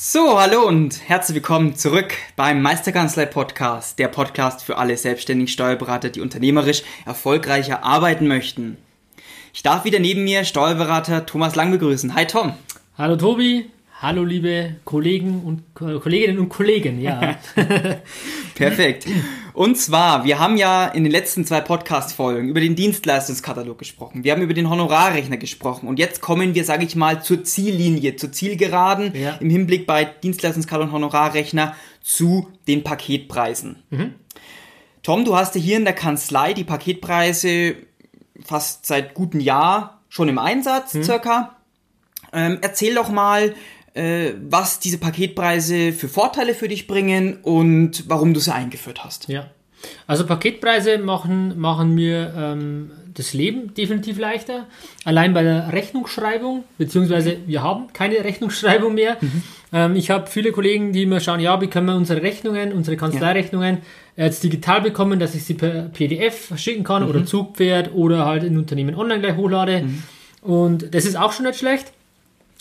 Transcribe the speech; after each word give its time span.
So, 0.00 0.38
hallo 0.38 0.62
und 0.62 1.08
herzlich 1.08 1.34
willkommen 1.34 1.74
zurück 1.74 2.14
beim 2.36 2.62
Meisterkanzlei 2.62 3.26
Podcast, 3.26 3.98
der 3.98 4.06
Podcast 4.06 4.62
für 4.62 4.76
alle 4.76 4.96
selbstständigen 4.96 5.48
Steuerberater, 5.48 6.08
die 6.08 6.20
unternehmerisch 6.20 6.84
erfolgreicher 7.04 7.82
arbeiten 7.82 8.28
möchten. 8.28 8.76
Ich 9.52 9.64
darf 9.64 9.84
wieder 9.84 9.98
neben 9.98 10.22
mir 10.22 10.44
Steuerberater 10.44 11.26
Thomas 11.26 11.56
Lang 11.56 11.72
begrüßen. 11.72 12.14
Hi 12.14 12.28
Tom. 12.28 12.52
Hallo 12.96 13.16
Tobi, 13.16 13.70
hallo 14.00 14.22
liebe 14.22 14.76
Kollegen 14.84 15.42
und 15.42 15.62
äh, 15.84 15.98
Kolleginnen 15.98 16.38
und 16.38 16.48
Kollegen, 16.48 17.00
ja. 17.00 17.34
Perfekt. 18.54 19.04
Und 19.58 19.74
zwar, 19.76 20.22
wir 20.24 20.38
haben 20.38 20.56
ja 20.56 20.86
in 20.86 21.02
den 21.02 21.10
letzten 21.10 21.44
zwei 21.44 21.60
Podcast-Folgen 21.60 22.48
über 22.48 22.60
den 22.60 22.76
Dienstleistungskatalog 22.76 23.76
gesprochen. 23.76 24.22
Wir 24.22 24.30
haben 24.30 24.40
über 24.42 24.54
den 24.54 24.70
Honorarrechner 24.70 25.36
gesprochen. 25.36 25.88
Und 25.88 25.98
jetzt 25.98 26.20
kommen 26.20 26.54
wir, 26.54 26.64
sage 26.64 26.84
ich 26.84 26.94
mal, 26.94 27.24
zur 27.24 27.42
Ziellinie, 27.42 28.14
zur 28.14 28.30
Zielgeraden 28.30 29.12
Ja. 29.16 29.34
im 29.40 29.50
Hinblick 29.50 29.84
bei 29.84 30.04
Dienstleistungskatalog 30.04 30.86
und 30.90 30.92
Honorarrechner 30.94 31.74
zu 32.02 32.46
den 32.68 32.84
Paketpreisen. 32.84 33.82
Tom, 35.02 35.24
du 35.24 35.34
hast 35.36 35.56
ja 35.56 35.60
hier 35.60 35.76
in 35.76 35.84
der 35.84 35.94
Kanzlei 35.94 36.52
die 36.54 36.62
Paketpreise 36.62 37.74
fast 38.44 38.86
seit 38.86 39.12
gutem 39.14 39.40
Jahr 39.40 40.02
schon 40.08 40.28
im 40.28 40.38
Einsatz, 40.38 40.92
circa. 41.02 41.56
Ähm, 42.32 42.58
erzähl 42.62 42.94
doch 42.94 43.08
mal, 43.08 43.56
äh, 43.98 44.34
was 44.48 44.78
diese 44.78 44.98
Paketpreise 44.98 45.92
für 45.92 46.08
Vorteile 46.08 46.54
für 46.54 46.68
dich 46.68 46.86
bringen 46.86 47.38
und 47.42 48.04
warum 48.08 48.32
du 48.32 48.40
sie 48.40 48.54
eingeführt 48.54 49.04
hast. 49.04 49.28
ja. 49.28 49.50
Also 50.08 50.26
Paketpreise 50.26 50.98
machen, 50.98 51.58
machen 51.58 51.94
mir 51.94 52.34
ähm, 52.36 52.90
das 53.14 53.32
Leben 53.32 53.74
definitiv 53.74 54.18
leichter. 54.18 54.66
Allein 55.04 55.34
bei 55.34 55.44
der 55.44 55.72
Rechnungsschreibung, 55.72 56.64
beziehungsweise 56.78 57.36
wir 57.46 57.62
haben 57.62 57.92
keine 57.92 58.16
Rechnungsschreibung 58.24 58.94
mehr. 58.94 59.18
Ähm, 59.72 59.94
ich 59.94 60.10
habe 60.10 60.26
viele 60.26 60.50
Kollegen, 60.50 60.92
die 60.92 61.04
immer 61.04 61.20
schauen, 61.20 61.38
ja, 61.40 61.60
wie 61.60 61.68
können 61.68 61.86
wir 61.86 61.94
unsere 61.94 62.22
Rechnungen, 62.22 62.72
unsere 62.72 62.96
Kanzleirechnungen 62.96 63.78
jetzt 64.16 64.42
digital 64.42 64.80
bekommen, 64.80 65.20
dass 65.20 65.36
ich 65.36 65.44
sie 65.44 65.54
per 65.54 65.82
PDF 65.90 66.52
schicken 66.56 66.82
kann 66.82 67.04
oder 67.08 67.24
Zugpferd 67.24 67.94
oder 67.94 68.26
halt 68.26 68.42
in 68.42 68.58
Unternehmen 68.58 68.96
online 68.96 69.20
gleich 69.20 69.36
hochlade. 69.36 69.84
Und 70.42 70.92
das 70.92 71.04
ist 71.04 71.16
auch 71.16 71.32
schon 71.32 71.46
nicht 71.46 71.58
schlecht. 71.58 71.92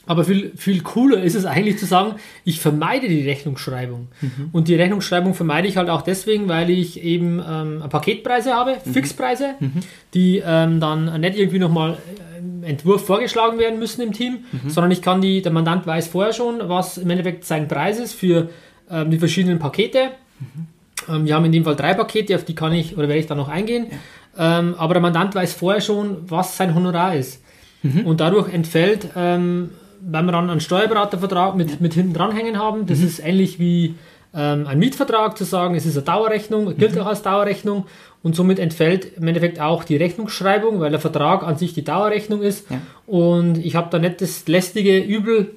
Aber 0.08 0.24
viel, 0.24 0.54
viel 0.56 0.82
cooler 0.82 1.22
ist 1.22 1.36
es 1.36 1.46
eigentlich 1.46 1.78
zu 1.78 1.86
sagen, 1.86 2.16
ich 2.46 2.60
vermeide 2.60 3.08
die 3.08 3.28
Rechnungsschreibung. 3.28 4.08
Und 4.54 4.68
die 4.70 4.76
Rechnungsschreibung 4.76 5.34
vermeide 5.34 5.68
ich 5.68 5.78
halt 5.78 5.90
auch 5.90 6.02
deswegen, 6.02 6.48
weil 6.48 6.70
ich 6.70 7.04
eben 7.04 7.42
ähm, 7.48 7.84
Paketpreise 7.90 8.54
habe, 8.54 8.78
Fixpreise, 8.92 9.56
die 10.14 10.42
ähm, 10.46 10.80
dann 10.80 11.20
nicht 11.22 11.38
irgendwie 11.38 11.60
nochmal 11.60 11.98
im 12.40 12.64
Entwurf 12.64 13.06
vorgeschlagen 13.06 13.60
werden 13.60 13.80
müssen 13.80 14.02
im 14.02 14.14
Team, 14.14 14.46
sondern 14.68 14.92
ich 14.92 15.02
kann 15.02 15.22
die, 15.22 15.42
der 15.42 15.52
Mandant 15.52 15.86
weiß 15.86 16.08
vorher 16.08 16.34
schon, 16.34 16.62
was 16.70 16.98
im 16.98 17.10
Endeffekt 17.10 17.46
sein 17.46 17.68
Preis 17.68 18.00
ist 18.00 18.14
für 18.14 18.50
ähm, 18.90 19.12
die 19.12 19.20
verschiedenen 19.20 19.60
Pakete. 19.60 20.12
Ähm, 21.10 21.26
wir 21.26 21.36
haben 21.36 21.46
in 21.46 21.52
dem 21.52 21.66
Fall 21.66 21.76
drei 21.76 21.94
Pakete, 21.94 22.36
auf 22.36 22.46
die 22.46 22.56
kann 22.56 22.74
ich 22.74 22.98
oder 22.98 23.08
werde 23.08 23.20
ich 23.20 23.28
dann 23.28 23.38
noch 23.38 23.50
eingehen. 23.50 23.88
Ähm, 24.38 24.76
aber 24.78 24.94
der 24.94 25.02
Mandant 25.02 25.36
weiß 25.36 25.54
vorher 25.54 25.82
schon, 25.82 26.30
was 26.30 26.56
sein 26.56 26.76
Honorar 26.76 27.16
ist. 27.16 27.44
Und 28.06 28.20
dadurch 28.20 28.52
entfällt, 28.52 29.10
ähm, 29.16 29.70
wenn 30.02 30.26
wir 30.26 30.32
dann 30.32 30.50
einen 30.50 30.60
Steuerberatervertrag 30.62 31.56
mit, 31.56 31.82
mit 31.82 31.94
hinten 31.94 32.14
dranhängen 32.14 32.58
haben, 32.58 32.86
das 32.86 33.00
ist 33.00 33.20
ähnlich 33.20 33.60
wie 33.60 33.96
ähm, 34.34 34.68
ein 34.68 34.80
Mietvertrag 34.80 35.38
zu 35.38 35.44
sagen, 35.44 35.76
es 35.76 35.86
ist 35.86 35.96
eine 35.98 36.06
Dauerrechnung, 36.06 36.78
gilt 36.78 36.98
auch 37.00 37.06
als 37.08 37.22
Dauerrechnung 37.22 37.86
und 38.24 38.36
somit 38.36 38.60
entfällt 38.60 39.18
im 39.18 39.28
Endeffekt 39.28 39.60
auch 39.60 39.84
die 39.84 39.96
Rechnungsschreibung, 39.96 40.80
weil 40.80 40.92
der 40.92 41.00
Vertrag 41.00 41.44
an 41.44 41.58
sich 41.58 41.74
die 41.74 41.84
Dauerrechnung 41.84 42.42
ist 42.42 42.70
Ja. 42.70 42.82
und 43.06 43.58
ich 43.58 43.76
habe 43.76 43.88
da 43.90 44.00
nicht 44.00 44.22
das 44.22 44.48
lästige 44.48 45.00
Übel 45.00 45.52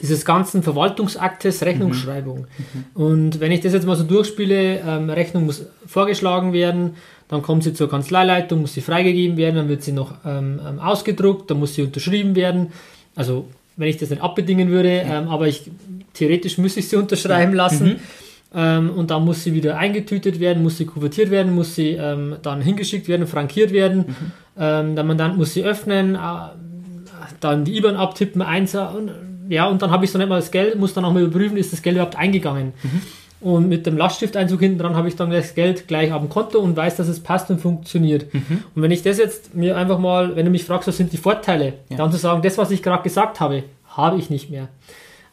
dieses 0.00 0.24
ganzen 0.24 0.62
Verwaltungsaktes 0.62 1.64
Rechnungsschreibung. 1.64 2.46
Und 2.94 3.40
wenn 3.40 3.50
ich 3.50 3.62
das 3.62 3.72
jetzt 3.72 3.86
mal 3.86 3.96
so 3.96 4.04
durchspiele, 4.04 4.80
ähm, 4.86 5.10
Rechnung 5.10 5.46
muss 5.46 5.66
vorgeschlagen 5.86 6.52
werden, 6.52 6.94
dann 7.26 7.42
kommt 7.42 7.64
sie 7.64 7.74
zur 7.74 7.90
Kanzleileitung, 7.90 8.60
muss 8.60 8.74
sie 8.74 8.80
freigegeben 8.80 9.36
werden, 9.36 9.56
dann 9.56 9.68
wird 9.68 9.82
sie 9.82 9.92
noch 9.92 10.14
ähm, 10.24 10.60
ähm, 10.66 10.78
ausgedruckt, 10.78 11.50
dann 11.50 11.58
muss 11.58 11.74
sie 11.74 11.82
unterschrieben 11.82 12.36
werden. 12.36 12.72
Also 13.18 13.48
wenn 13.76 13.88
ich 13.88 13.96
das 13.96 14.10
nicht 14.10 14.22
abbedingen 14.22 14.70
würde, 14.70 15.02
ähm, 15.04 15.28
aber 15.28 15.48
ich 15.48 15.70
theoretisch 16.14 16.56
müsste 16.56 16.80
ich 16.80 16.88
sie 16.88 16.96
unterschreiben 16.96 17.52
lassen. 17.52 18.00
Ähm, 18.54 18.90
und 18.90 19.10
dann 19.10 19.24
muss 19.24 19.44
sie 19.44 19.52
wieder 19.52 19.76
eingetütet 19.76 20.40
werden, 20.40 20.62
muss 20.62 20.78
sie 20.78 20.86
kuvertiert 20.86 21.30
werden, 21.30 21.54
muss 21.54 21.74
sie 21.74 21.90
ähm, 21.90 22.36
dann 22.42 22.62
hingeschickt 22.62 23.06
werden, 23.08 23.26
frankiert 23.26 23.72
werden. 23.72 24.16
Ähm, 24.58 24.94
der 24.94 25.04
Mandant 25.04 25.36
muss 25.36 25.52
sie 25.52 25.64
öffnen, 25.64 26.14
äh, 26.14 26.18
dann 27.40 27.64
die 27.64 27.76
IBAN 27.76 27.96
abtippen, 27.96 28.40
eins, 28.40 28.74
und, 28.74 29.10
ja, 29.48 29.66
und 29.68 29.82
dann 29.82 29.90
habe 29.90 30.04
ich 30.04 30.10
so 30.10 30.18
nicht 30.18 30.28
mal 30.28 30.36
das 30.36 30.50
Geld, 30.50 30.76
muss 30.76 30.94
dann 30.94 31.04
auch 31.04 31.12
mal 31.12 31.22
überprüfen, 31.22 31.56
ist 31.58 31.72
das 31.72 31.82
Geld 31.82 31.96
überhaupt 31.96 32.16
eingegangen. 32.16 32.72
Und 33.40 33.68
mit 33.68 33.86
dem 33.86 33.96
Laststifteinzug 33.96 34.58
hinten 34.58 34.78
dran 34.78 34.96
habe 34.96 35.06
ich 35.06 35.14
dann 35.14 35.30
das 35.30 35.54
Geld 35.54 35.86
gleich 35.86 36.12
auf 36.12 36.20
dem 36.20 36.28
Konto 36.28 36.58
und 36.58 36.76
weiß, 36.76 36.96
dass 36.96 37.06
es 37.06 37.20
passt 37.20 37.50
und 37.50 37.60
funktioniert. 37.60 38.26
Und 38.74 38.82
wenn 38.82 38.90
ich 38.90 39.02
das 39.02 39.18
jetzt 39.18 39.54
mir 39.54 39.76
einfach 39.76 39.98
mal, 40.00 40.34
wenn 40.34 40.44
du 40.44 40.50
mich 40.50 40.64
fragst, 40.64 40.88
was 40.88 40.96
sind 40.96 41.12
die 41.12 41.18
Vorteile, 41.18 41.74
dann 41.96 42.10
zu 42.10 42.18
sagen, 42.18 42.42
das, 42.42 42.58
was 42.58 42.70
ich 42.72 42.82
gerade 42.82 43.04
gesagt 43.04 43.38
habe, 43.38 43.62
habe 43.86 44.18
ich 44.18 44.28
nicht 44.28 44.50
mehr. 44.50 44.68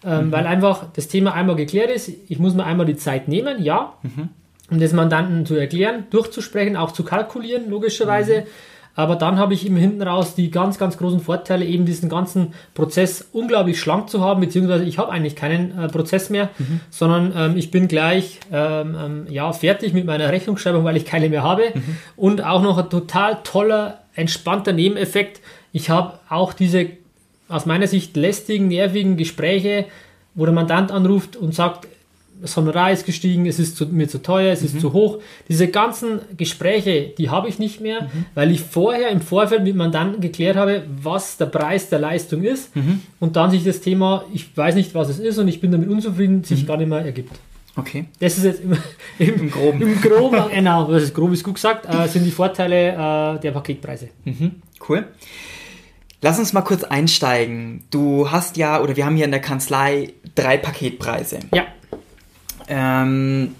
Ähm, 0.03 0.31
Weil 0.31 0.45
einfach 0.45 0.85
das 0.93 1.07
Thema 1.07 1.33
einmal 1.33 1.55
geklärt 1.55 1.89
ist, 1.89 2.11
ich 2.27 2.37
muss 2.37 2.53
mir 2.53 2.63
einmal 2.63 2.85
die 2.85 2.95
Zeit 2.95 3.27
nehmen, 3.27 3.63
ja, 3.63 3.93
um 4.69 4.79
das 4.79 4.93
Mandanten 4.93 5.45
zu 5.47 5.55
erklären, 5.55 6.03
durchzusprechen, 6.11 6.75
auch 6.75 6.91
zu 6.91 7.03
kalkulieren, 7.03 7.69
logischerweise. 7.69 8.45
Aber 8.95 9.17
dann 9.17 9.37
habe 9.37 9.53
ich 9.53 9.65
eben 9.65 9.75
hinten 9.75 10.01
raus 10.01 10.35
die 10.35 10.49
ganz, 10.49 10.77
ganz 10.77 10.97
großen 10.97 11.19
Vorteile, 11.19 11.65
eben 11.65 11.85
diesen 11.85 12.09
ganzen 12.09 12.53
Prozess 12.73 13.27
unglaublich 13.33 13.79
schlank 13.79 14.09
zu 14.09 14.21
haben, 14.21 14.39
beziehungsweise 14.41 14.85
ich 14.85 14.97
habe 14.97 15.11
eigentlich 15.11 15.35
keinen 15.35 15.77
äh, 15.77 15.87
Prozess 15.89 16.29
mehr, 16.29 16.49
sondern 16.89 17.33
ähm, 17.35 17.57
ich 17.57 17.71
bin 17.71 17.87
gleich 17.87 18.39
ähm, 18.51 18.95
ähm, 18.99 19.27
ja, 19.29 19.51
fertig 19.51 19.93
mit 19.93 20.05
meiner 20.05 20.31
Rechnungsschreibung, 20.31 20.83
weil 20.85 20.97
ich 20.97 21.05
keine 21.05 21.29
mehr 21.29 21.43
habe. 21.43 21.73
Und 22.15 22.43
auch 22.43 22.61
noch 22.61 22.77
ein 22.77 22.89
total 22.89 23.39
toller, 23.43 23.99
entspannter 24.15 24.71
Nebeneffekt. 24.71 25.41
Ich 25.73 25.89
habe 25.89 26.19
auch 26.29 26.53
diese 26.53 26.87
aus 27.47 27.65
meiner 27.65 27.87
Sicht 27.87 28.15
lästigen, 28.15 28.67
nervigen 28.67 29.17
Gespräche, 29.17 29.85
wo 30.33 30.45
der 30.45 30.53
Mandant 30.53 30.91
anruft 30.91 31.35
und 31.35 31.53
sagt, 31.53 31.87
das 32.41 32.55
Honorar 32.57 32.91
ist 32.91 33.05
gestiegen, 33.05 33.45
es 33.45 33.59
ist 33.59 33.77
zu, 33.77 33.87
mir 33.87 34.07
zu 34.07 34.21
teuer, 34.21 34.51
es 34.51 34.61
ist 34.61 34.79
zu 34.79 34.93
hoch. 34.93 35.19
Diese 35.49 35.67
ganzen 35.67 36.19
Gespräche, 36.37 37.13
die 37.17 37.29
habe 37.29 37.49
ich 37.49 37.59
nicht 37.59 37.81
mehr, 37.81 38.09
weil 38.33 38.51
ich 38.51 38.61
vorher 38.61 39.09
im 39.09 39.21
Vorfeld 39.21 39.63
mit 39.63 39.75
Mandanten 39.75 40.21
geklärt 40.21 40.55
habe, 40.55 40.83
was 41.01 41.37
der 41.37 41.47
Preis 41.47 41.89
der 41.89 41.99
Leistung 41.99 42.43
ist 42.43 42.71
und 43.19 43.35
dann 43.35 43.51
sich 43.51 43.63
das 43.63 43.81
Thema, 43.81 44.25
ich 44.33 44.55
weiß 44.55 44.75
nicht, 44.75 44.93
was 44.93 45.09
es 45.09 45.19
ist 45.19 45.37
und 45.37 45.47
ich 45.47 45.61
bin 45.61 45.71
damit 45.71 45.89
unzufrieden, 45.89 46.43
sich 46.43 46.67
gar 46.67 46.77
nicht 46.77 46.89
mehr 46.89 47.05
ergibt. 47.05 47.31
Okay. 47.77 48.05
Das 48.19 48.37
ist 48.37 48.43
jetzt 48.45 48.61
im, 48.61 48.77
im, 49.19 49.35
Im 49.41 49.51
Groben. 49.51 49.81
Im 49.81 50.01
Groben, 50.01 50.41
genau, 50.49 50.89
das 50.89 51.03
ist 51.03 51.13
grob 51.13 51.33
ist 51.33 51.43
gut 51.43 51.55
gesagt, 51.55 51.85
äh, 51.93 52.07
sind 52.07 52.23
die 52.23 52.31
Vorteile 52.31 53.35
äh, 53.35 53.39
der 53.39 53.51
Paketpreise. 53.51 54.09
Cool. 54.87 55.05
Lass 56.21 56.39
uns 56.39 56.53
mal 56.53 56.61
kurz 56.61 56.83
einsteigen. 56.83 57.83
Du 57.91 58.31
hast 58.31 58.57
ja, 58.57 58.81
oder 58.81 58.95
wir 58.95 59.05
haben 59.05 59.15
hier 59.15 59.25
in 59.25 59.31
der 59.31 59.41
Kanzlei 59.41 60.13
drei 60.33 60.57
Paketpreise. 60.57 61.39
Ja. 61.53 61.65
Ähm, 62.67 63.55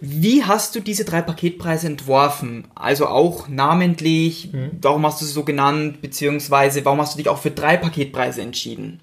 wie 0.00 0.44
hast 0.44 0.74
du 0.74 0.80
diese 0.80 1.04
drei 1.04 1.22
Paketpreise 1.22 1.86
entworfen? 1.86 2.64
Also 2.74 3.06
auch 3.06 3.46
namentlich, 3.48 4.50
warum 4.80 5.06
hast 5.06 5.20
du 5.20 5.24
sie 5.24 5.32
so 5.32 5.44
genannt, 5.44 6.02
beziehungsweise 6.02 6.84
warum 6.84 7.00
hast 7.00 7.14
du 7.14 7.18
dich 7.18 7.28
auch 7.28 7.38
für 7.38 7.52
drei 7.52 7.76
Paketpreise 7.76 8.42
entschieden? 8.42 8.98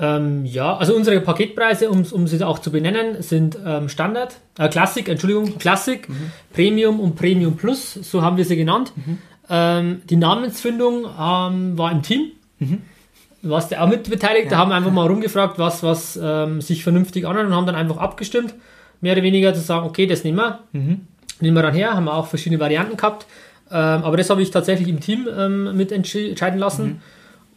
Ähm, 0.00 0.46
ja, 0.46 0.76
also 0.76 0.96
unsere 0.96 1.20
Paketpreise, 1.20 1.90
um, 1.90 2.04
um 2.10 2.26
sie 2.26 2.42
auch 2.44 2.58
zu 2.58 2.72
benennen, 2.72 3.22
sind 3.22 3.56
ähm, 3.64 3.88
Standard, 3.88 4.40
äh, 4.58 4.68
Classic, 4.68 5.06
Entschuldigung, 5.06 5.58
Classic, 5.58 6.08
Premium 6.52 6.98
und 6.98 7.14
Premium 7.14 7.56
Plus, 7.56 7.94
so 7.94 8.22
haben 8.22 8.36
wir 8.36 8.44
sie 8.44 8.56
genannt. 8.56 8.92
Ähm, 9.48 10.02
die 10.10 10.16
Namensfindung 10.16 11.04
ähm, 11.04 11.78
war 11.78 11.92
im 11.92 12.02
Team. 12.02 12.32
Du 12.58 12.66
warst 13.42 13.70
ja 13.70 13.82
auch 13.82 13.88
mit 13.88 14.08
beteiligt, 14.08 14.52
da 14.52 14.58
haben 14.58 14.70
wir 14.70 14.74
einfach 14.74 14.92
mal 14.92 15.06
rumgefragt, 15.06 15.58
was, 15.58 15.82
was 15.82 16.18
ähm, 16.22 16.60
sich 16.60 16.82
vernünftig 16.82 17.26
anhört 17.26 17.46
und 17.46 17.54
haben 17.54 17.66
dann 17.66 17.74
einfach 17.74 17.96
abgestimmt, 17.96 18.54
mehr 19.00 19.14
oder 19.14 19.22
weniger 19.22 19.54
zu 19.54 19.60
sagen, 19.60 19.86
okay, 19.86 20.06
das 20.06 20.24
nehmen 20.24 20.38
wir. 20.38 20.60
Nehmen 21.40 21.56
wir 21.56 21.62
dann 21.62 21.74
her, 21.74 21.94
haben 21.94 22.04
wir 22.04 22.14
auch 22.14 22.26
verschiedene 22.26 22.60
Varianten 22.60 22.96
gehabt. 22.96 23.26
Ähm, 23.70 23.76
aber 23.76 24.16
das 24.16 24.28
habe 24.30 24.42
ich 24.42 24.50
tatsächlich 24.50 24.88
im 24.88 25.00
Team 25.00 25.28
ähm, 25.34 25.76
mit 25.76 25.92
entscheiden 25.92 26.58
lassen. 26.58 27.00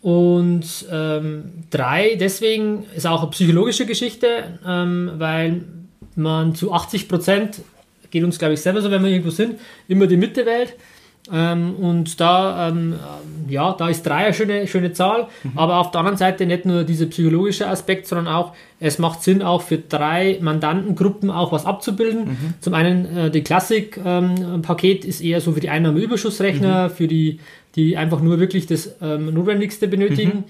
Und 0.01 0.85
ähm, 0.91 1.45
drei, 1.69 2.17
deswegen 2.19 2.85
ist 2.95 3.07
auch 3.07 3.21
eine 3.21 3.31
psychologische 3.31 3.85
Geschichte, 3.85 4.59
ähm, 4.65 5.11
weil 5.17 5.63
man 6.15 6.55
zu 6.55 6.73
80 6.73 7.07
Prozent, 7.07 7.61
geht 8.11 8.23
uns 8.23 8.37
glaube 8.37 8.53
ich 8.53 8.61
selber 8.61 8.81
so, 8.81 8.91
wenn 8.91 9.03
wir 9.03 9.09
irgendwo 9.09 9.31
sind, 9.31 9.59
immer 9.87 10.05
die 10.05 10.17
Mitte 10.17 10.45
wählt. 10.45 10.75
Ähm, 11.31 11.75
und 11.75 12.19
da, 12.19 12.67
ähm, 12.67 12.95
ja, 13.47 13.73
da 13.73 13.87
ist 13.87 14.03
drei 14.03 14.25
eine 14.25 14.33
schöne, 14.33 14.67
schöne 14.67 14.91
Zahl, 14.91 15.27
mhm. 15.43 15.57
aber 15.57 15.77
auf 15.77 15.91
der 15.91 15.99
anderen 15.99 16.17
Seite 16.17 16.45
nicht 16.45 16.65
nur 16.65 16.83
dieser 16.83 17.05
psychologische 17.05 17.67
Aspekt, 17.67 18.07
sondern 18.07 18.27
auch, 18.27 18.53
es 18.79 18.99
macht 18.99 19.23
Sinn, 19.23 19.41
auch 19.41 19.61
für 19.61 19.77
drei 19.77 20.37
Mandantengruppen 20.41 21.31
auch 21.31 21.53
was 21.53 21.65
abzubilden. 21.65 22.25
Mhm. 22.25 22.53
Zum 22.59 22.73
einen, 22.73 23.17
äh, 23.17 23.31
die 23.31 23.41
Klassik-Paket 23.41 25.05
ähm, 25.05 25.09
ist 25.09 25.21
eher 25.21 25.39
so 25.39 25.53
für 25.53 25.61
die 25.61 25.69
Einnahmeüberschussrechner, 25.69 26.89
mhm. 26.89 26.91
für 26.91 27.07
die, 27.07 27.39
die 27.75 27.95
einfach 27.95 28.19
nur 28.19 28.39
wirklich 28.39 28.67
das 28.67 28.93
ähm, 29.01 29.33
Notwendigste 29.33 29.87
benötigen. 29.87 30.39
Mhm. 30.39 30.43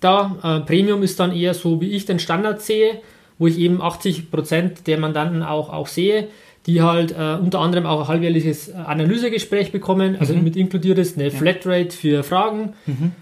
Da, 0.00 0.36
äh, 0.42 0.66
Premium 0.66 1.04
ist 1.04 1.20
dann 1.20 1.32
eher 1.32 1.54
so, 1.54 1.80
wie 1.80 1.92
ich 1.92 2.04
den 2.04 2.18
Standard 2.18 2.62
sehe, 2.62 3.00
wo 3.38 3.46
ich 3.46 3.58
eben 3.58 3.80
80% 3.80 4.84
der 4.86 4.98
Mandanten 4.98 5.44
auch, 5.44 5.72
auch 5.72 5.86
sehe 5.86 6.28
die 6.66 6.82
halt 6.82 7.12
äh, 7.12 7.36
unter 7.40 7.60
anderem 7.60 7.86
auch 7.86 8.02
ein 8.02 8.08
halbjährliches 8.08 8.74
Analysegespräch 8.74 9.72
bekommen, 9.72 10.16
also 10.18 10.34
mhm. 10.34 10.44
mit 10.44 10.56
inkludiert 10.56 10.98
ist 10.98 11.18
eine 11.18 11.30
Flatrate 11.30 11.90
für 11.96 12.24
Fragen. 12.24 12.74
Mhm. 12.86 13.12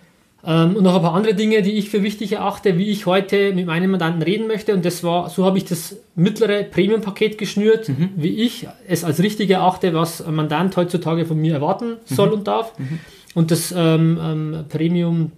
Ähm, 0.47 0.77
und 0.77 0.83
noch 0.83 0.95
ein 0.95 1.03
paar 1.03 1.15
andere 1.15 1.35
Dinge, 1.35 1.63
die 1.63 1.73
ich 1.73 1.91
für 1.91 2.03
wichtig 2.03 2.33
erachte, 2.33 2.77
wie 2.77 2.91
ich 2.91 3.07
heute 3.07 3.55
mit 3.55 3.67
meinem 3.67 3.91
Mandanten 3.91 4.23
reden 4.23 4.47
möchte. 4.47 4.75
Und 4.75 4.85
das 4.85 5.03
war, 5.03 5.31
so 5.31 5.45
habe 5.45 5.59
ich 5.59 5.65
das 5.65 5.97
mittlere 6.15 6.65
Premium-Paket 6.65 7.39
geschnürt, 7.39 7.89
mhm. 7.89 8.11
wie 8.17 8.43
ich 8.43 8.67
es 8.87 9.05
als 9.05 9.23
richtig 9.23 9.51
erachte, 9.51 9.95
was 9.95 10.21
ein 10.23 10.35
Mandant 10.35 10.77
heutzutage 10.77 11.25
von 11.25 11.39
mir 11.39 11.55
erwarten 11.55 11.97
soll 12.05 12.29
mhm. 12.29 12.35
und 12.35 12.49
darf. 12.49 12.79
Mhm. 12.79 13.01
Und 13.35 13.51
das 13.51 13.73
ähm, 13.77 14.19
ähm, 14.23 14.65
Premium 14.69 15.33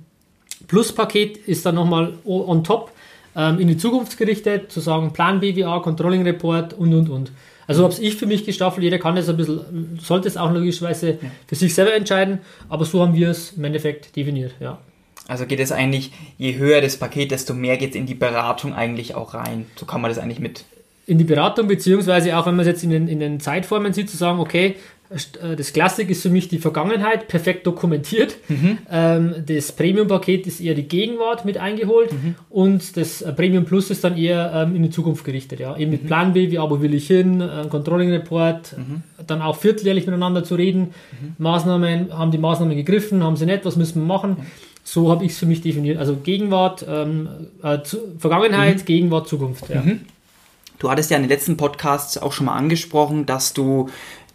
Plus-Paket 0.67 1.37
ist 1.37 1.65
dann 1.67 1.77
nochmal 1.77 2.15
on 2.25 2.65
top 2.65 2.91
ähm, 3.37 3.61
in 3.61 3.69
die 3.69 3.77
Zukunft 3.77 4.19
gerichtet, 4.19 4.73
zu 4.73 4.81
sagen 4.81 5.13
Plan 5.13 5.41
BWA, 5.41 5.81
Controlling 5.81 6.23
Report 6.23 6.75
und 6.75 6.93
und 6.95 7.09
und. 7.09 7.33
Also 7.67 7.85
habe 7.85 7.95
ich 8.01 8.17
für 8.17 8.27
mich 8.27 8.45
gestaffelt, 8.45 8.85
jeder 8.85 8.99
kann 8.99 9.17
das 9.17 9.29
ein 9.29 9.37
bisschen, 9.37 9.99
sollte 10.01 10.29
es 10.29 10.37
auch 10.37 10.53
logischerweise 10.53 11.11
ja. 11.11 11.17
für 11.47 11.55
sich 11.57 11.75
selber 11.75 11.95
entscheiden, 11.95 12.39
aber 12.69 12.85
so 12.85 13.03
haben 13.03 13.15
wir 13.15 13.31
es 13.31 13.53
im 13.53 13.65
Endeffekt 13.65 14.15
definiert, 14.15 14.55
ja. 14.61 14.79
Also 15.29 15.47
geht 15.47 15.59
es 15.59 15.73
eigentlich, 15.73 16.13
je 16.39 16.57
höher 16.57 16.81
das 16.81 16.97
Paket, 16.97 17.33
desto 17.33 17.53
mehr 17.53 17.77
geht 17.77 17.91
es 17.91 17.97
in 17.97 18.07
die 18.07 18.15
Beratung 18.15 18.75
eigentlich 18.75 19.17
auch 19.17 19.35
rein. 19.35 19.67
So 19.75 19.85
kann 19.85 20.01
man 20.01 20.09
das 20.09 20.19
eigentlich 20.19 20.39
mit. 20.39 20.65
In 21.07 21.19
die 21.19 21.25
Beratung, 21.25 21.67
beziehungsweise 21.67 22.37
auch 22.37 22.47
wenn 22.47 22.55
man 22.55 22.65
es 22.65 22.73
jetzt 22.73 22.85
in 22.85 22.91
den, 22.91 23.09
in 23.09 23.19
den 23.19 23.41
Zeitformen 23.41 23.93
sieht, 23.93 24.09
zu 24.09 24.17
sagen, 24.17 24.39
okay, 24.39 24.77
das 25.09 25.73
Klassik 25.73 26.11
ist 26.11 26.23
für 26.23 26.31
mich 26.31 26.49
die 26.49 26.59
Vergangenheit, 26.59 27.29
perfekt 27.29 27.67
dokumentiert. 27.67 28.37
Mhm. 28.49 28.79
Ähm, 28.91 29.35
das 29.47 29.73
Premium-Paket 29.73 30.47
ist 30.47 30.61
eher 30.61 30.75
die 30.75 30.89
Gegenwart 30.89 31.45
mit 31.45 31.59
eingeholt 31.59 32.13
mhm. 32.13 32.35
und 32.51 32.97
das 32.97 33.23
äh, 33.23 33.33
Premium 33.33 33.65
Plus 33.65 33.91
ist 33.91 34.03
dann 34.03 34.17
eher 34.17 34.53
ähm, 34.55 34.75
in 34.75 34.83
die 34.83 34.91
Zukunft 34.91 35.25
gerichtet. 35.25 35.61
Ja. 35.61 35.77
Eben 35.77 35.93
mit 35.93 36.03
mhm. 36.03 36.07
Plan 36.07 36.33
B, 36.33 36.51
wie 36.51 36.59
aber 36.59 36.83
will 36.83 36.95
ich 36.95 37.07
hin, 37.07 37.41
äh, 37.41 37.67
Controlling 37.69 38.11
Report, 38.11 38.77
mhm. 38.77 39.03
dann 39.27 39.43
auch 39.43 39.57
vierteljährlich 39.57 40.07
miteinander 40.07 40.43
zu 40.43 40.57
reden. 40.57 40.95
Mhm. 41.21 41.35
Maßnahmen, 41.39 42.13
haben 42.13 42.31
die 42.31 42.39
Maßnahmen 42.39 42.77
gegriffen, 42.77 43.23
haben 43.23 43.37
sie 43.37 43.47
nicht, 43.47 43.65
was 43.65 43.77
müssen 43.77 44.03
wir 44.03 44.07
machen? 44.07 44.39
So 44.83 45.11
habe 45.11 45.25
ich 45.25 45.33
es 45.33 45.39
für 45.39 45.47
mich 45.47 45.63
definiert. 45.63 45.99
Also 45.99 46.17
Gegenwart, 46.17 46.85
ähm, 46.89 47.29
äh, 47.63 47.83
zu, 47.83 47.99
Vergangenheit, 48.19 48.79
mhm. 48.79 48.85
Gegenwart, 48.85 49.29
Zukunft. 49.29 49.69
Ja. 49.69 49.83
Du 50.79 50.91
hattest 50.91 51.11
ja 51.11 51.17
in 51.17 51.23
den 51.23 51.31
letzten 51.31 51.57
Podcasts 51.57 52.19
auch 52.19 52.33
schon 52.33 52.47
mal 52.47 52.55
angesprochen, 52.55 53.27
dass 53.27 53.53
du 53.55 53.89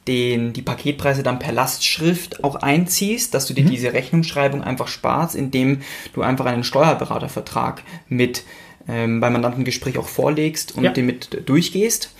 den, 0.08 0.54
die 0.54 0.62
Paketpreise 0.62 1.24
dann 1.24 1.40
per 1.40 1.52
Lastschrift 1.52 2.44
auch 2.44 2.56
einziehst, 2.56 3.34
dass 3.34 3.46
du 3.46 3.54
dir 3.54 3.64
mhm. 3.64 3.70
diese 3.70 3.94
Rechnungsschreibung 3.94 4.64
einfach 4.64 4.88
sparst, 4.88 5.36
indem 5.36 5.82
du 6.14 6.22
einfach 6.22 6.46
einen 6.46 6.64
Steuerberatervertrag 6.64 7.84
mit 8.08 8.44
ähm, 8.88 9.20
beim 9.20 9.34
Mandantengespräch 9.34 9.98
auch 9.98 10.08
vorlegst 10.08 10.76
und 10.76 10.84
ja. 10.84 10.92
den 10.92 11.06
mit 11.06 11.48
durchgehst. 11.48 12.14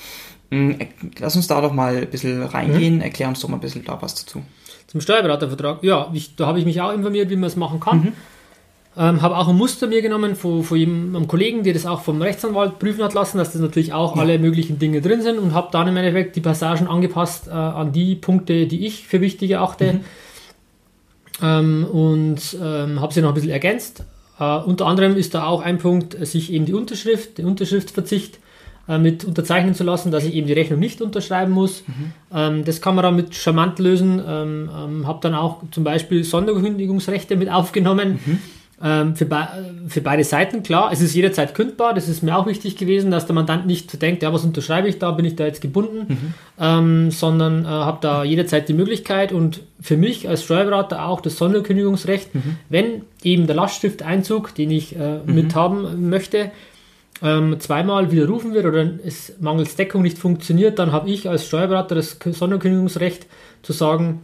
Ähm, 0.52 0.78
lass 1.18 1.36
uns 1.36 1.48
da 1.48 1.62
doch 1.62 1.74
mal 1.74 1.98
ein 1.98 2.10
bisschen 2.10 2.44
reingehen, 2.44 2.96
mhm. 2.96 3.02
erklär 3.02 3.30
uns 3.30 3.40
doch 3.40 3.50
mal 3.50 3.58
ein 3.58 3.62
bisschen 3.62 3.84
da 3.84 4.02
was 4.02 4.16
dazu. 4.16 4.44
Zum 4.88 5.02
Steuerberatervertrag, 5.02 5.84
ja, 5.84 6.12
ich, 6.14 6.36
da 6.36 6.48
habe 6.48 6.60
ich 6.60 6.66
mich 6.66 6.82
auch 6.82 6.94
informiert, 6.94 7.30
wie 7.30 7.38
man 7.38 7.48
es 7.48 7.56
machen 7.56 7.80
kann. 7.80 7.98
Mhm. 7.98 8.14
Ähm, 8.98 9.22
habe 9.22 9.38
auch 9.38 9.48
ein 9.48 9.56
Muster 9.56 9.88
mir 9.88 10.02
genommen 10.02 10.36
von, 10.36 10.64
von 10.64 10.78
einem 10.78 11.26
Kollegen, 11.26 11.64
der 11.64 11.74
das 11.74 11.86
auch 11.86 12.02
vom 12.02 12.22
Rechtsanwalt 12.22 12.78
prüfen 12.78 13.02
hat 13.02 13.14
lassen, 13.14 13.38
dass 13.38 13.54
das 13.54 13.62
natürlich 13.62 13.94
auch 13.94 14.18
ja. 14.18 14.22
alle 14.22 14.38
möglichen 14.38 14.80
Dinge 14.80 15.00
drin 15.00 15.22
sind 15.22 15.40
und 15.40 15.54
habe 15.54 15.70
dann 15.72 15.88
im 15.88 15.96
Endeffekt 15.96 16.36
die 16.36 16.42
Passagen 16.42 16.88
angepasst 16.88 17.48
äh, 17.48 17.52
an 17.52 17.94
die 17.94 18.16
Punkte, 18.16 18.68
die 18.68 18.86
ich 18.86 19.08
für 19.08 19.22
wichtig 19.22 19.52
erachte. 19.52 19.94
Mhm. 19.94 20.00
Ähm, 21.42 21.86
und 21.86 22.58
ähm, 22.62 23.00
habe 23.00 23.14
sie 23.14 23.22
noch 23.22 23.30
ein 23.30 23.34
bisschen 23.34 23.52
ergänzt. 23.52 24.04
Äh, 24.38 24.58
unter 24.58 24.88
anderem 24.88 25.16
ist 25.16 25.36
da 25.36 25.46
auch 25.46 25.62
ein 25.62 25.78
Punkt, 25.78 26.18
sich 26.28 26.52
eben 26.52 26.66
die 26.66 26.74
Unterschrift, 26.74 27.38
den 27.38 27.46
Unterschriftsverzicht 27.46 28.40
äh, 28.90 28.98
mit 28.98 29.24
unterzeichnen 29.24 29.74
zu 29.74 29.86
lassen, 29.86 30.12
dass 30.12 30.26
ich 30.26 30.34
eben 30.34 30.48
die 30.48 30.54
Rechnung 30.54 30.80
nicht 30.82 31.02
unterschreiben 31.02 31.54
muss. 31.54 31.84
Mhm. 31.88 32.12
Ähm, 32.34 32.66
das 32.66 32.82
kann 32.82 32.96
man 32.96 33.04
dann 33.04 33.16
mit 33.16 33.36
charmant 33.36 33.80
lösen. 33.80 34.22
Ähm, 34.28 34.70
ähm, 34.78 35.08
habe 35.08 35.20
dann 35.22 35.34
auch 35.34 35.64
zum 35.72 35.86
Beispiel 35.86 36.26
Sonderkündigungsrechte 36.26 37.38
mit 37.38 37.50
aufgenommen. 37.50 38.20
Mhm 38.26 38.40
ähm, 38.84 39.16
für, 39.16 39.26
be 39.26 39.48
für, 39.88 40.02
beide 40.02 40.24
Seiten, 40.24 40.64
klar, 40.64 40.92
es 40.92 41.02
ist 41.02 41.14
jederzeit 41.14 41.54
kündbar, 41.54 41.94
das 41.94 42.08
ist 42.08 42.24
mir 42.24 42.36
auch 42.36 42.48
wichtig 42.48 42.76
gewesen, 42.78 43.12
dass 43.12 43.26
der 43.26 43.36
Mandant 43.36 43.66
nicht 43.66 44.02
denkt, 44.02 44.24
ja, 44.24 44.34
was 44.34 44.44
unterschreibe 44.44 44.88
ich 44.88 45.00
da, 45.00 45.12
bin 45.12 45.26
ich 45.26 45.36
da 45.36 45.46
jetzt 45.46 45.62
gebunden, 45.62 46.06
mhm. 46.08 46.34
ähm, 46.60 47.12
sondern 47.12 47.66
äh, 47.66 47.68
habe 47.68 48.00
da 48.02 48.24
jederzeit 48.24 48.70
die 48.70 48.74
Möglichkeit 48.74 49.32
und 49.32 49.62
für 49.80 49.98
mich 49.98 50.28
als 50.28 50.44
Steuerberater 50.44 51.06
auch 51.06 51.22
das 51.22 51.38
Sonderkündigungsrecht, 51.38 52.34
mhm. 52.34 52.58
wenn 52.70 53.02
eben 53.24 53.48
der 53.48 53.56
Lastschrifteinzug, 53.56 54.56
den 54.56 54.72
ich 54.72 54.96
äh, 54.96 55.20
mhm. 55.26 55.36
mit 55.36 55.56
haben 55.56 56.10
möchte, 56.10 56.52
ähm, 57.24 57.60
zweimal 57.60 58.12
widerrufen 58.12 58.54
wird 58.54 58.66
oder 58.66 58.90
es 59.06 59.34
mangels 59.40 59.76
Deckung 59.76 60.02
nicht 60.02 60.18
funktioniert, 60.18 60.80
dann 60.80 60.92
habe 60.92 61.10
ich 61.10 61.30
als 61.30 61.46
Steuerberater 61.46 61.96
das 61.96 62.18
Sonderkündigungsrecht 62.24 63.28
zu 63.62 63.74
sagen, 63.74 64.22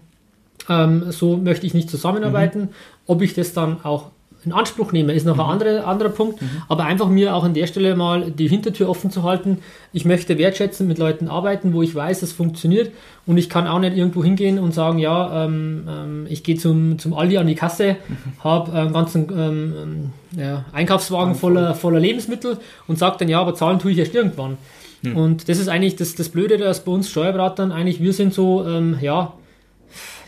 ähm, 0.69 1.11
so 1.11 1.37
möchte 1.37 1.65
ich 1.65 1.73
nicht 1.73 1.89
zusammenarbeiten. 1.89 2.61
Mhm. 2.61 2.69
Ob 3.05 3.21
ich 3.21 3.33
das 3.33 3.53
dann 3.53 3.83
auch 3.83 4.11
in 4.47 4.53
Anspruch 4.53 4.91
nehme, 4.93 5.13
ist 5.13 5.25
noch 5.25 5.35
mhm. 5.35 5.41
ein 5.41 5.49
anderer, 5.49 5.87
anderer 5.87 6.09
Punkt. 6.09 6.41
Mhm. 6.41 6.49
Aber 6.69 6.85
einfach 6.85 7.09
mir 7.09 7.35
auch 7.35 7.43
an 7.43 7.53
der 7.53 7.67
Stelle 7.67 7.95
mal 7.95 8.31
die 8.31 8.47
Hintertür 8.47 8.89
offen 8.89 9.11
zu 9.11 9.23
halten. 9.23 9.59
Ich 9.93 10.05
möchte 10.05 10.37
wertschätzend 10.37 10.87
mit 10.87 10.97
Leuten 10.97 11.27
arbeiten, 11.27 11.73
wo 11.73 11.81
ich 11.81 11.93
weiß, 11.93 12.21
es 12.21 12.31
funktioniert. 12.31 12.91
Und 13.25 13.37
ich 13.37 13.49
kann 13.49 13.67
auch 13.67 13.79
nicht 13.79 13.97
irgendwo 13.97 14.23
hingehen 14.23 14.57
und 14.57 14.73
sagen, 14.73 14.99
ja, 14.99 15.45
ähm, 15.45 15.87
ähm, 15.87 16.27
ich 16.29 16.43
gehe 16.43 16.55
zum, 16.55 16.97
zum 16.97 17.13
Aldi 17.13 17.37
an 17.37 17.47
die 17.47 17.55
Kasse, 17.55 17.97
mhm. 18.07 18.43
habe 18.43 18.71
einen 18.73 18.93
ganzen 18.93 19.27
ähm, 19.31 19.73
ähm 19.77 20.11
ja, 20.37 20.65
Einkaufswagen 20.73 21.35
voller, 21.35 21.73
voller 21.73 21.99
Lebensmittel 21.99 22.57
und 22.87 22.97
sage 22.97 23.17
dann, 23.19 23.29
ja, 23.29 23.39
aber 23.39 23.55
zahlen 23.55 23.79
tue 23.79 23.91
ich 23.91 23.97
erst 23.97 24.15
irgendwann. 24.15 24.57
Mhm. 25.01 25.15
Und 25.15 25.49
das 25.49 25.59
ist 25.59 25.67
eigentlich 25.67 25.95
das, 25.95 26.15
das 26.15 26.29
Blöde, 26.29 26.57
dass 26.57 26.83
bei 26.83 26.91
uns 26.91 27.09
Steuerberatern 27.09 27.71
eigentlich, 27.71 28.01
wir 28.01 28.13
sind 28.13 28.33
so, 28.33 28.65
ähm, 28.65 28.97
ja, 29.01 29.33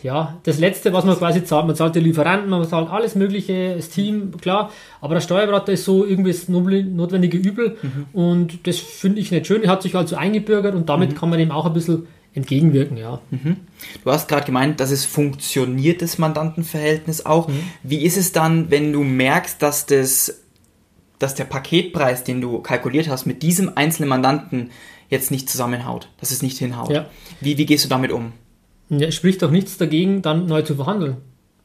ja, 0.04 0.38
das 0.44 0.60
Letzte, 0.60 0.94
was 0.94 1.06
man 1.06 1.18
quasi 1.18 1.44
zahlt, 1.44 1.68
man 1.68 1.76
zahlt 1.76 1.96
die 1.96 2.00
Lieferanten, 2.00 2.50
man 2.50 2.68
zahlt 2.68 2.90
alles 2.90 3.16
Mögliche, 3.16 3.76
das 3.76 3.90
Team, 3.90 4.38
klar, 4.40 4.72
aber 5.02 5.16
der 5.16 5.22
Steuerberater 5.22 5.74
ist 5.74 5.86
so 5.86 6.06
irgendwie 6.06 6.32
das 6.32 6.48
notwendige 6.48 7.38
Übel 7.38 7.78
mhm. 7.82 8.06
und 8.14 8.68
das 8.68 8.78
finde 8.78 9.20
ich 9.20 9.32
nicht 9.32 9.48
schön, 9.48 9.64
er 9.64 9.72
hat 9.72 9.82
sich 9.82 9.96
also 9.96 10.16
eingebürgert 10.16 10.76
und 10.76 10.90
damit 10.90 11.12
mhm. 11.12 11.16
kann 11.16 11.30
man 11.30 11.40
dem 11.40 11.52
auch 11.52 11.66
ein 11.66 11.74
bisschen 11.74 12.08
entgegenwirken, 12.34 12.98
ja. 12.98 13.20
Mhm. 13.32 13.58
Du 14.04 14.12
hast 14.12 14.28
gerade 14.28 14.46
gemeint, 14.46 14.80
dass 14.80 14.92
es 14.92 15.06
funktioniert, 15.06 16.02
das 16.02 16.20
Mandantenverhältnis 16.20 17.26
auch. 17.26 17.48
Mhm. 17.48 17.60
Wie 17.82 18.04
ist 18.04 18.18
es 18.18 18.32
dann, 18.32 18.70
wenn 18.70 18.94
du 18.94 19.04
merkst, 19.04 19.62
dass 19.62 19.88
das 19.88 20.44
dass 21.20 21.36
der 21.36 21.44
Paketpreis, 21.44 22.24
den 22.24 22.42
du 22.42 22.60
kalkuliert 22.60 23.10
hast, 23.10 23.26
mit 23.26 23.44
diesem 23.44 23.74
einzelnen 23.76 24.10
Mandanten 24.10 24.72
jetzt 25.10 25.32
nicht 25.32 25.50
zusammenhaut, 25.50 26.10
dass 26.20 26.32
es 26.32 26.42
nicht 26.42 26.58
hinhaut. 26.58 26.90
Ja. 26.90 27.06
Wie, 27.42 27.58
wie 27.58 27.66
gehst 27.66 27.86
du 27.86 27.90
damit 27.90 28.12
um? 28.12 28.32
Ja, 28.90 29.12
spricht 29.12 29.42
doch 29.42 29.52
nichts 29.52 29.78
dagegen, 29.78 30.22
dann 30.22 30.48
neu 30.48 30.62
zu 30.64 30.76
verhandeln. 30.76 31.18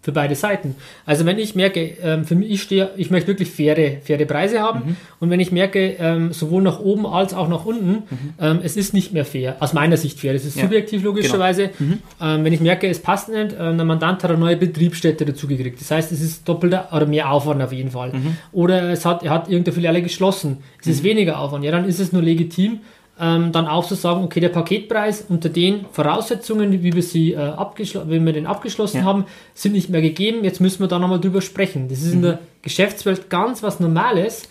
Für 0.02 0.12
beide 0.12 0.34
Seiten. 0.34 0.76
Also 1.06 1.24
wenn 1.24 1.38
ich 1.38 1.54
merke, 1.54 1.96
ähm, 2.02 2.26
für 2.26 2.34
mich, 2.34 2.50
ich 2.50 2.62
stehe, 2.62 2.90
ich 2.98 3.10
möchte 3.10 3.28
wirklich 3.28 3.50
faire, 3.50 4.02
faire 4.02 4.26
Preise 4.26 4.60
haben 4.60 4.80
mhm. 4.80 4.96
und 5.18 5.30
wenn 5.30 5.40
ich 5.40 5.50
merke, 5.50 5.96
ähm, 5.98 6.30
sowohl 6.34 6.62
nach 6.62 6.78
oben 6.78 7.06
als 7.06 7.32
auch 7.32 7.48
nach 7.48 7.64
unten, 7.64 7.90
mhm. 7.90 8.34
ähm, 8.38 8.60
es 8.62 8.76
ist 8.76 8.92
nicht 8.92 9.14
mehr 9.14 9.24
fair, 9.24 9.56
aus 9.60 9.72
meiner 9.72 9.96
Sicht 9.96 10.20
fair, 10.20 10.34
das 10.34 10.44
ist 10.44 10.56
ja. 10.56 10.64
subjektiv 10.64 11.02
logischerweise, 11.02 11.70
genau. 11.78 11.92
mhm. 11.92 11.98
Ähm, 12.20 12.44
wenn 12.44 12.52
ich 12.52 12.60
merke, 12.60 12.86
es 12.86 12.98
passt 12.98 13.30
nicht, 13.30 13.56
ähm, 13.58 13.78
der 13.78 13.86
Mandant 13.86 14.22
hat 14.22 14.30
eine 14.30 14.38
neue 14.38 14.58
Betriebsstätte 14.58 15.24
dazugekriegt. 15.24 15.80
Das 15.80 15.90
heißt, 15.90 16.12
es 16.12 16.20
ist 16.20 16.46
doppelter 16.46 16.90
oder 16.92 17.06
mehr 17.06 17.30
Aufwand 17.30 17.62
auf 17.62 17.72
jeden 17.72 17.90
Fall. 17.90 18.12
Mhm. 18.12 18.36
Oder 18.52 18.90
es 18.90 19.06
hat, 19.06 19.22
er 19.22 19.30
hat 19.30 19.48
irgendeine 19.48 19.74
Filiale 19.74 20.02
geschlossen, 20.02 20.58
es 20.82 20.86
ist 20.86 21.02
mhm. 21.02 21.08
weniger 21.08 21.38
Aufwand. 21.38 21.64
Ja, 21.64 21.70
dann 21.70 21.88
ist 21.88 21.98
es 21.98 22.12
nur 22.12 22.20
legitim, 22.20 22.80
ähm, 23.20 23.52
dann 23.52 23.66
auch 23.66 23.86
zu 23.86 23.94
sagen, 23.94 24.24
okay, 24.24 24.40
der 24.40 24.48
Paketpreis 24.48 25.26
unter 25.28 25.48
den 25.48 25.86
Voraussetzungen, 25.92 26.72
wie 26.72 26.92
wir 26.92 27.02
sie 27.02 27.32
äh, 27.32 27.36
abgeschlossen, 27.36 28.10
wenn 28.10 28.26
wir 28.26 28.32
den 28.32 28.46
abgeschlossen 28.46 28.98
ja. 28.98 29.04
haben, 29.04 29.26
sind 29.54 29.72
nicht 29.72 29.88
mehr 29.88 30.02
gegeben. 30.02 30.42
Jetzt 30.42 30.60
müssen 30.60 30.80
wir 30.80 30.88
da 30.88 30.98
nochmal 30.98 31.20
drüber 31.20 31.40
sprechen. 31.40 31.88
Das 31.88 31.98
ist 31.98 32.08
mhm. 32.08 32.12
in 32.14 32.22
der 32.22 32.38
Geschäftswelt 32.62 33.30
ganz 33.30 33.62
was 33.62 33.78
Normales. 33.78 34.48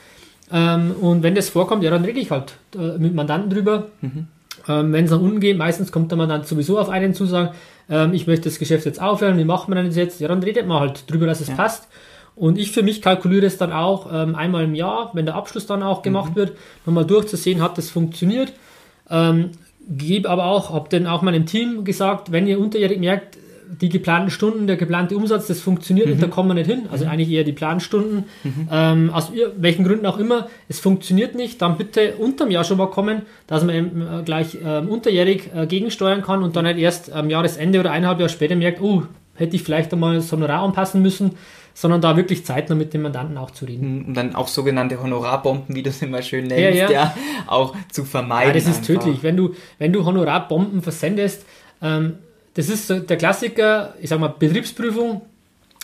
Ähm, 0.51 0.96
und 1.01 1.24
wenn 1.24 1.36
das 1.36 1.50
vorkommt, 1.50 1.84
ja, 1.84 1.91
dann 1.91 2.05
rede 2.05 2.20
ich 2.20 2.32
halt 2.32 2.53
äh, 2.75 2.98
mit 2.98 3.13
Mandanten 3.13 3.50
drüber. 3.50 3.88
Mhm. 4.01 4.27
Ähm, 4.67 4.93
wenn 4.93 5.05
es 5.05 5.12
nach 5.12 5.20
unten 5.20 5.41
geht, 5.41 5.58
meistens 5.58 5.91
kommt 5.91 6.12
der 6.12 6.17
Mandant 6.17 6.48
sowieso 6.48 6.79
auf 6.79 6.89
einen 6.89 7.13
zu 7.13 7.25
sagen, 7.25 7.50
ähm, 7.89 8.13
ich 8.13 8.27
möchte 8.27 8.46
das 8.46 8.60
Geschäft 8.60 8.86
jetzt 8.86 9.01
aufhören, 9.01 9.38
wie 9.38 9.43
macht 9.43 9.67
man 9.67 9.86
das 9.86 9.96
jetzt? 9.96 10.22
Ja, 10.22 10.29
dann 10.29 10.41
redet 10.41 10.67
man 10.67 10.79
halt 10.79 11.10
drüber, 11.12 11.25
dass 11.25 11.41
es 11.41 11.50
ja. 11.50 11.55
passt. 11.55 11.89
Und 12.36 12.58
ich 12.58 12.72
für 12.72 12.84
mich 12.84 13.02
kalkuliere 13.02 13.46
es 13.46 13.58
dann 13.58 13.72
auch 13.72 14.08
ähm, 14.12 14.36
einmal 14.36 14.63
im 14.63 14.75
Jahr, 14.75 15.12
wenn 15.13 15.25
der 15.25 15.36
Abschluss 15.36 15.66
dann 15.66 15.84
auch 15.84 16.02
gemacht 16.02 16.32
mhm. 16.32 16.36
wird, 16.36 16.58
nochmal 16.86 17.06
durchzusehen, 17.06 17.62
hat 17.62 17.78
das 17.78 17.90
funktioniert. 17.90 18.54
Ähm, 19.10 19.52
gebe 19.88 20.30
aber 20.30 20.46
auch, 20.46 20.74
habe 20.74 20.90
dann 20.90 21.08
auch 21.08 21.22
meinem 21.22 21.46
Team 21.46 21.84
gesagt, 21.84 22.32
wenn 22.32 22.48
ihr 22.48 22.60
unterjährig 22.60 23.00
merkt, 23.00 23.38
die 23.82 23.90
geplanten 23.90 24.30
Stunden, 24.30 24.68
der 24.68 24.75
geplante 24.75 25.16
Umsatz, 25.16 25.48
das 25.48 25.60
funktioniert 25.60 26.08
mhm. 26.08 26.13
und 26.13 26.24
da 26.24 26.28
kommen 26.28 26.50
wir 26.50 26.54
nicht 26.54 26.68
hin. 26.70 26.84
Also 26.92 27.06
mhm. 27.06 27.12
eigentlich 27.12 27.30
eher 27.30 27.44
die 27.44 27.54
Planstunden, 27.54 28.25
mhm. 28.44 28.68
ähm, 28.72 29.10
aus 29.12 29.32
welchen 29.58 29.84
Gründen 29.84 30.06
auch 30.06 30.18
immer, 30.18 30.48
es 30.70 30.80
funktioniert 30.80 31.36
nicht, 31.36 31.62
dann 31.62 31.78
bitte 31.78 32.16
unterm 32.16 32.52
Jahr 32.52 32.63
schon 32.63 32.78
mal 32.78 32.90
kommen, 32.90 33.24
dass 33.48 33.63
man 33.63 33.75
eben 33.75 34.02
äh, 34.02 34.24
gleich 34.24 34.58
ähm, 34.63 34.90
unterjährig 34.90 35.50
äh, 35.56 35.66
gegensteuern 35.66 36.22
kann 36.22 36.44
und 36.44 36.56
dann 36.56 36.66
nicht 36.66 36.78
erst 36.78 37.12
am 37.12 37.30
Jahresende 37.30 37.80
oder 37.80 37.92
eineinhalb 37.92 38.20
Jahre 38.20 38.30
später 38.30 38.56
merkt, 38.56 38.82
oh, 38.82 39.04
hätte 39.36 39.56
ich 39.56 39.63
vielleicht 39.63 39.92
einmal 39.94 40.16
das 40.16 40.32
Honorar 40.32 40.62
anpassen 40.62 41.02
müssen, 41.02 41.32
sondern 41.74 42.01
da 42.01 42.15
wirklich 42.15 42.46
Zeit 42.46 42.70
noch 42.70 42.77
mit 42.77 42.94
dem 42.94 43.01
Mandanten 43.01 43.38
auch 43.38 43.51
zu 43.51 43.65
reden. 43.65 44.06
Und 44.08 44.13
dann 44.13 44.36
auch 44.36 44.48
sogenannte 44.48 45.01
Honorarbomben, 45.01 45.75
wie 45.75 45.84
du 45.84 45.89
es 45.89 46.01
immer 46.01 46.22
schön 46.22 46.48
nennst, 46.48 46.80
ja, 46.80 46.89
ja. 46.89 46.92
ja 46.92 47.15
auch 47.48 47.75
zu 47.92 48.06
vermeiden. 48.06 48.50
Ja, 48.50 48.53
das 48.53 48.63
ist 48.63 48.89
einfach. 48.89 49.03
tödlich. 49.03 49.24
Wenn 49.24 49.38
du, 49.38 49.53
wenn 49.80 49.92
du 49.92 50.06
Honorarbomben 50.06 50.82
versendest, 50.82 51.46
ähm, 51.82 52.15
das 52.53 52.70
ist 52.70 52.89
der 52.89 53.18
Klassiker, 53.18 53.96
ich 54.00 54.10
sag 54.10 54.20
mal, 54.20 54.27
Betriebsprüfung. 54.27 55.22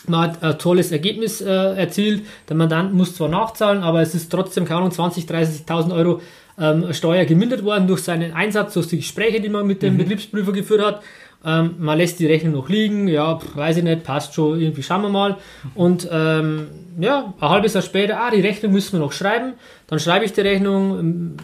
Man 0.06 0.20
hat 0.20 0.42
ein 0.42 0.58
tolles 0.58 0.92
Ergebnis 0.92 1.40
äh, 1.40 1.50
erzielt. 1.50 2.22
Der 2.48 2.56
Mandant 2.56 2.94
muss 2.94 3.16
zwar 3.16 3.28
nachzahlen, 3.28 3.82
aber 3.82 4.00
es 4.00 4.14
ist 4.14 4.30
trotzdem, 4.30 4.64
keine 4.64 4.78
Ahnung, 4.80 4.92
20.000, 4.92 5.28
30.000 5.66 5.94
Euro 5.94 6.20
ähm, 6.58 6.92
Steuer 6.92 7.24
gemindert 7.24 7.64
worden 7.64 7.86
durch 7.86 8.02
seinen 8.02 8.32
Einsatz, 8.32 8.74
durch 8.74 8.86
die 8.86 8.98
Gespräche, 8.98 9.40
die 9.40 9.48
man 9.48 9.66
mit 9.66 9.82
dem 9.82 9.94
mhm. 9.94 9.98
Betriebsprüfer 9.98 10.52
geführt 10.52 10.84
hat. 10.84 11.02
Ähm, 11.44 11.76
man 11.78 11.96
lässt 11.98 12.20
die 12.20 12.26
Rechnung 12.26 12.52
noch 12.52 12.68
liegen, 12.68 13.08
ja, 13.08 13.38
pff, 13.38 13.56
weiß 13.56 13.78
ich 13.78 13.84
nicht, 13.84 14.04
passt 14.04 14.34
schon, 14.34 14.60
irgendwie 14.60 14.82
schauen 14.82 15.02
wir 15.02 15.08
mal. 15.08 15.36
Und 15.74 16.08
ähm, 16.10 16.66
ja, 16.98 17.32
ein 17.40 17.48
halbes 17.48 17.74
Jahr 17.74 17.82
später, 17.82 18.20
ah, 18.20 18.30
die 18.30 18.40
Rechnung 18.40 18.72
müssen 18.72 18.92
wir 18.92 19.00
noch 19.00 19.12
schreiben. 19.12 19.54
Dann 19.86 19.98
schreibe 19.98 20.24
ich 20.24 20.32
die 20.32 20.42
Rechnung, 20.42 20.98
ähm, 20.98 21.36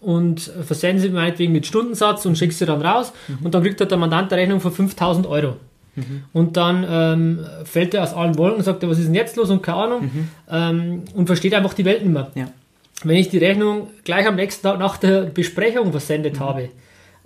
und 0.00 0.40
versenden 0.40 1.00
sie 1.00 1.10
meinetwegen 1.10 1.52
mit 1.52 1.66
Stundensatz 1.66 2.24
und 2.24 2.36
schickst 2.36 2.58
sie 2.58 2.66
dann 2.66 2.80
raus 2.80 3.12
mhm. 3.28 3.44
und 3.44 3.54
dann 3.54 3.62
kriegt 3.62 3.80
der 3.80 3.98
Mandant 3.98 4.32
eine 4.32 4.42
Rechnung 4.42 4.60
von 4.60 4.72
5000 4.72 5.26
Euro. 5.26 5.56
Mhm. 5.94 6.22
Und 6.32 6.56
dann 6.56 6.86
ähm, 6.88 7.46
fällt 7.64 7.94
er 7.94 8.04
aus 8.04 8.14
allen 8.14 8.38
Wolken 8.38 8.58
und 8.58 8.64
sagt, 8.64 8.86
was 8.88 8.98
ist 8.98 9.06
denn 9.06 9.14
jetzt 9.14 9.36
los 9.36 9.50
und 9.50 9.62
keine 9.62 9.78
Ahnung 9.78 10.02
mhm. 10.02 10.28
ähm, 10.50 11.02
und 11.14 11.26
versteht 11.26 11.54
einfach 11.54 11.74
die 11.74 11.84
Welt 11.84 12.02
nicht 12.02 12.12
mehr. 12.12 12.30
Ja. 12.34 12.48
Wenn 13.02 13.16
ich 13.16 13.28
die 13.28 13.38
Rechnung 13.38 13.88
gleich 14.04 14.26
am 14.26 14.36
nächsten 14.36 14.62
Tag 14.62 14.78
nach 14.78 14.96
der 14.96 15.22
Besprechung 15.22 15.90
versendet 15.90 16.36
mhm. 16.36 16.40
habe 16.40 16.68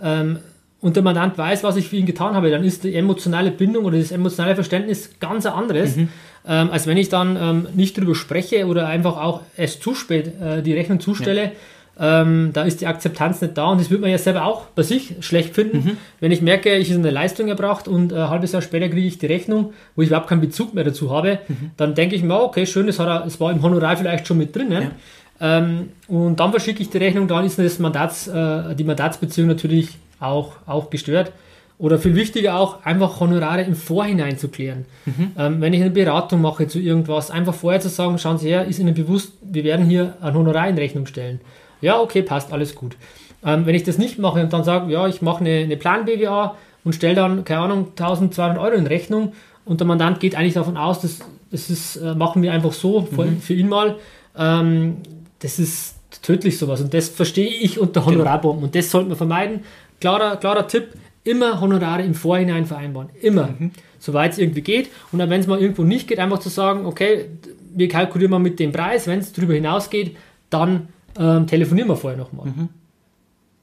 ähm, 0.02 0.38
und 0.84 0.96
der 0.96 1.02
Mandant 1.02 1.38
weiß, 1.38 1.64
was 1.64 1.76
ich 1.76 1.88
für 1.88 1.96
ihn 1.96 2.04
getan 2.04 2.34
habe, 2.34 2.50
dann 2.50 2.62
ist 2.62 2.84
die 2.84 2.94
emotionale 2.94 3.50
Bindung 3.50 3.86
oder 3.86 3.96
das 3.96 4.12
emotionale 4.12 4.54
Verständnis 4.54 5.08
ganz 5.18 5.46
anderes, 5.46 5.96
mhm. 5.96 6.10
ähm, 6.46 6.70
als 6.70 6.86
wenn 6.86 6.98
ich 6.98 7.08
dann 7.08 7.38
ähm, 7.40 7.66
nicht 7.74 7.96
darüber 7.96 8.14
spreche 8.14 8.66
oder 8.66 8.86
einfach 8.86 9.16
auch 9.16 9.40
erst 9.56 9.82
zu 9.82 9.94
spät 9.94 10.32
äh, 10.42 10.60
die 10.60 10.74
Rechnung 10.74 11.00
zustelle. 11.00 11.42
Ja 11.42 11.50
ähm, 11.98 12.50
da 12.52 12.64
ist 12.64 12.80
die 12.80 12.86
Akzeptanz 12.86 13.40
nicht 13.40 13.56
da 13.56 13.66
und 13.66 13.80
das 13.80 13.88
wird 13.88 14.00
man 14.00 14.10
ja 14.10 14.18
selber 14.18 14.44
auch 14.44 14.66
bei 14.74 14.82
sich 14.82 15.14
schlecht 15.20 15.54
finden, 15.54 15.76
mhm. 15.78 15.96
wenn 16.20 16.32
ich 16.32 16.42
merke, 16.42 16.76
ich 16.76 16.90
habe 16.90 16.98
eine 16.98 17.10
Leistung 17.10 17.48
erbracht 17.48 17.86
und 17.86 18.12
ein 18.12 18.28
halbes 18.28 18.52
Jahr 18.52 18.62
später 18.62 18.88
kriege 18.88 19.06
ich 19.06 19.18
die 19.18 19.26
Rechnung, 19.26 19.72
wo 19.94 20.02
ich 20.02 20.08
überhaupt 20.08 20.28
keinen 20.28 20.40
Bezug 20.40 20.74
mehr 20.74 20.82
dazu 20.82 21.12
habe, 21.12 21.38
mhm. 21.46 21.70
dann 21.76 21.94
denke 21.94 22.16
ich 22.16 22.24
mir, 22.24 22.42
okay, 22.42 22.66
schön, 22.66 22.88
das, 22.88 22.98
er, 22.98 23.20
das 23.20 23.40
war 23.40 23.52
im 23.52 23.62
Honorar 23.62 23.96
vielleicht 23.96 24.26
schon 24.26 24.38
mit 24.38 24.54
drin. 24.56 24.72
Ja. 24.72 24.90
Ähm, 25.40 25.90
und 26.08 26.40
dann 26.40 26.50
verschicke 26.50 26.82
ich 26.82 26.90
die 26.90 26.98
Rechnung, 26.98 27.28
dann 27.28 27.44
ist 27.44 27.58
das 27.58 27.78
Mandats, 27.78 28.26
äh, 28.26 28.74
die 28.74 28.84
Mandatsbeziehung 28.84 29.46
natürlich 29.48 29.90
auch, 30.24 30.52
auch 30.66 30.90
gestört. 30.90 31.32
Oder 31.76 31.98
viel 31.98 32.14
wichtiger 32.14 32.56
auch, 32.58 32.84
einfach 32.84 33.18
Honorare 33.18 33.62
im 33.62 33.74
Vorhinein 33.74 34.38
zu 34.38 34.48
klären. 34.48 34.84
Mhm. 35.06 35.32
Ähm, 35.36 35.60
wenn 35.60 35.72
ich 35.72 35.80
eine 35.80 35.90
Beratung 35.90 36.40
mache 36.40 36.68
zu 36.68 36.78
irgendwas, 36.78 37.30
einfach 37.30 37.54
vorher 37.54 37.80
zu 37.80 37.88
sagen, 37.88 38.16
schauen 38.18 38.38
Sie 38.38 38.48
her, 38.48 38.64
ist 38.64 38.78
Ihnen 38.78 38.94
bewusst, 38.94 39.32
wir 39.42 39.64
werden 39.64 39.86
hier 39.86 40.16
ein 40.20 40.34
Honorar 40.34 40.68
in 40.68 40.78
Rechnung 40.78 41.06
stellen. 41.06 41.40
Ja, 41.80 42.00
okay, 42.00 42.22
passt, 42.22 42.52
alles 42.52 42.76
gut. 42.76 42.96
Ähm, 43.44 43.66
wenn 43.66 43.74
ich 43.74 43.82
das 43.82 43.98
nicht 43.98 44.18
mache 44.18 44.40
und 44.40 44.52
dann 44.52 44.62
sage, 44.62 44.92
ja, 44.92 45.08
ich 45.08 45.20
mache 45.20 45.40
eine, 45.40 45.58
eine 45.58 45.76
Plan-BWA 45.76 46.56
und 46.84 46.94
stelle 46.94 47.16
dann, 47.16 47.44
keine 47.44 47.60
Ahnung, 47.60 47.88
1200 47.90 48.56
Euro 48.58 48.74
in 48.74 48.86
Rechnung 48.86 49.32
und 49.64 49.80
der 49.80 49.86
Mandant 49.86 50.20
geht 50.20 50.36
eigentlich 50.36 50.54
davon 50.54 50.76
aus, 50.76 51.00
dass 51.00 51.20
das 51.50 51.70
ist, 51.70 51.96
äh, 51.96 52.14
machen 52.14 52.42
wir 52.42 52.52
einfach 52.52 52.72
so 52.72 53.02
für, 53.02 53.24
mhm. 53.24 53.40
für 53.40 53.54
ihn 53.54 53.68
mal. 53.68 53.96
Ähm, 54.36 54.96
das 55.38 55.58
ist 55.58 55.96
tödlich 56.22 56.58
sowas 56.58 56.80
und 56.80 56.94
das 56.94 57.08
verstehe 57.08 57.48
ich 57.48 57.78
unter 57.78 58.00
genau. 58.00 58.12
Honorarbomben 58.12 58.64
und 58.64 58.74
das 58.74 58.90
sollten 58.90 59.08
wir 59.08 59.16
vermeiden. 59.16 59.60
Klarer, 60.04 60.36
klarer 60.36 60.68
Tipp, 60.68 60.88
immer 61.24 61.62
Honorare 61.62 62.02
im 62.02 62.14
Vorhinein 62.14 62.66
vereinbaren. 62.66 63.08
Immer. 63.22 63.54
Mhm. 63.58 63.70
Soweit 63.98 64.32
es 64.32 64.38
irgendwie 64.38 64.60
geht. 64.60 64.90
Und 65.12 65.18
dann, 65.18 65.30
wenn 65.30 65.40
es 65.40 65.46
mal 65.46 65.58
irgendwo 65.58 65.82
nicht 65.82 66.08
geht, 66.08 66.18
einfach 66.18 66.40
zu 66.40 66.50
sagen, 66.50 66.84
okay, 66.84 67.30
wir 67.74 67.88
kalkulieren 67.88 68.30
mal 68.30 68.38
mit 68.38 68.60
dem 68.60 68.70
Preis, 68.70 69.06
wenn 69.06 69.20
es 69.20 69.32
darüber 69.32 69.54
hinausgeht, 69.54 70.14
dann 70.50 70.88
ähm, 71.18 71.46
telefonieren 71.46 71.88
wir 71.88 71.96
vorher 71.96 72.18
nochmal. 72.18 72.48
Mhm. 72.48 72.68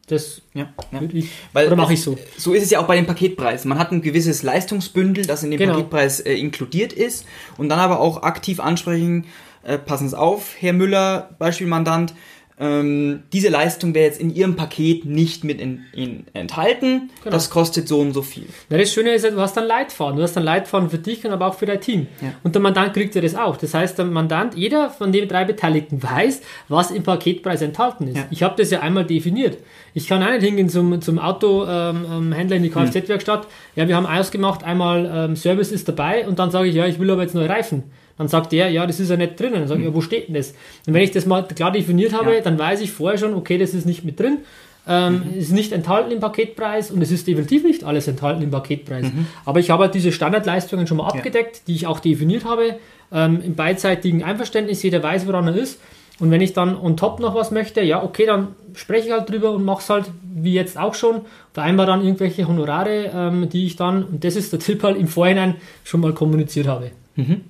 Das 0.07 0.41
ja, 0.55 0.73
ja. 0.91 1.01
Ich, 1.13 1.29
Weil 1.53 1.67
oder 1.67 1.75
mache 1.75 1.93
ich 1.93 2.01
so. 2.01 2.17
So 2.39 2.53
ist 2.53 2.63
es 2.63 2.71
ja 2.71 2.79
auch 2.79 2.87
bei 2.87 2.95
den 2.95 3.05
Paketpreisen. 3.05 3.69
Man 3.69 3.77
hat 3.77 3.91
ein 3.91 4.01
gewisses 4.01 4.41
Leistungsbündel, 4.41 5.27
das 5.27 5.43
in 5.43 5.51
dem 5.51 5.59
genau. 5.59 5.73
Paketpreis 5.73 6.21
äh, 6.21 6.33
inkludiert 6.33 6.91
ist 6.91 7.27
und 7.57 7.69
dann 7.69 7.77
aber 7.77 7.99
auch 7.99 8.23
aktiv 8.23 8.59
ansprechen, 8.59 9.27
äh, 9.61 9.77
passen 9.77 10.09
Sie 10.09 10.17
auf, 10.17 10.55
Herr 10.59 10.73
Müller, 10.73 11.35
Beispielmandant, 11.37 12.15
ähm, 12.61 13.23
diese 13.33 13.49
Leistung 13.49 13.95
wäre 13.95 14.05
jetzt 14.05 14.21
in 14.21 14.33
Ihrem 14.33 14.55
Paket 14.55 15.03
nicht 15.03 15.43
mit 15.43 15.59
in, 15.59 15.81
in 15.93 16.25
enthalten. 16.33 17.09
Genau. 17.23 17.33
Das 17.33 17.49
kostet 17.49 17.87
so 17.87 17.99
und 17.99 18.13
so 18.13 18.21
viel. 18.21 18.45
Ja, 18.69 18.77
das 18.77 18.93
Schöne 18.93 19.15
ist, 19.15 19.25
du 19.25 19.41
hast 19.41 19.57
dann 19.57 19.65
Leitfaden. 19.65 20.17
Du 20.17 20.21
hast 20.21 20.33
dann 20.33 20.43
Leitfaden 20.43 20.91
für 20.91 20.99
dich 20.99 21.25
und 21.25 21.31
aber 21.31 21.47
auch 21.47 21.55
für 21.55 21.65
dein 21.65 21.81
Team. 21.81 22.05
Ja. 22.21 22.33
Und 22.43 22.53
der 22.53 22.61
Mandant 22.61 22.93
kriegt 22.93 23.15
ja 23.15 23.21
das 23.21 23.33
auch. 23.33 23.57
Das 23.57 23.73
heißt, 23.73 23.97
der 23.97 24.05
Mandant, 24.05 24.55
jeder 24.55 24.91
von 24.91 25.11
den 25.11 25.27
drei 25.27 25.43
Beteiligten 25.43 26.03
weiß, 26.03 26.41
was 26.67 26.91
im 26.91 27.01
Paketpreis 27.01 27.63
enthalten 27.63 28.07
ist. 28.09 28.17
Ja. 28.17 28.27
Ich 28.29 28.43
habe 28.43 28.53
das 28.55 28.69
ja 28.69 28.81
einmal 28.81 29.05
definiert. 29.05 29.57
Ich 29.95 30.07
kann 30.07 30.21
auch 30.21 30.29
nicht 30.29 30.43
hingehen 30.43 30.69
zum, 30.69 31.01
zum 31.01 31.17
Autohändler 31.17 32.19
ähm, 32.19 32.33
ähm 32.37 32.51
in 32.51 32.63
die 32.63 32.69
Kfz-Werkstatt. 32.69 33.47
Ja, 33.75 33.87
wir 33.87 33.95
haben 33.95 34.05
ausgemacht, 34.05 34.63
einmal 34.63 35.09
ähm, 35.11 35.35
Service 35.35 35.71
ist 35.71 35.87
dabei 35.87 36.27
und 36.27 36.37
dann 36.37 36.51
sage 36.51 36.69
ich, 36.69 36.75
ja, 36.75 36.85
ich 36.85 36.99
will 36.99 37.09
aber 37.09 37.23
jetzt 37.23 37.33
neue 37.33 37.49
Reifen. 37.49 37.83
Dann 38.21 38.27
sagt 38.27 38.51
der, 38.51 38.69
ja, 38.69 38.85
das 38.85 38.99
ist 38.99 39.09
ja 39.09 39.17
nicht 39.17 39.39
drin. 39.39 39.53
Dann 39.53 39.67
sage 39.67 39.79
ich, 39.79 39.87
ja, 39.87 39.95
wo 39.95 39.99
steht 39.99 40.27
denn 40.27 40.35
das? 40.35 40.53
Und 40.85 40.93
wenn 40.93 41.01
ich 41.01 41.09
das 41.09 41.25
mal 41.25 41.41
klar 41.41 41.71
definiert 41.71 42.13
habe, 42.13 42.35
ja. 42.35 42.41
dann 42.41 42.59
weiß 42.59 42.81
ich 42.81 42.91
vorher 42.91 43.17
schon, 43.17 43.33
okay, 43.33 43.57
das 43.57 43.73
ist 43.73 43.87
nicht 43.87 44.03
mit 44.03 44.19
drin. 44.19 44.41
Ähm, 44.87 45.23
mhm. 45.25 45.39
ist 45.39 45.51
nicht 45.51 45.71
enthalten 45.71 46.11
im 46.11 46.19
Paketpreis 46.19 46.91
und 46.91 47.01
es 47.01 47.09
ist 47.09 47.25
definitiv 47.25 47.63
nicht 47.63 47.83
alles 47.83 48.07
enthalten 48.07 48.43
im 48.43 48.51
Paketpreis. 48.51 49.05
Mhm. 49.05 49.25
Aber 49.43 49.59
ich 49.59 49.71
habe 49.71 49.85
halt 49.85 49.95
diese 49.95 50.11
Standardleistungen 50.11 50.85
schon 50.85 50.97
mal 50.97 51.07
abgedeckt, 51.07 51.55
ja. 51.55 51.61
die 51.65 51.73
ich 51.73 51.87
auch 51.87 51.99
definiert 51.99 52.45
habe, 52.45 52.75
ähm, 53.11 53.41
im 53.43 53.55
beidseitigen 53.55 54.23
Einverständnis, 54.23 54.83
jeder 54.83 55.01
weiß, 55.01 55.25
woran 55.25 55.47
er 55.47 55.55
ist. 55.55 55.79
Und 56.19 56.29
wenn 56.29 56.41
ich 56.41 56.53
dann 56.53 56.77
on 56.77 56.95
top 56.97 57.19
noch 57.19 57.33
was 57.33 57.49
möchte, 57.49 57.81
ja, 57.81 58.03
okay, 58.03 58.27
dann 58.27 58.49
spreche 58.75 59.07
ich 59.07 59.13
halt 59.13 59.27
drüber 59.27 59.49
und 59.49 59.65
mache 59.65 59.81
es 59.81 59.89
halt 59.89 60.05
wie 60.21 60.53
jetzt 60.53 60.77
auch 60.77 60.93
schon. 60.93 61.21
Vereinbar 61.53 61.87
dann 61.87 62.03
irgendwelche 62.03 62.47
Honorare, 62.47 63.11
ähm, 63.15 63.49
die 63.49 63.65
ich 63.65 63.77
dann, 63.77 64.03
und 64.03 64.23
das 64.23 64.35
ist 64.35 64.53
der 64.53 64.59
Tipp 64.59 64.83
halt 64.83 64.97
im 64.97 65.07
Vorhinein 65.07 65.55
schon 65.83 66.01
mal 66.01 66.13
kommuniziert 66.13 66.67
habe. 66.67 66.91
Mhm. 67.15 67.41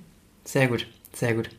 Sehr 0.44 0.68
gut, 0.68 0.86
sehr 1.12 1.34
gut. 1.34 1.50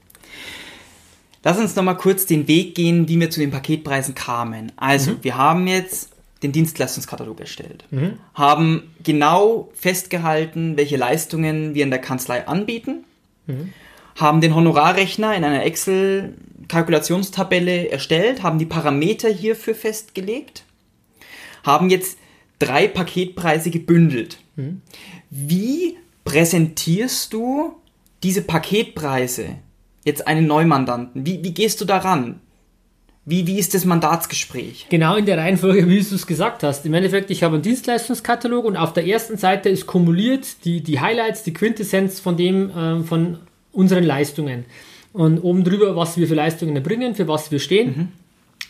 Lass 1.43 1.57
uns 1.57 1.75
nochmal 1.75 1.97
kurz 1.97 2.25
den 2.25 2.47
Weg 2.47 2.75
gehen, 2.75 3.09
wie 3.09 3.19
wir 3.19 3.29
zu 3.29 3.41
den 3.41 3.51
Paketpreisen 3.51 4.15
kamen. 4.15 4.71
Also, 4.77 5.11
mhm. 5.11 5.17
wir 5.21 5.37
haben 5.37 5.67
jetzt 5.67 6.09
den 6.41 6.51
Dienstleistungskatalog 6.51 7.39
erstellt, 7.39 7.85
mhm. 7.91 8.17
haben 8.33 8.91
genau 9.01 9.69
festgehalten, 9.73 10.75
welche 10.77 10.97
Leistungen 10.97 11.73
wir 11.73 11.83
in 11.83 11.89
der 11.89 12.01
Kanzlei 12.01 12.45
anbieten, 12.47 13.05
mhm. 13.47 13.73
haben 14.15 14.41
den 14.41 14.53
Honorarrechner 14.53 15.35
in 15.35 15.43
einer 15.43 15.63
Excel-Kalkulationstabelle 15.63 17.89
erstellt, 17.89 18.43
haben 18.43 18.59
die 18.59 18.65
Parameter 18.65 19.29
hierfür 19.29 19.75
festgelegt, 19.75 20.65
haben 21.63 21.89
jetzt 21.89 22.17
drei 22.59 22.87
Paketpreise 22.87 23.69
gebündelt. 23.69 24.37
Mhm. 24.57 24.81
Wie 25.29 25.97
präsentierst 26.25 27.33
du 27.33 27.75
diese 28.23 28.41
Paketpreise 28.41 29.57
jetzt 30.05 30.27
einen 30.27 30.47
Neumandanten? 30.47 31.25
Wie, 31.25 31.43
wie 31.43 31.53
gehst 31.53 31.81
du 31.81 31.85
daran? 31.85 32.39
Wie, 33.25 33.47
wie 33.47 33.57
ist 33.57 33.73
das 33.73 33.85
Mandatsgespräch? 33.85 34.87
Genau 34.89 35.15
in 35.15 35.25
der 35.25 35.37
Reihenfolge, 35.37 35.87
wie 35.87 36.01
du 36.01 36.15
es 36.15 36.27
gesagt 36.27 36.61
hast. 36.63 36.85
Im 36.85 36.93
Endeffekt, 36.93 37.31
ich 37.31 37.43
habe 37.43 37.55
einen 37.55 37.63
Dienstleistungskatalog 37.63 38.65
und 38.65 38.75
auf 38.75 38.91
der 38.91 39.07
ersten 39.07 39.37
Seite 39.37 39.69
ist 39.69 39.87
kumuliert 39.87 40.65
die, 40.65 40.81
die 40.81 40.99
Highlights, 40.99 41.43
die 41.43 41.53
Quintessenz 41.53 42.19
von 42.19 42.35
dem, 42.35 42.69
äh, 42.69 43.03
von 43.03 43.37
unseren 43.71 44.03
Leistungen. 44.03 44.65
Und 45.13 45.39
oben 45.39 45.63
drüber, 45.63 45.95
was 45.95 46.17
wir 46.17 46.27
für 46.27 46.35
Leistungen 46.35 46.75
erbringen, 46.75 47.15
für 47.15 47.27
was 47.27 47.49
wir 47.51 47.59
stehen. 47.59 47.87
Mhm. 47.87 48.07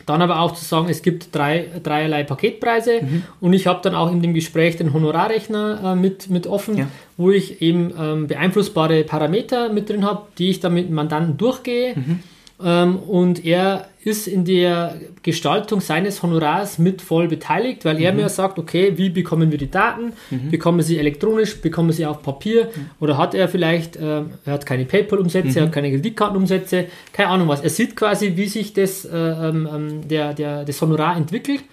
Dann 0.06 0.22
aber 0.22 0.40
auch 0.40 0.54
zu 0.54 0.66
sagen, 0.66 0.88
es 0.90 1.02
gibt 1.02 1.34
drei, 1.34 1.66
dreierlei 1.82 2.24
Paketpreise 2.24 3.02
mhm. 3.02 3.24
und 3.40 3.54
ich 3.54 3.68
habe 3.68 3.80
dann 3.84 3.96
auch 3.96 4.12
in 4.12 4.22
dem 4.22 4.34
Gespräch 4.34 4.78
den 4.78 4.94
Honorarrechner 4.94 5.94
äh, 5.94 5.96
mit, 5.96 6.30
mit 6.30 6.48
offen, 6.48 6.78
ja. 6.78 6.88
wo 7.18 7.32
ich 7.32 7.62
eben 7.62 7.94
ähm, 7.98 8.28
beeinflussbare 8.28 9.04
Parameter 9.04 9.72
mit 9.72 9.90
drin 9.90 10.06
habe, 10.06 10.24
die 10.38 10.50
ich 10.50 10.60
dann 10.60 10.74
mit 10.74 10.90
dem 10.90 10.96
Mandanten 10.96 11.38
durchgehe. 11.38 11.96
Mhm. 11.96 12.20
Ähm, 12.64 12.98
und 12.98 13.46
er 13.46 13.88
ist 14.06 14.28
in 14.28 14.46
der 14.46 14.96
Gestaltung 15.22 15.82
seines 15.82 16.22
Honorars 16.24 16.78
mit 16.78 17.02
voll 17.02 17.28
beteiligt, 17.28 17.86
weil 17.86 18.02
er 18.02 18.14
mir 18.14 18.30
sagt, 18.30 18.60
okay, 18.60 18.94
wie 18.98 19.10
bekommen 19.10 19.52
wir 19.52 19.58
die 19.58 19.72
Daten? 19.72 20.14
Bekommen 20.52 20.80
wir 20.80 20.84
sie 20.84 20.98
elektronisch, 20.98 21.62
bekommen 21.62 21.90
wir 21.90 21.94
sie 21.94 22.06
auf 22.06 22.22
Papier 22.22 22.70
oder 23.00 23.18
hat 23.18 23.34
er 23.34 23.48
vielleicht, 23.48 23.96
äh, 23.96 24.24
er 24.46 24.54
hat 24.54 24.66
keine 24.66 24.86
PayPal-Umsätze, 24.86 25.60
er 25.60 25.66
hat 25.66 25.72
keine 25.72 25.92
Kreditkartenumsätze, 25.92 26.88
keine 27.12 27.30
Ahnung 27.30 27.48
was. 27.48 27.62
Er 27.62 27.70
sieht 27.70 27.96
quasi, 27.96 28.34
wie 28.36 28.48
sich 28.48 28.74
das, 28.74 29.06
äh, 29.06 29.16
ähm, 29.16 29.68
ähm, 29.74 30.08
der, 30.08 30.34
der, 30.34 30.66
das 30.66 30.82
Honorar 30.82 31.16
entwickelt 31.18 31.64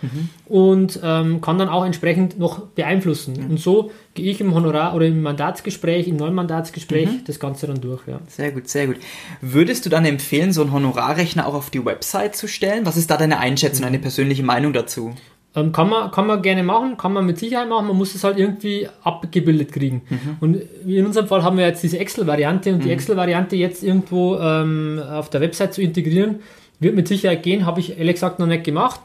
und 0.47 1.01
ähm, 1.03 1.41
kann 1.41 1.59
dann 1.59 1.69
auch 1.69 1.85
entsprechend 1.85 2.39
noch 2.39 2.61
beeinflussen. 2.69 3.47
Und 3.49 3.59
so 3.61 3.91
gehe 4.15 4.31
ich 4.31 4.41
im 4.41 4.55
Honorar 4.55 4.95
oder 4.95 5.07
im 5.07 5.23
Mandatsgespräch, 5.23 6.09
im 6.09 6.17
neuen 6.17 6.35
Mandatsgespräch 6.35 7.09
das 7.25 7.39
Ganze 7.39 7.67
dann 7.67 7.81
durch. 7.81 8.01
Ja. 8.07 8.21
Sehr 8.29 8.51
gut, 8.53 8.69
sehr 8.69 8.87
gut. 8.87 8.97
Würdest 9.41 9.87
du 9.87 9.91
dann 9.91 10.05
empfehlen, 10.05 10.53
so 10.53 10.63
einen 10.63 10.73
Honorarrechner 10.73 11.47
auch 11.47 11.55
auf 11.55 11.71
die 11.71 11.85
Website 11.85 12.20
zu 12.29 12.49
stellen? 12.49 12.87
Was 12.87 12.97
ist 12.97 13.11
da 13.11 13.17
deine 13.17 13.39
Einschätzung, 13.39 13.85
deine 13.85 13.99
persönliche 13.99 14.43
Meinung 14.43 14.73
dazu? 14.73 15.15
Ähm, 15.57 15.73
kann, 15.73 15.89
man, 15.89 16.13
kann 16.13 16.29
man 16.29 16.43
gerne 16.43 16.63
machen, 16.63 16.97
kann 16.97 17.13
man 17.13 17.27
mit 17.27 17.39
Sicherheit 17.39 17.69
machen, 17.69 17.89
man 17.89 17.97
muss 17.97 18.15
es 18.15 18.23
halt 18.23 18.39
irgendwie 18.39 18.89
abgebildet 19.03 19.73
kriegen. 19.73 20.03
Und 20.39 20.63
in 20.87 21.05
unserem 21.05 21.27
Fall 21.27 21.43
haben 21.43 21.57
wir 21.57 21.67
jetzt 21.67 21.83
diese 21.83 21.99
Excel-Variante 21.99 22.73
und 22.73 22.85
die 22.85 22.93
Excel-Variante 22.93 23.57
jetzt 23.57 23.83
irgendwo 23.83 24.39
ähm, 24.39 25.03
auf 25.11 25.29
der 25.29 25.41
Website 25.41 25.75
zu 25.75 25.83
integrieren, 25.83 26.37
wird 26.79 26.95
mit 26.95 27.09
Sicherheit 27.09 27.43
gehen, 27.43 27.67
habe 27.67 27.81
ich 27.81 27.99
ehrlich 27.99 28.15
gesagt 28.15 28.39
noch 28.39 28.47
nicht 28.47 28.63
gemacht. 28.63 29.01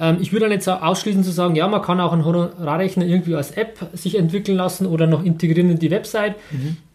Ähm, 0.00 0.16
ich 0.20 0.32
würde 0.32 0.46
dann 0.46 0.52
jetzt 0.52 0.66
auch 0.68 0.80
ausschließen 0.82 1.22
zu 1.22 1.30
sagen, 1.30 1.54
ja, 1.54 1.68
man 1.68 1.82
kann 1.82 2.00
auch 2.00 2.12
einen 2.12 2.24
Honorarrechner 2.24 3.04
irgendwie 3.04 3.34
als 3.34 3.50
App 3.52 3.78
sich 3.92 4.16
entwickeln 4.18 4.56
lassen 4.56 4.86
oder 4.86 5.06
noch 5.06 5.22
integrieren 5.24 5.70
in 5.70 5.78
die 5.78 5.90
Website. 5.90 6.36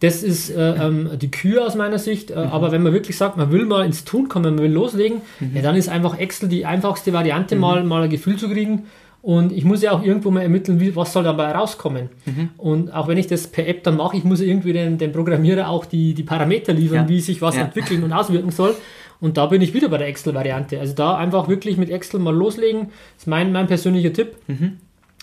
Das 0.00 0.22
ist 0.22 0.50
äh, 0.50 0.74
ähm, 0.74 1.10
die 1.20 1.30
Kür 1.30 1.66
aus 1.66 1.74
meiner 1.76 1.98
Sicht. 1.98 2.30
Äh, 2.32 2.34
Aber 2.34 2.72
wenn 2.72 2.82
man 2.82 2.92
wirklich 2.92 3.16
sagt, 3.16 3.36
man 3.36 3.52
will 3.52 3.64
mal 3.64 3.86
ins 3.86 4.04
Tun 4.04 4.28
kommen, 4.28 4.56
man 4.56 4.64
will 4.64 4.72
loslegen, 4.72 5.20
ja, 5.54 5.62
dann 5.62 5.76
ist 5.76 5.88
einfach 5.88 6.18
Excel 6.18 6.48
die 6.48 6.66
einfachste 6.66 7.12
Variante, 7.12 7.54
mal, 7.56 7.84
mal 7.84 8.02
ein 8.02 8.10
Gefühl 8.10 8.36
zu 8.36 8.48
kriegen. 8.48 8.84
Und 9.22 9.50
ich 9.50 9.64
muss 9.64 9.82
ja 9.82 9.90
auch 9.90 10.04
irgendwo 10.04 10.30
mal 10.30 10.42
ermitteln, 10.42 10.78
wie, 10.78 10.94
was 10.94 11.12
soll 11.12 11.24
dabei 11.24 11.50
rauskommen. 11.50 12.10
Und 12.58 12.94
auch 12.94 13.08
wenn 13.08 13.18
ich 13.18 13.26
das 13.26 13.48
per 13.48 13.66
App 13.66 13.82
dann 13.82 13.96
mache, 13.96 14.16
ich 14.16 14.22
muss 14.22 14.40
irgendwie 14.40 14.72
den, 14.72 14.98
dem 14.98 15.10
Programmierer 15.10 15.68
auch 15.68 15.84
die, 15.84 16.14
die 16.14 16.22
Parameter 16.22 16.72
liefern, 16.72 16.96
Ja. 17.04 17.08
wie 17.08 17.20
sich 17.20 17.42
was 17.42 17.56
Ja. 17.56 17.62
entwickeln 17.62 18.04
und 18.04 18.12
auswirken 18.12 18.52
soll. 18.52 18.76
Und 19.20 19.36
da 19.36 19.46
bin 19.46 19.62
ich 19.62 19.74
wieder 19.74 19.88
bei 19.88 19.98
der 19.98 20.08
Excel-Variante. 20.08 20.78
Also 20.78 20.94
da 20.94 21.16
einfach 21.16 21.48
wirklich 21.48 21.76
mit 21.76 21.90
Excel 21.90 22.20
mal 22.20 22.34
loslegen. 22.34 22.88
Das 23.14 23.22
ist 23.22 23.26
mein, 23.26 23.52
mein 23.52 23.66
persönlicher 23.66 24.12
Tipp. 24.12 24.36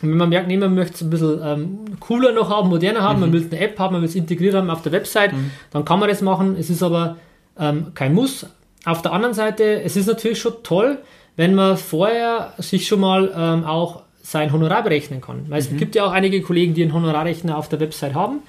Und 0.02 0.10
wenn 0.10 0.18
man 0.18 0.30
merkt, 0.30 0.48
nee, 0.48 0.58
man 0.58 0.74
möchte 0.74 0.96
es 0.96 1.02
ein 1.02 1.10
bisschen 1.10 1.40
ähm, 1.44 1.80
cooler 2.00 2.32
noch 2.32 2.50
haben, 2.50 2.70
moderner 2.70 3.02
haben, 3.02 3.22
man 3.22 3.32
will 3.32 3.48
eine 3.50 3.60
App 3.60 3.80
haben, 3.80 3.94
man 3.94 4.02
will 4.02 4.10
es 4.10 4.16
integriert 4.16 4.56
haben 4.56 4.70
auf 4.70 4.82
der 4.82 4.92
Website, 4.92 5.32
dann 5.72 5.86
kann 5.86 6.00
man 6.00 6.10
das 6.10 6.22
machen. 6.22 6.56
Es 6.60 6.70
ist 6.70 6.84
aber 6.84 7.18
ähm, 7.58 7.92
kein 7.94 8.14
Muss. 8.14 8.46
Auf 8.86 9.02
der 9.02 9.14
anderen 9.14 9.34
Seite, 9.34 9.82
es 9.82 9.96
ist 9.96 10.08
natürlich 10.08 10.40
schon 10.40 10.56
toll, 10.64 11.00
wenn 11.36 11.56
man 11.56 11.78
vorher 11.78 12.54
sich 12.58 12.88
schon 12.88 13.00
mal 13.00 13.32
ähm, 13.36 13.64
auch 13.64 14.02
sein 14.26 14.54
Honorar 14.54 14.84
berechnen 14.84 15.20
kann. 15.20 15.46
Weil 15.50 15.60
es 15.60 15.76
gibt 15.76 15.96
ja 15.96 16.06
auch 16.06 16.12
einige 16.14 16.42
Kollegen, 16.42 16.74
die 16.74 16.82
einen 16.82 16.94
Honorarrechner 16.94 17.58
auf 17.58 17.68
der 17.68 17.82
Website 17.82 18.14
haben. 18.16 18.40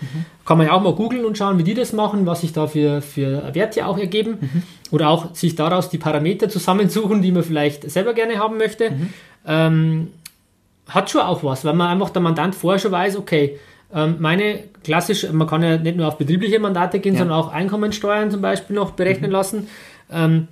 Kann 0.45 0.57
man 0.57 0.69
ja 0.69 0.73
auch 0.73 0.81
mal 0.81 0.95
googeln 0.95 1.25
und 1.25 1.37
schauen, 1.37 1.59
wie 1.59 1.65
die 1.65 1.75
das 1.75 1.93
machen, 1.93 2.27
was 2.27 2.43
sich 2.43 2.53
da 2.53 2.69
für, 2.69 3.03
für 3.03 3.53
Werte 3.55 3.85
auch 3.87 3.99
ergeben. 3.99 4.63
Oder 4.93 5.09
auch 5.09 5.35
sich 5.35 5.57
daraus 5.57 5.91
die 5.91 5.99
Parameter 5.99 6.49
zusammensuchen, 6.49 7.23
die 7.23 7.33
man 7.33 7.43
vielleicht 7.43 7.91
selber 7.91 8.15
gerne 8.15 8.39
haben 8.39 8.57
möchte. 8.57 8.93
Ähm, 9.47 10.09
hat 10.89 11.11
schon 11.11 11.23
auch 11.23 11.43
was, 11.43 11.65
weil 11.65 11.75
man 11.75 11.89
einfach 11.89 12.11
der 12.11 12.23
Mandant 12.23 12.55
vorher 12.55 12.79
schon 12.79 12.93
weiß, 12.93 13.17
okay, 13.17 13.59
ähm, 13.93 14.17
meine 14.21 14.61
klassisch, 14.85 15.27
man 15.33 15.47
kann 15.49 15.63
ja 15.63 15.77
nicht 15.77 15.97
nur 15.97 16.07
auf 16.07 16.19
betriebliche 16.19 16.59
Mandate 16.61 17.01
gehen, 17.01 17.15
Ja. 17.15 17.21
sondern 17.21 17.39
auch 17.39 17.53
Einkommensteuern 17.53 18.31
zum 18.31 18.43
Beispiel 18.43 18.77
noch 18.77 18.93
berechnen 18.93 19.31
lassen. 19.31 19.67
Ähm, 20.13 20.47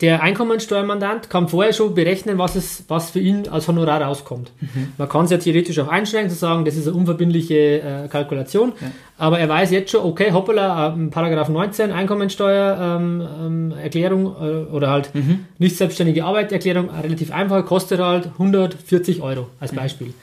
der 0.00 0.22
Einkommensteuermandant 0.22 1.28
kann 1.28 1.48
vorher 1.48 1.72
schon 1.72 1.92
berechnen, 1.94 2.38
was, 2.38 2.54
es, 2.54 2.84
was 2.86 3.10
für 3.10 3.18
ihn 3.18 3.48
als 3.48 3.66
Honorar 3.66 4.00
rauskommt. 4.02 4.52
Man 4.96 5.08
kann 5.08 5.24
es 5.24 5.32
ja 5.32 5.38
theoretisch 5.38 5.76
auch 5.80 5.88
einschränken, 5.88 6.30
zu 6.30 6.36
sagen, 6.36 6.64
das 6.64 6.76
ist 6.76 6.86
eine 6.86 6.96
unverbindliche 6.96 7.80
äh, 7.80 8.06
Kalkulation, 8.08 8.74
aber 9.16 9.40
er 9.40 9.48
weiß 9.48 9.72
jetzt 9.72 9.90
schon, 9.90 10.04
okay, 10.04 10.30
hoppala, 10.32 10.94
äh, 10.94 11.06
Paragraph 11.08 11.48
19 11.48 11.90
Einkommensteuererklärung 11.90 14.26
ähm, 14.26 14.34
ähm, 14.40 14.48
äh, 14.48 14.66
oder 14.72 14.90
halt 14.90 15.10
nicht 15.58 15.76
selbstständige 15.76 16.24
Arbeiterklärung, 16.24 16.90
relativ 16.90 17.32
einfach, 17.32 17.66
kostet 17.66 17.98
halt 18.00 18.26
140 18.26 19.20
Euro 19.20 19.48
als 19.58 19.72
Beispiel. 19.72 20.14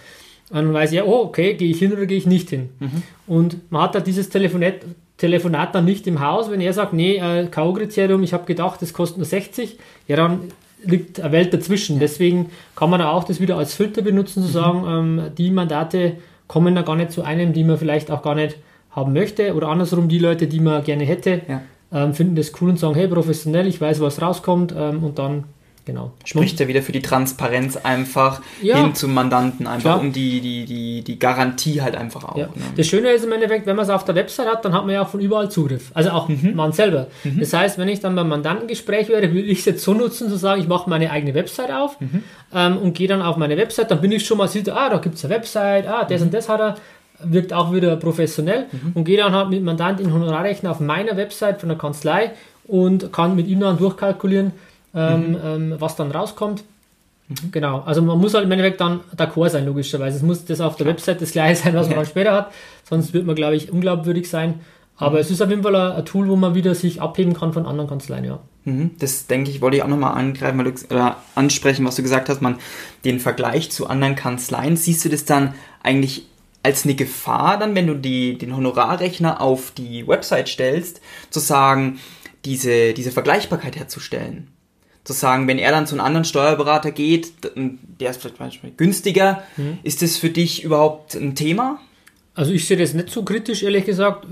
Und 0.51 0.57
dann 0.57 0.73
weiß 0.73 0.93
er, 0.93 1.07
oh, 1.07 1.23
okay, 1.23 1.55
gehe 1.55 1.71
ich 1.71 1.79
hin 1.79 1.91
oder 1.91 2.05
gehe 2.05 2.17
ich 2.17 2.27
nicht 2.27 2.49
hin. 2.49 2.69
Und 3.27 3.69
man 3.71 3.81
hat 3.81 3.95
da 3.95 3.99
dieses 3.99 4.29
Telefonat, 4.29 4.75
Telefonat 5.17 5.73
dann 5.73 5.85
nicht 5.85 6.07
im 6.07 6.19
Haus, 6.19 6.51
wenn 6.51 6.59
er 6.61 6.73
sagt, 6.73 6.93
nee, 6.93 7.15
äh, 7.17 7.47
K.O.-Kriterium, 7.47 8.21
ich 8.23 8.33
habe 8.33 8.45
gedacht, 8.45 8.81
das 8.81 8.93
kostet 8.93 9.17
nur 9.17 9.25
60, 9.25 9.77
ja, 10.07 10.15
dann 10.17 10.41
liegt 10.83 11.19
eine 11.21 11.31
Welt 11.31 11.53
dazwischen. 11.53 11.99
Deswegen 11.99 12.51
kann 12.75 12.89
man 12.89 13.01
auch 13.01 13.23
das 13.23 13.39
wieder 13.39 13.57
als 13.57 13.73
Filter 13.73 14.01
benutzen, 14.01 14.43
zu 14.43 14.49
sagen, 14.49 14.83
ähm, 14.87 15.21
die 15.37 15.51
Mandate 15.51 16.17
kommen 16.47 16.75
da 16.75 16.81
gar 16.81 16.95
nicht 16.95 17.11
zu 17.11 17.23
einem, 17.23 17.53
die 17.53 17.63
man 17.63 17.77
vielleicht 17.77 18.11
auch 18.11 18.21
gar 18.21 18.35
nicht 18.35 18.57
haben 18.91 19.13
möchte 19.13 19.55
oder 19.55 19.69
andersrum, 19.69 20.09
die 20.09 20.19
Leute, 20.19 20.47
die 20.47 20.59
man 20.59 20.83
gerne 20.83 21.05
hätte, 21.05 21.41
Ja. 21.47 21.61
ähm, 21.91 22.13
finden 22.13 22.35
das 22.35 22.51
cool 22.61 22.69
und 22.69 22.79
sagen, 22.79 22.95
hey, 22.95 23.07
professionell, 23.07 23.67
ich 23.67 23.79
weiß, 23.81 23.99
was 24.01 24.21
rauskommt 24.21 24.73
ähm, 24.77 25.03
und 25.03 25.17
dann, 25.17 25.45
genau. 25.85 26.11
Spricht 26.25 26.59
ja 26.59 26.67
wieder 26.67 26.81
für 26.81 26.91
die 26.91 27.01
Transparenz 27.01 27.77
einfach 27.77 28.41
Ja. 28.61 28.77
hin 28.77 28.95
zum 28.95 29.13
Mandanten, 29.13 29.67
einfach 29.67 29.91
Klar. 29.91 29.99
um 30.01 30.11
die, 30.11 30.41
die, 30.41 30.65
die, 30.65 31.01
die 31.03 31.19
Garantie 31.19 31.81
halt 31.81 31.95
einfach 31.95 32.23
auch. 32.23 32.35
Ja. 32.37 32.47
Ne? 32.47 32.51
Das 32.75 32.87
Schöne 32.87 33.11
ist 33.11 33.23
im 33.23 33.31
Endeffekt, 33.31 33.65
wenn 33.67 33.75
man 33.75 33.83
es 33.83 33.89
auf 33.91 34.03
der 34.05 34.15
Website 34.15 34.47
hat, 34.47 34.65
dann 34.65 34.73
hat 34.73 34.85
man 34.85 34.93
ja 34.95 35.03
auch 35.03 35.09
von 35.09 35.19
überall 35.19 35.49
Zugriff. 35.49 35.91
Also 35.93 36.09
auch 36.09 36.27
man 36.29 36.71
selber. 36.73 37.07
Das 37.23 37.53
heißt, 37.53 37.77
wenn 37.77 37.87
ich 37.87 37.99
dann 37.99 38.15
beim 38.15 38.27
Mandantengespräch 38.29 39.09
wäre, 39.09 39.33
will 39.33 39.49
ich 39.49 39.59
es 39.59 39.65
jetzt 39.65 39.83
so 39.83 39.93
nutzen, 39.93 40.29
zu 40.29 40.35
sagen, 40.37 40.61
ich 40.61 40.67
mache 40.67 40.89
meine 40.89 41.11
eigene 41.11 41.33
Website 41.33 41.71
auf 41.71 41.97
ähm, 42.53 42.77
und 42.77 42.93
gehe 42.93 43.07
dann 43.07 43.21
auf 43.21 43.37
meine 43.37 43.55
Website, 43.57 43.91
dann 43.91 44.01
bin 44.01 44.11
ich 44.11 44.25
schon 44.25 44.37
mal, 44.37 44.47
sieht, 44.47 44.69
ah, 44.69 44.89
da 44.89 44.97
gibt 44.97 45.15
es 45.15 45.25
eine 45.25 45.33
Website, 45.35 45.87
ah, 45.87 46.03
das 46.05 46.21
und 46.21 46.33
das 46.33 46.49
hat 46.49 46.59
er, 46.59 46.75
wirkt 47.23 47.53
auch 47.53 47.71
wieder 47.73 47.95
professionell 47.95 48.65
und 48.93 49.05
gehe 49.05 49.17
dann 49.17 49.33
halt 49.33 49.49
mit 49.49 49.63
Mandant 49.63 49.99
in 50.01 50.11
Honorarrechner 50.13 50.71
auf 50.71 50.79
meiner 50.79 51.15
Website 51.15 51.59
von 51.61 51.69
der 51.69 51.77
Kanzlei 51.77 52.31
und 52.67 53.13
kann 53.13 53.35
mit 53.35 53.47
ihm 53.47 53.59
dann 53.61 53.77
durchkalkulieren, 53.77 54.51
ähm, 54.95 55.37
ähm, 55.43 55.75
was 55.79 55.95
dann 55.95 56.11
rauskommt. 56.11 56.63
Genau, 57.51 57.81
also 57.81 58.03
man 58.03 58.19
muss 58.19 58.35
halt 58.35 58.45
im 58.45 58.51
Endeffekt 58.51 58.79
dann 58.79 58.99
d'accord 59.17 59.49
sein, 59.49 59.65
logischerweise. 59.65 60.17
Es 60.17 60.23
muss 60.23 60.45
das 60.45 60.61
auf 60.61 60.75
der 60.75 60.85
Website 60.85 61.21
das 61.21 61.31
gleiche 61.31 61.63
sein, 61.63 61.73
was 61.73 61.87
man 61.87 61.97
dann 61.97 62.05
später 62.05 62.33
hat, 62.33 62.51
sonst 62.87 63.13
wird 63.13 63.25
man, 63.25 63.35
glaube 63.35 63.55
ich, 63.55 63.71
unglaubwürdig 63.71 64.29
sein. 64.29 64.59
Aber 64.97 65.19
es 65.19 65.29
ist 65.29 65.41
auf 65.41 65.49
jeden 65.49 65.63
Fall 65.63 65.75
ein, 65.75 65.91
ein 65.93 66.05
Tool, 66.05 66.29
wo 66.29 66.35
man 66.35 66.55
wieder 66.55 66.73
sich 66.75 67.01
abheben 67.01 67.33
kann 67.33 67.51
von 67.51 67.65
anderen 67.65 67.89
Kanzleien, 67.89 68.25
ja. 68.25 68.39
Mhm, 68.63 68.91
Das 68.99 69.27
denke 69.27 69.49
ich, 69.49 69.61
wollte 69.61 69.77
ich 69.77 69.83
auch 69.83 69.87
nochmal 69.87 70.13
angreifen, 70.13 70.57
weil 70.57 70.71
du, 70.71 70.93
oder 70.93 71.17
ansprechen, 71.33 71.85
was 71.85 71.95
du 71.95 72.03
gesagt 72.03 72.29
hast, 72.29 72.41
man 72.41 72.57
den 73.03 73.19
Vergleich 73.19 73.71
zu 73.71 73.87
anderen 73.87 74.15
Kanzleien, 74.15 74.77
siehst 74.77 75.03
du 75.03 75.09
das 75.09 75.25
dann 75.25 75.53
eigentlich 75.83 76.27
als 76.63 76.85
eine 76.85 76.95
Gefahr 76.95 77.59
dann, 77.59 77.75
wenn 77.75 77.87
du 77.87 77.95
die, 77.95 78.37
den 78.37 78.55
Honorarrechner 78.55 79.41
auf 79.41 79.71
die 79.71 80.07
Website 80.07 80.49
stellst, 80.49 81.01
zu 81.29 81.39
sagen, 81.39 81.99
diese, 82.45 82.93
diese 82.93 83.11
Vergleichbarkeit 83.11 83.75
herzustellen? 83.75 84.47
Zu 85.05 85.13
sagen, 85.13 85.47
wenn 85.47 85.57
er 85.57 85.71
dann 85.71 85.87
zu 85.87 85.95
einem 85.95 86.03
anderen 86.03 86.25
Steuerberater 86.25 86.91
geht, 86.91 87.31
der 87.55 88.09
ist 88.09 88.19
vielleicht 88.19 88.39
manchmal 88.39 88.73
günstiger, 88.75 89.43
ist 89.83 90.01
das 90.01 90.17
für 90.17 90.29
dich 90.29 90.63
überhaupt 90.63 91.15
ein 91.15 91.35
Thema? 91.35 91.79
Also 92.33 92.51
ich 92.51 92.67
sehe 92.67 92.75
das 92.75 92.93
nicht 92.93 93.09
so 93.09 93.23
kritisch, 93.23 93.63
ehrlich 93.63 93.85
gesagt. 93.85 94.27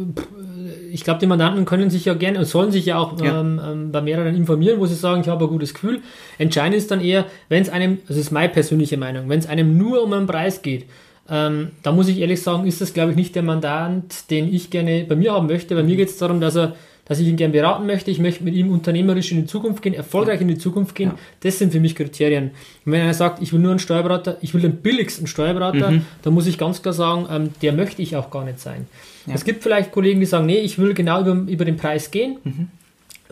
Ich 0.91 1.05
glaube, 1.05 1.21
die 1.21 1.25
Mandanten 1.25 1.63
können 1.63 1.89
sich 1.89 2.03
ja 2.03 2.13
gerne 2.13 2.39
und 2.39 2.45
sollen 2.45 2.71
sich 2.71 2.85
ja 2.85 2.97
auch 2.97 3.19
Ja. 3.21 3.39
Ähm, 3.39 3.61
ähm, 3.63 3.91
bei 3.93 4.01
mehreren 4.01 4.35
informieren, 4.35 4.79
wo 4.79 4.85
sie 4.85 4.95
sagen, 4.95 5.21
ich 5.21 5.29
habe 5.29 5.45
ein 5.45 5.49
gutes 5.49 5.73
Gefühl. 5.73 6.01
Entscheidend 6.37 6.75
ist 6.75 6.91
dann 6.91 6.99
eher, 6.99 7.25
wenn 7.47 7.61
es 7.61 7.69
einem, 7.69 7.99
das 8.07 8.17
ist 8.17 8.31
meine 8.31 8.49
persönliche 8.49 8.97
Meinung, 8.97 9.29
wenn 9.29 9.39
es 9.39 9.47
einem 9.47 9.77
nur 9.77 10.03
um 10.03 10.11
einen 10.11 10.27
Preis 10.27 10.61
geht, 10.61 10.85
ähm, 11.29 11.71
da 11.83 11.93
muss 11.93 12.09
ich 12.09 12.19
ehrlich 12.19 12.41
sagen, 12.41 12.67
ist 12.67 12.81
das, 12.81 12.93
glaube 12.93 13.11
ich, 13.11 13.15
nicht 13.15 13.35
der 13.35 13.43
Mandant, 13.43 14.29
den 14.29 14.53
ich 14.53 14.69
gerne 14.69 15.05
bei 15.07 15.15
mir 15.15 15.31
haben 15.31 15.47
möchte. 15.47 15.73
Bei 15.73 15.83
mir 15.83 15.95
geht 15.95 16.09
es 16.09 16.17
darum, 16.17 16.41
dass 16.41 16.57
er 16.57 16.75
dass 17.05 17.19
ich 17.19 17.27
ihn 17.27 17.35
gerne 17.35 17.51
beraten 17.51 17.85
möchte, 17.85 18.11
ich 18.11 18.19
möchte 18.19 18.43
mit 18.43 18.53
ihm 18.53 18.71
unternehmerisch 18.71 19.31
in 19.31 19.41
die 19.41 19.45
Zukunft 19.45 19.81
gehen, 19.81 19.93
erfolgreich 19.93 20.39
in 20.41 20.47
die 20.47 20.57
Zukunft 20.57 20.95
gehen, 20.95 21.11
das 21.41 21.59
sind 21.59 21.71
für 21.73 21.79
mich 21.79 21.95
Kriterien. 21.95 22.51
Und 22.85 22.91
wenn 22.91 23.01
einer 23.01 23.13
sagt, 23.13 23.41
ich 23.41 23.51
will 23.51 23.59
nur 23.59 23.71
einen 23.71 23.79
Steuerberater, 23.79 24.37
ich 24.41 24.53
will 24.53 24.61
den 24.61 24.77
billigsten 24.77 25.27
Steuerberater, 25.27 26.01
dann 26.21 26.33
muss 26.33 26.47
ich 26.47 26.57
ganz 26.57 26.81
klar 26.81 26.93
sagen, 26.93 27.27
ähm, 27.29 27.49
der 27.61 27.73
möchte 27.73 28.01
ich 28.01 28.15
auch 28.15 28.29
gar 28.31 28.45
nicht 28.45 28.59
sein. 28.59 28.87
Es 29.27 29.43
gibt 29.45 29.63
vielleicht 29.63 29.91
Kollegen, 29.91 30.19
die 30.19 30.25
sagen, 30.25 30.45
nee, 30.45 30.59
ich 30.59 30.77
will 30.79 30.93
genau 30.93 31.21
über, 31.21 31.33
über 31.49 31.65
den 31.65 31.77
Preis 31.77 32.11
gehen. 32.11 32.37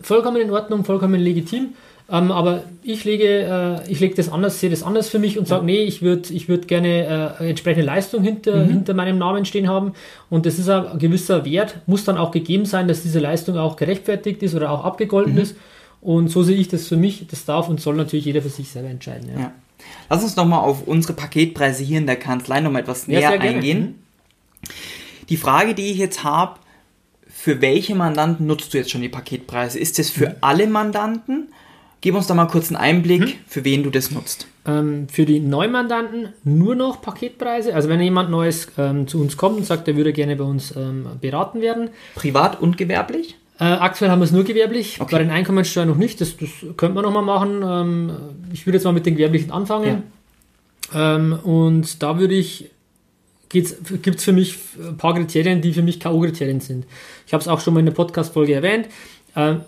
Vollkommen 0.00 0.40
in 0.40 0.50
Ordnung, 0.50 0.84
vollkommen 0.84 1.20
legitim. 1.20 1.74
Ähm, 2.12 2.30
aber 2.30 2.64
ich 2.82 3.04
lege, 3.04 3.80
äh, 3.86 3.90
ich 3.90 3.98
lege 4.00 4.14
das 4.14 4.30
anders, 4.30 4.60
sehe 4.60 4.68
das 4.68 4.82
anders 4.82 5.08
für 5.08 5.18
mich 5.18 5.38
und 5.38 5.48
sage, 5.48 5.64
nee, 5.64 5.82
ich 5.82 6.02
würde 6.02 6.32
ich 6.34 6.46
würd 6.46 6.68
gerne 6.68 7.38
äh, 7.40 7.48
entsprechende 7.48 7.86
Leistung 7.86 8.22
hinter, 8.22 8.64
hinter 8.66 8.92
meinem 8.92 9.16
Namen 9.16 9.46
stehen 9.46 9.66
haben. 9.66 9.94
Und 10.28 10.44
das 10.44 10.58
ist 10.58 10.68
ein 10.68 10.98
gewisser 10.98 11.46
Wert, 11.46 11.76
muss 11.86 12.04
dann 12.04 12.18
auch 12.18 12.30
gegeben 12.30 12.66
sein, 12.66 12.86
dass 12.86 13.02
diese 13.02 13.18
Leistung 13.18 13.56
auch 13.56 13.76
gerechtfertigt 13.76 14.42
ist 14.42 14.54
oder 14.54 14.70
auch 14.70 14.84
abgegolten 14.84 15.38
ist. 15.38 15.56
Und 16.02 16.28
so 16.28 16.42
sehe 16.42 16.56
ich 16.56 16.68
das 16.68 16.86
für 16.86 16.98
mich. 16.98 17.26
Das 17.30 17.46
darf 17.46 17.70
und 17.70 17.80
soll 17.80 17.94
natürlich 17.94 18.26
jeder 18.26 18.42
für 18.42 18.50
sich 18.50 18.68
selber 18.68 18.90
entscheiden. 18.90 19.30
Ja. 19.32 19.40
Ja. 19.40 19.52
Lass 20.10 20.22
uns 20.22 20.36
nochmal 20.36 20.60
auf 20.60 20.86
unsere 20.86 21.14
Paketpreise 21.14 21.82
hier 21.82 21.96
in 21.96 22.06
der 22.06 22.16
Kanzlei 22.16 22.60
nochmal 22.60 22.82
etwas 22.82 23.06
Ja, 23.06 23.20
näher 23.20 23.38
gerne. 23.38 23.56
eingehen. 23.56 23.94
Die 25.30 25.38
Frage, 25.38 25.74
die 25.74 25.90
ich 25.90 25.96
jetzt 25.96 26.24
habe, 26.24 26.58
für 27.26 27.62
welche 27.62 27.94
Mandanten 27.94 28.46
nutzt 28.46 28.74
du 28.74 28.78
jetzt 28.78 28.90
schon 28.90 29.00
die 29.00 29.08
Paketpreise? 29.08 29.78
Ist 29.78 29.98
das 29.98 30.10
für 30.10 30.36
alle 30.42 30.66
Mandanten? 30.66 31.48
Gib 32.02 32.16
uns 32.16 32.26
doch 32.26 32.34
mal 32.34 32.46
kurz 32.46 32.68
einen 32.68 32.76
Einblick, 32.76 33.22
hm? 33.22 33.32
für 33.46 33.64
wen 33.64 33.84
du 33.84 33.90
das 33.90 34.10
nutzt. 34.10 34.48
Ähm, 34.66 35.06
für 35.08 35.24
die 35.24 35.38
Neumandanten 35.38 36.30
nur 36.42 36.74
noch 36.74 37.00
Paketpreise. 37.00 37.74
Also 37.74 37.88
wenn 37.88 38.00
jemand 38.00 38.28
Neues 38.28 38.66
ähm, 38.76 39.06
zu 39.06 39.20
uns 39.20 39.36
kommt 39.36 39.58
und 39.58 39.64
sagt, 39.64 39.86
er 39.86 39.96
würde 39.96 40.12
gerne 40.12 40.34
bei 40.34 40.44
uns 40.44 40.74
ähm, 40.76 41.06
beraten 41.20 41.60
werden. 41.60 41.90
Privat 42.16 42.60
und 42.60 42.76
gewerblich? 42.76 43.36
Äh, 43.60 43.64
aktuell 43.64 44.10
haben 44.10 44.18
wir 44.18 44.24
es 44.24 44.32
nur 44.32 44.42
gewerblich, 44.42 45.00
okay. 45.00 45.12
bei 45.12 45.18
den 45.20 45.30
Einkommensteuern 45.30 45.88
noch 45.88 45.96
nicht. 45.96 46.20
Das, 46.20 46.36
das 46.36 46.50
könnte 46.76 46.96
man 46.96 47.04
nochmal 47.04 47.22
machen. 47.22 47.62
Ähm, 47.64 48.12
ich 48.52 48.66
würde 48.66 48.78
jetzt 48.78 48.84
mal 48.84 48.92
mit 48.92 49.06
den 49.06 49.14
gewerblichen 49.14 49.52
anfangen. 49.52 50.02
Ja. 50.92 51.16
Ähm, 51.16 51.38
und 51.44 52.02
da 52.02 52.18
würde 52.18 52.34
ich 52.34 52.70
gibt 53.48 53.68
es 54.06 54.24
für 54.24 54.32
mich 54.32 54.58
ein 54.78 54.96
paar 54.96 55.14
Kriterien, 55.14 55.60
die 55.60 55.72
für 55.74 55.82
mich 55.82 56.00
K.O.-Kriterien 56.00 56.60
sind. 56.60 56.86
Ich 57.26 57.34
habe 57.34 57.42
es 57.42 57.48
auch 57.48 57.60
schon 57.60 57.74
mal 57.74 57.80
in 57.80 57.86
der 57.86 57.92
Podcast-Folge 57.92 58.54
erwähnt. 58.54 58.88
Ähm, 59.36 59.60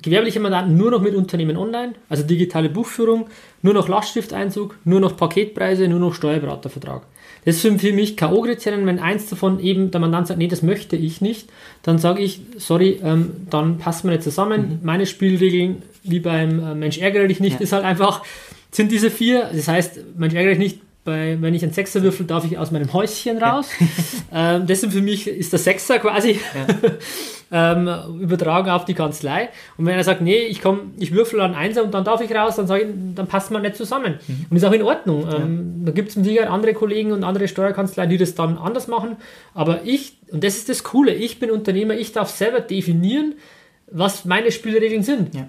gewerbliche 0.00 0.40
Mandanten 0.40 0.76
nur 0.76 0.90
noch 0.90 1.02
mit 1.02 1.14
Unternehmen 1.14 1.56
online, 1.56 1.94
also 2.08 2.22
digitale 2.22 2.70
Buchführung, 2.70 3.26
nur 3.60 3.74
noch 3.74 3.88
Lastschrifteinzug, 3.88 4.76
nur 4.84 5.00
noch 5.00 5.16
Paketpreise, 5.16 5.86
nur 5.88 5.98
noch 5.98 6.14
Steuerberatervertrag. 6.14 7.02
Das 7.44 7.60
sind 7.60 7.80
für 7.80 7.92
mich 7.92 8.16
K.O.-Kriterien. 8.16 8.86
Wenn 8.86 9.00
eins 9.00 9.28
davon 9.28 9.58
eben 9.60 9.90
der 9.90 10.00
Mandant 10.00 10.28
sagt, 10.28 10.38
nee, 10.38 10.48
das 10.48 10.62
möchte 10.62 10.96
ich 10.96 11.20
nicht, 11.20 11.48
dann 11.82 11.98
sage 11.98 12.22
ich, 12.22 12.40
sorry, 12.56 13.00
ähm, 13.02 13.32
dann 13.50 13.78
passen 13.78 14.08
wir 14.08 14.12
nicht 14.12 14.22
zusammen. 14.22 14.60
Mhm. 14.60 14.78
Meine 14.82 15.06
Spielregeln, 15.06 15.82
wie 16.04 16.20
beim 16.20 16.60
äh, 16.60 16.74
Mensch 16.74 16.98
ärgere 16.98 17.26
dich 17.26 17.40
nicht, 17.40 17.56
ja. 17.56 17.60
ist 17.60 17.72
halt 17.72 17.84
einfach, 17.84 18.22
sind 18.70 18.92
diese 18.92 19.10
vier. 19.10 19.50
Das 19.52 19.68
heißt, 19.68 20.00
Mensch 20.16 20.34
ärgere 20.34 20.52
dich 20.52 20.58
nicht, 20.58 20.80
bei, 21.04 21.36
wenn 21.40 21.52
ich 21.52 21.64
einen 21.64 21.72
Sechser 21.72 22.02
würfel, 22.02 22.26
darf 22.26 22.44
ich 22.44 22.58
aus 22.58 22.70
meinem 22.70 22.92
Häuschen 22.92 23.38
raus. 23.38 23.68
Ja. 24.30 24.56
ähm, 24.56 24.66
deswegen 24.66 24.92
für 24.92 25.02
mich 25.02 25.26
ist 25.26 25.52
der 25.52 25.58
Sechser 25.58 25.98
quasi 25.98 26.38
ja. 27.50 27.72
ähm, 27.82 28.20
übertragen 28.20 28.70
auf 28.70 28.84
die 28.84 28.94
Kanzlei. 28.94 29.48
Und 29.76 29.86
wenn 29.86 29.96
er 29.96 30.04
sagt, 30.04 30.20
nee, 30.20 30.38
ich 30.38 30.62
komme, 30.62 30.92
ich 30.98 31.12
würfel 31.12 31.40
an 31.40 31.54
Einser 31.54 31.82
und 31.82 31.92
dann 31.92 32.04
darf 32.04 32.20
ich 32.20 32.32
raus, 32.32 32.54
dann 32.54 32.68
sage 32.68 32.84
ich, 32.84 33.14
dann 33.16 33.26
passt 33.26 33.50
man 33.50 33.62
nicht 33.62 33.76
zusammen. 33.76 34.20
Mhm. 34.26 34.46
Und 34.48 34.56
ist 34.56 34.64
auch 34.64 34.72
in 34.72 34.82
Ordnung. 34.82 35.22
Ähm, 35.22 35.74
ja. 35.80 35.86
Da 35.86 35.92
gibt 35.92 36.10
es 36.10 36.16
mit 36.16 36.24
Sicherheit 36.24 36.50
andere 36.50 36.72
Kollegen 36.72 37.10
und 37.10 37.24
andere 37.24 37.48
Steuerkanzleien, 37.48 38.08
die 38.08 38.18
das 38.18 38.36
dann 38.36 38.56
anders 38.56 38.86
machen. 38.86 39.16
Aber 39.54 39.80
ich, 39.84 40.18
und 40.30 40.44
das 40.44 40.56
ist 40.56 40.68
das 40.68 40.84
Coole, 40.84 41.12
ich 41.12 41.40
bin 41.40 41.50
Unternehmer, 41.50 41.94
ich 41.94 42.12
darf 42.12 42.30
selber 42.30 42.60
definieren, 42.60 43.34
was 43.90 44.24
meine 44.24 44.52
Spielregeln 44.52 45.02
sind. 45.02 45.34
Ja. 45.34 45.48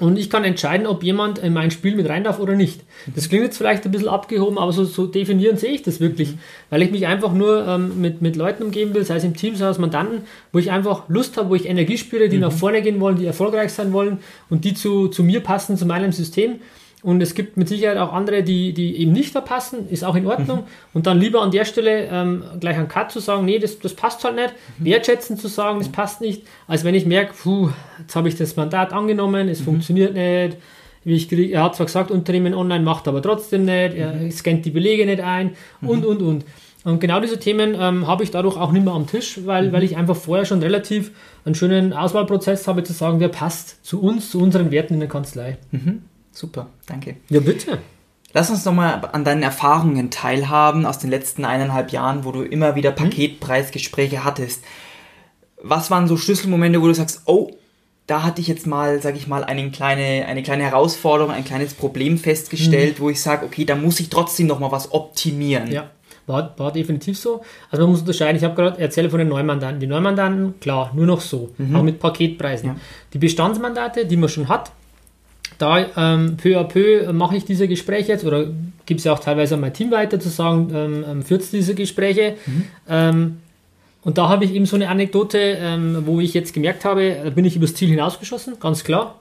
Und 0.00 0.18
ich 0.18 0.28
kann 0.28 0.42
entscheiden, 0.42 0.88
ob 0.88 1.04
jemand 1.04 1.38
in 1.38 1.52
mein 1.52 1.70
Spiel 1.70 1.94
mit 1.94 2.08
rein 2.08 2.24
darf 2.24 2.40
oder 2.40 2.56
nicht. 2.56 2.80
Das 3.14 3.28
klingt 3.28 3.44
jetzt 3.44 3.58
vielleicht 3.58 3.84
ein 3.84 3.92
bisschen 3.92 4.08
abgehoben, 4.08 4.58
aber 4.58 4.72
so, 4.72 4.84
so 4.84 5.06
definieren 5.06 5.56
sehe 5.56 5.70
ich 5.70 5.82
das 5.82 6.00
wirklich. 6.00 6.32
Mhm. 6.32 6.38
Weil 6.70 6.82
ich 6.82 6.90
mich 6.90 7.06
einfach 7.06 7.32
nur 7.32 7.66
ähm, 7.66 8.00
mit, 8.00 8.20
mit 8.20 8.34
Leuten 8.34 8.64
umgeben 8.64 8.92
will, 8.92 9.04
sei 9.04 9.16
es 9.16 9.24
im 9.24 9.36
Team, 9.36 9.54
sei 9.54 9.68
es 9.68 9.78
Mandanten, 9.78 10.22
wo 10.52 10.58
ich 10.58 10.72
einfach 10.72 11.08
Lust 11.08 11.36
habe, 11.36 11.50
wo 11.50 11.54
ich 11.54 11.68
Energie 11.68 11.96
spüre, 11.96 12.28
die 12.28 12.36
mhm. 12.36 12.42
nach 12.42 12.52
vorne 12.52 12.82
gehen 12.82 12.98
wollen, 12.98 13.16
die 13.16 13.26
erfolgreich 13.26 13.72
sein 13.72 13.92
wollen 13.92 14.18
und 14.50 14.64
die 14.64 14.74
zu, 14.74 15.08
zu 15.08 15.22
mir 15.22 15.40
passen, 15.40 15.76
zu 15.76 15.86
meinem 15.86 16.10
System. 16.10 16.56
Und 17.04 17.20
es 17.20 17.34
gibt 17.34 17.58
mit 17.58 17.68
Sicherheit 17.68 17.98
auch 17.98 18.14
andere, 18.14 18.42
die, 18.42 18.72
die 18.72 18.96
eben 18.96 19.12
nicht 19.12 19.32
verpassen, 19.32 19.90
ist 19.90 20.04
auch 20.04 20.14
in 20.14 20.26
Ordnung. 20.26 20.60
Mhm. 20.60 20.94
Und 20.94 21.06
dann 21.06 21.20
lieber 21.20 21.42
an 21.42 21.50
der 21.50 21.66
Stelle 21.66 22.08
ähm, 22.10 22.42
gleich 22.60 22.78
einen 22.78 22.88
Cut 22.88 23.12
zu 23.12 23.20
sagen, 23.20 23.44
nee, 23.44 23.58
das, 23.58 23.78
das 23.78 23.92
passt 23.92 24.24
halt 24.24 24.36
nicht. 24.36 24.54
Mhm. 24.78 24.86
Wertschätzen 24.86 25.36
zu 25.36 25.48
sagen, 25.48 25.80
das 25.80 25.90
passt 25.90 26.22
nicht. 26.22 26.44
Als 26.66 26.82
wenn 26.82 26.94
ich 26.94 27.04
merke, 27.04 27.34
puh, 27.34 27.68
jetzt 28.00 28.16
habe 28.16 28.28
ich 28.30 28.36
das 28.36 28.56
Mandat 28.56 28.94
angenommen, 28.94 29.50
es 29.50 29.60
mhm. 29.60 29.64
funktioniert 29.64 30.14
nicht. 30.14 30.56
Wie 31.04 31.14
ich 31.14 31.28
krieg, 31.28 31.52
er 31.52 31.64
hat 31.64 31.76
zwar 31.76 31.84
gesagt, 31.84 32.10
Unternehmen 32.10 32.54
online 32.54 32.82
macht 32.82 33.06
aber 33.06 33.20
trotzdem 33.20 33.66
nicht, 33.66 33.94
er 33.96 34.14
mhm. 34.14 34.30
scannt 34.30 34.64
die 34.64 34.70
Belege 34.70 35.04
nicht 35.04 35.20
ein 35.20 35.50
und, 35.82 36.04
mhm. 36.04 36.06
und, 36.06 36.22
und. 36.22 36.44
Und 36.84 37.00
genau 37.00 37.20
diese 37.20 37.38
Themen 37.38 37.76
ähm, 37.78 38.06
habe 38.06 38.22
ich 38.22 38.30
dadurch 38.30 38.56
auch 38.56 38.72
nicht 38.72 38.86
mehr 38.86 38.94
am 38.94 39.06
Tisch, 39.06 39.40
weil, 39.44 39.68
mhm. 39.68 39.72
weil 39.72 39.82
ich 39.82 39.98
einfach 39.98 40.16
vorher 40.16 40.46
schon 40.46 40.62
relativ 40.62 41.10
einen 41.44 41.54
schönen 41.54 41.92
Auswahlprozess 41.92 42.66
habe, 42.66 42.82
zu 42.82 42.94
sagen, 42.94 43.20
wer 43.20 43.28
passt 43.28 43.84
zu 43.84 44.00
uns, 44.00 44.30
zu 44.30 44.40
unseren 44.40 44.70
Werten 44.70 44.94
in 44.94 45.00
der 45.00 45.08
Kanzlei. 45.10 45.58
Mhm. 45.70 46.02
Super, 46.34 46.66
danke. 46.86 47.16
Ja, 47.30 47.40
bitte. 47.40 47.78
Lass 48.32 48.50
uns 48.50 48.64
nochmal 48.64 49.08
an 49.12 49.24
deinen 49.24 49.44
Erfahrungen 49.44 50.10
teilhaben 50.10 50.86
aus 50.86 50.98
den 50.98 51.08
letzten 51.08 51.44
eineinhalb 51.44 51.92
Jahren, 51.92 52.24
wo 52.24 52.32
du 52.32 52.42
immer 52.42 52.74
wieder 52.74 52.90
mhm. 52.90 52.96
Paketpreisgespräche 52.96 54.24
hattest. 54.24 54.64
Was 55.62 55.90
waren 55.90 56.08
so 56.08 56.16
Schlüsselmomente, 56.16 56.82
wo 56.82 56.88
du 56.88 56.94
sagst, 56.94 57.22
oh, 57.26 57.52
da 58.08 58.24
hatte 58.24 58.40
ich 58.40 58.48
jetzt 58.48 58.66
mal, 58.66 59.00
sag 59.00 59.16
ich 59.16 59.28
mal, 59.28 59.44
eine 59.44 59.70
kleine, 59.70 60.26
eine 60.26 60.42
kleine 60.42 60.64
Herausforderung, 60.64 61.32
ein 61.32 61.44
kleines 61.44 61.74
Problem 61.74 62.18
festgestellt, 62.18 62.98
mhm. 62.98 63.02
wo 63.04 63.10
ich 63.10 63.22
sage, 63.22 63.46
okay, 63.46 63.64
da 63.64 63.76
muss 63.76 64.00
ich 64.00 64.10
trotzdem 64.10 64.48
nochmal 64.48 64.72
was 64.72 64.92
optimieren. 64.92 65.70
Ja, 65.70 65.90
war, 66.26 66.58
war 66.58 66.72
definitiv 66.72 67.16
so. 67.16 67.42
Also 67.70 67.84
man 67.84 67.92
muss 67.92 68.00
unterscheiden, 68.00 68.36
ich 68.36 68.44
habe 68.44 68.56
gerade 68.56 68.80
erzählt 68.80 69.10
von 69.10 69.20
den 69.20 69.28
Neumandanten. 69.28 69.78
Die 69.78 69.86
Neumandanten, 69.86 70.58
klar, 70.58 70.90
nur 70.92 71.06
noch 71.06 71.20
so, 71.20 71.52
mhm. 71.56 71.76
auch 71.76 71.82
mit 71.82 72.00
Paketpreisen. 72.00 72.70
Ja. 72.70 72.76
Die 73.12 73.18
Bestandsmandate, 73.18 74.06
die 74.06 74.16
man 74.16 74.28
schon 74.28 74.48
hat, 74.48 74.72
da 75.58 75.86
ähm, 75.96 76.36
peu 76.36 76.58
à 76.58 76.64
peu 76.64 77.12
mache 77.12 77.36
ich 77.36 77.44
diese 77.44 77.68
Gespräche 77.68 78.12
jetzt 78.12 78.24
oder 78.24 78.46
gibt 78.86 78.98
es 78.98 79.04
ja 79.04 79.12
auch 79.12 79.18
teilweise 79.18 79.54
an 79.54 79.60
mein 79.60 79.72
Team 79.72 79.90
weiter 79.90 80.20
zu 80.20 80.28
sagen, 80.28 80.70
ähm, 80.74 81.04
ähm 81.08 81.22
führt 81.22 81.52
diese 81.52 81.74
Gespräche. 81.74 82.34
Mhm. 82.46 82.64
Ähm, 82.88 83.36
und 84.02 84.18
da 84.18 84.28
habe 84.28 84.44
ich 84.44 84.52
eben 84.52 84.66
so 84.66 84.76
eine 84.76 84.88
Anekdote, 84.88 85.38
ähm, 85.38 86.02
wo 86.04 86.20
ich 86.20 86.34
jetzt 86.34 86.52
gemerkt 86.52 86.84
habe, 86.84 87.16
da 87.24 87.30
bin 87.30 87.44
ich 87.44 87.56
übers 87.56 87.74
Ziel 87.74 87.88
hinausgeschossen, 87.88 88.58
ganz 88.60 88.84
klar. 88.84 89.20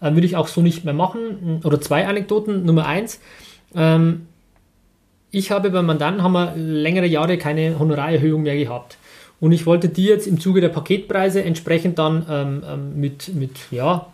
Äh, 0.00 0.14
würde 0.14 0.26
ich 0.26 0.36
auch 0.36 0.48
so 0.48 0.62
nicht 0.62 0.84
mehr 0.84 0.94
machen. 0.94 1.60
Oder 1.64 1.80
zwei 1.80 2.06
Anekdoten. 2.06 2.64
Nummer 2.64 2.86
eins. 2.86 3.20
Ähm, 3.74 4.26
ich 5.30 5.50
habe 5.50 5.70
beim 5.70 5.86
Mandanten 5.86 6.22
haben 6.22 6.32
wir 6.32 6.54
längere 6.56 7.06
Jahre 7.06 7.38
keine 7.38 7.78
Honorarerhöhung 7.78 8.42
mehr 8.42 8.56
gehabt. 8.56 8.96
Und 9.40 9.52
ich 9.52 9.66
wollte 9.66 9.88
die 9.88 10.04
jetzt 10.04 10.26
im 10.26 10.38
Zuge 10.38 10.60
der 10.60 10.68
Paketpreise 10.68 11.42
entsprechend 11.42 11.98
dann 11.98 12.92
mit, 12.94 13.34
mit 13.34 13.50
ja, 13.70 14.06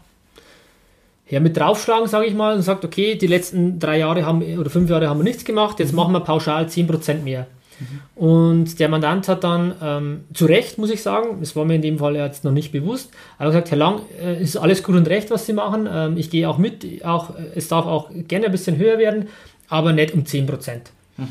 ja, 1.31 1.41
mit 1.41 1.57
draufschlagen, 1.57 2.09
sage 2.09 2.27
ich 2.27 2.35
mal, 2.35 2.57
und 2.57 2.63
sagt, 2.63 2.85
okay, 2.85 3.15
die 3.15 3.27
letzten 3.27 3.79
drei 3.79 3.99
Jahre 3.99 4.25
haben 4.25 4.43
oder 4.59 4.71
fünf 4.71 4.89
Jahre 4.89 5.09
haben 5.09 5.21
wir 5.21 5.25
nichts 5.25 5.45
gemacht, 5.45 5.79
jetzt 5.79 5.93
mhm. 5.93 5.97
machen 5.97 6.13
wir 6.13 6.21
pauschal 6.21 6.65
10% 6.65 7.23
mehr. 7.23 7.47
Mhm. 7.81 8.23
Und 8.23 8.81
der 8.81 8.89
Mandant 8.89 9.29
hat 9.29 9.45
dann 9.45 9.75
ähm, 9.83 10.21
zu 10.33 10.47
Recht, 10.47 10.79
muss 10.79 10.91
ich 10.91 11.03
sagen, 11.03 11.39
das 11.41 11.55
war 11.55 11.65
mir 11.65 11.77
in 11.77 11.83
dem 11.83 11.99
Fall 11.99 12.17
jetzt 12.17 12.45
noch 12.45 12.53
nicht 12.53 12.73
bewusst, 12.73 13.11
aber 13.39 13.51
gesagt, 13.51 13.71
Herr 13.71 13.79
Lang, 13.79 14.01
äh, 14.23 14.43
ist 14.43 14.57
alles 14.57 14.83
gut 14.83 14.97
und 14.97 15.09
recht, 15.09 15.31
was 15.31 15.47
Sie 15.47 15.53
machen. 15.53 15.89
Ähm, 15.91 16.17
ich 16.17 16.31
gehe 16.31 16.49
auch 16.49 16.59
mit, 16.59 17.05
auch, 17.05 17.35
es 17.55 17.69
darf 17.69 17.87
auch 17.87 18.11
gerne 18.27 18.47
ein 18.47 18.53
bisschen 18.53 18.77
höher 18.77 18.99
werden, 18.99 19.29
aber 19.69 19.93
nicht 19.93 20.15
um 20.15 20.23
10%. 20.23 20.81
Mhm. 21.17 21.27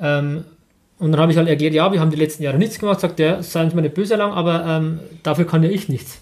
Ähm, 0.00 0.44
und 0.98 1.12
dann 1.12 1.20
habe 1.20 1.32
ich 1.32 1.38
halt 1.38 1.48
erklärt, 1.48 1.74
ja, 1.74 1.92
wir 1.92 2.00
haben 2.00 2.10
die 2.10 2.16
letzten 2.16 2.42
Jahre 2.42 2.58
nichts 2.58 2.78
gemacht, 2.78 3.00
sagt 3.00 3.20
er, 3.20 3.42
seien 3.42 3.70
Sie 3.70 3.76
mir 3.76 3.82
nicht 3.82 3.94
böse 3.94 4.16
lang, 4.16 4.32
aber 4.32 4.64
ähm, 4.66 5.00
dafür 5.22 5.46
kann 5.46 5.62
ja 5.62 5.70
ich 5.70 5.88
nichts. 5.88 6.20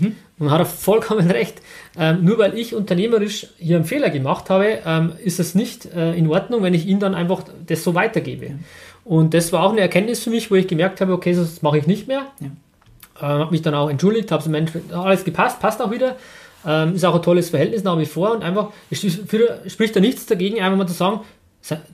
Mhm. 0.00 0.16
Und 0.38 0.50
hat 0.50 0.60
er 0.60 0.66
vollkommen 0.66 1.30
recht. 1.30 1.60
Ähm, 1.98 2.24
nur 2.24 2.38
weil 2.38 2.58
ich 2.58 2.74
unternehmerisch 2.74 3.48
hier 3.58 3.76
einen 3.76 3.84
Fehler 3.84 4.10
gemacht 4.10 4.50
habe, 4.50 4.78
ähm, 4.84 5.12
ist 5.22 5.40
es 5.40 5.54
nicht 5.54 5.86
äh, 5.94 6.14
in 6.14 6.28
Ordnung, 6.28 6.62
wenn 6.62 6.74
ich 6.74 6.86
ihm 6.86 6.98
dann 6.98 7.14
einfach 7.14 7.44
das 7.66 7.84
so 7.84 7.94
weitergebe. 7.94 8.46
Ja. 8.46 8.54
Und 9.04 9.34
das 9.34 9.52
war 9.52 9.64
auch 9.64 9.72
eine 9.72 9.80
Erkenntnis 9.80 10.22
für 10.22 10.30
mich, 10.30 10.50
wo 10.50 10.54
ich 10.54 10.68
gemerkt 10.68 11.00
habe, 11.00 11.12
okay, 11.12 11.34
das 11.34 11.62
mache 11.62 11.78
ich 11.78 11.86
nicht 11.86 12.08
mehr. 12.08 12.26
Ja. 12.40 12.46
Ähm, 13.20 13.38
habe 13.40 13.50
mich 13.50 13.62
dann 13.62 13.74
auch 13.74 13.90
entschuldigt, 13.90 14.30
habe 14.30 14.48
Mensch, 14.48 14.72
alles 14.92 15.24
gepasst, 15.24 15.60
passt 15.60 15.80
auch 15.80 15.90
wieder. 15.90 16.16
Ähm, 16.64 16.94
ist 16.94 17.04
auch 17.04 17.14
ein 17.14 17.22
tolles 17.22 17.50
Verhältnis 17.50 17.82
nach 17.82 17.98
wie 17.98 18.06
vor 18.06 18.32
und 18.32 18.44
einfach, 18.44 18.70
es 18.90 19.00
spricht 19.00 19.96
da 19.96 20.00
nichts 20.00 20.26
dagegen, 20.26 20.60
einfach 20.60 20.78
mal 20.78 20.86
zu 20.86 20.94
sagen, 20.94 21.20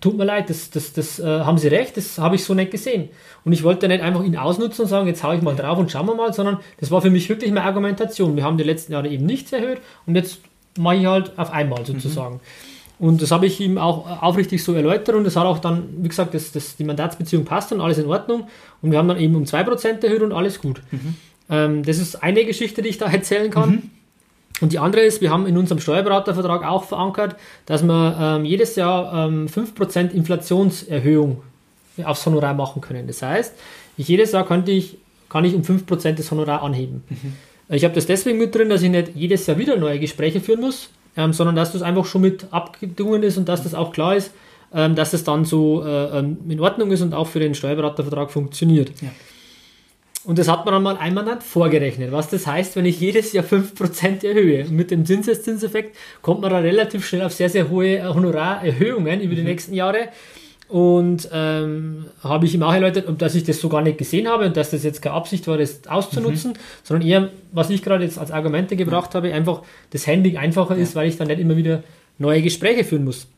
tut 0.01 0.17
mir 0.17 0.25
leid, 0.25 0.49
das, 0.49 0.71
das, 0.71 0.93
das 0.93 1.19
äh, 1.19 1.25
haben 1.25 1.59
Sie 1.59 1.69
recht, 1.69 1.97
das 1.97 2.19
habe 2.19 2.37
ich 2.37 2.45
so 2.45 2.55
nicht 2.55 2.71
gesehen. 2.71 3.11
Und 3.45 3.53
ich 3.53 3.63
wollte 3.65 3.87
nicht 3.89 4.03
einfach 4.03 4.25
ihn 4.25 4.37
ausnutzen 4.37 4.85
und 4.85 4.89
sagen, 4.89 5.07
jetzt 5.07 5.23
haue 5.23 5.37
ich 5.37 5.43
mal 5.43 5.55
drauf 5.55 5.79
und 5.79 5.91
schauen 5.91 6.07
wir 6.07 6.15
mal, 6.15 6.33
sondern 6.33 6.59
das 6.81 6.91
war 6.91 7.03
für 7.03 7.11
mich 7.11 7.29
wirklich 7.29 7.51
meine 7.51 7.67
Argumentation. 7.67 8.35
Wir 8.37 8.45
haben 8.45 8.57
die 8.57 8.65
letzten 8.65 8.93
Jahre 8.93 9.09
eben 9.09 9.27
nichts 9.27 9.53
erhöht 9.53 9.81
und 10.07 10.17
jetzt 10.17 10.41
mache 10.79 10.97
ich 10.97 11.07
halt 11.07 11.39
auf 11.39 11.53
einmal 11.53 11.85
sozusagen. 11.85 12.37
Mhm. 12.37 12.41
Und 12.99 13.23
das 13.23 13.31
habe 13.31 13.47
ich 13.47 13.61
ihm 13.61 13.79
auch 13.79 14.23
aufrichtig 14.23 14.65
so 14.65 14.75
erläutert 14.75 15.15
und 15.15 15.25
das 15.25 15.37
hat 15.37 15.45
auch 15.45 15.59
dann, 15.59 15.89
wie 16.03 16.09
gesagt, 16.09 16.35
das, 16.35 16.51
das, 16.51 16.77
die 16.77 16.85
Mandatsbeziehung 16.85 17.45
passt 17.45 17.71
und 17.73 17.81
alles 17.81 17.99
in 17.99 18.07
Ordnung. 18.07 18.49
Und 18.83 18.91
wir 18.91 18.99
haben 18.99 19.07
dann 19.07 19.19
eben 19.19 19.37
um 19.37 19.45
2% 19.45 20.05
erhöht 20.05 20.23
und 20.23 20.33
alles 20.33 20.61
gut. 20.61 20.81
Mhm. 20.91 21.15
Ähm, 21.49 21.83
das 21.85 21.99
ist 21.99 22.23
eine 22.23 22.45
Geschichte, 22.45 22.83
die 22.83 22.89
ich 22.89 22.99
da 22.99 23.07
erzählen 23.13 23.51
kann. 23.51 23.71
Mhm. 23.71 23.91
Und 24.61 24.73
die 24.73 24.79
andere 24.79 25.03
ist, 25.03 25.21
wir 25.21 25.31
haben 25.31 25.47
in 25.47 25.57
unserem 25.57 25.81
Steuerberatervertrag 25.81 26.64
auch 26.64 26.85
verankert, 26.85 27.37
dass 27.66 27.83
wir 27.83 28.16
ähm, 28.21 28.44
jedes 28.44 28.77
Jahr 28.77 29.29
ähm, 29.29 29.47
5% 29.47 30.11
Inflationserhöhung 30.11 31.42
aufs 32.05 32.27
Honorar 32.27 32.55
machen 32.55 32.81
können. 32.81 33.07
Das 33.07 33.23
heißt, 33.23 33.55
ich 33.97 34.09
jedes 34.09 34.33
Jahr 34.33 34.47
könnte 34.47 34.71
ich, 34.71 34.99
kann 35.29 35.44
ich 35.44 35.55
um 35.55 35.62
5% 35.62 36.12
das 36.12 36.31
Honorar 36.31 36.62
anheben. 36.62 37.05
Mhm. 37.09 37.35
Ich 37.71 37.85
habe 37.85 37.94
das 37.94 38.07
deswegen 38.07 38.38
mit 38.38 38.55
drin, 38.55 38.68
dass 38.68 38.83
ich 38.83 38.90
nicht 38.90 39.11
jedes 39.14 39.47
Jahr 39.47 39.59
wieder 39.59 39.77
neue 39.77 39.99
Gespräche 39.99 40.40
führen 40.40 40.61
muss, 40.61 40.90
ähm, 41.16 41.33
sondern 41.33 41.57
dass 41.57 41.73
das 41.73 41.83
einfach 41.83 42.07
schon 42.07 42.23
mit 42.23 42.47
abgedungen 42.51 43.23
ist 43.23 43.37
und 43.37 43.49
dass 43.49 43.62
das 43.62 43.75
auch 43.75 43.92
klar 43.92 44.16
ist, 44.16 44.33
ähm, 44.73 44.94
dass 44.94 45.12
es 45.12 45.25
dann 45.25 45.44
so 45.44 45.85
äh, 45.85 46.18
ähm, 46.18 46.38
in 46.49 46.61
Ordnung 46.61 46.90
ist 46.90 47.03
und 47.03 47.14
auch 47.14 47.27
für 47.27 47.40
den 47.40 47.55
Steuerberatervertrag 47.55 48.31
funktioniert. 48.31 48.92
Ja. 49.01 49.09
Und 50.29 50.38
das 50.38 50.47
hat 50.47 50.67
man 50.67 50.75
dann 50.75 50.83
mal 50.83 50.99
einmal 50.99 51.25
nicht 51.25 51.43
vorgerechnet. 51.43 52.12
Was 52.12 52.29
das 52.29 52.47
heißt, 52.47 52.77
wenn 52.77 52.85
ich 52.85 53.01
jedes 53.01 53.33
Jahr 53.33 53.47
5% 53.47 54.27
erhöhe. 54.27 54.67
Und 54.67 54.73
mit 54.73 54.91
dem 54.91 55.07
Zinseszinseffekt 55.07 55.97
kommt 56.21 56.43
man 56.43 56.51
da 56.51 56.59
relativ 56.59 57.07
schnell 57.07 57.23
auf 57.23 57.33
sehr, 57.33 57.49
sehr 57.49 57.71
hohe 57.71 58.07
Honorarerhöhungen 58.14 59.23
über 59.23 59.35
die 59.35 59.41
mhm. 59.41 59.47
nächsten 59.47 59.73
Jahre. 59.73 60.11
Und 60.69 61.31
ähm, 61.33 62.05
habe 62.23 62.45
ich 62.45 62.55
ihm 62.55 62.62
auch 62.62 62.75
erläutert, 62.75 63.07
dass 63.23 63.35
ich 63.37 63.45
das 63.45 63.59
so 63.59 63.71
gar 63.71 63.81
nicht 63.81 63.97
gesehen 63.97 64.29
habe 64.29 64.45
und 64.45 64.55
dass 64.55 64.69
das 64.69 64.85
jetzt 64.85 65.01
keine 65.01 65.14
Absicht 65.14 65.49
war, 65.49 65.57
das 65.57 65.87
auszunutzen, 65.88 66.51
mhm. 66.51 66.57
sondern 66.83 67.09
eher, 67.09 67.31
was 67.53 67.71
ich 67.71 67.81
gerade 67.81 68.05
jetzt 68.05 68.19
als 68.19 68.31
Argumente 68.31 68.77
gebracht 68.77 69.14
habe, 69.14 69.33
einfach 69.33 69.62
das 69.93 70.07
Handling 70.07 70.37
einfacher 70.37 70.77
ja. 70.77 70.83
ist, 70.83 70.95
weil 70.95 71.09
ich 71.09 71.17
dann 71.17 71.29
nicht 71.29 71.41
immer 71.41 71.57
wieder 71.57 71.83
neue 72.19 72.43
Gespräche 72.43 72.85
führen 72.85 73.05
muss. 73.05 73.29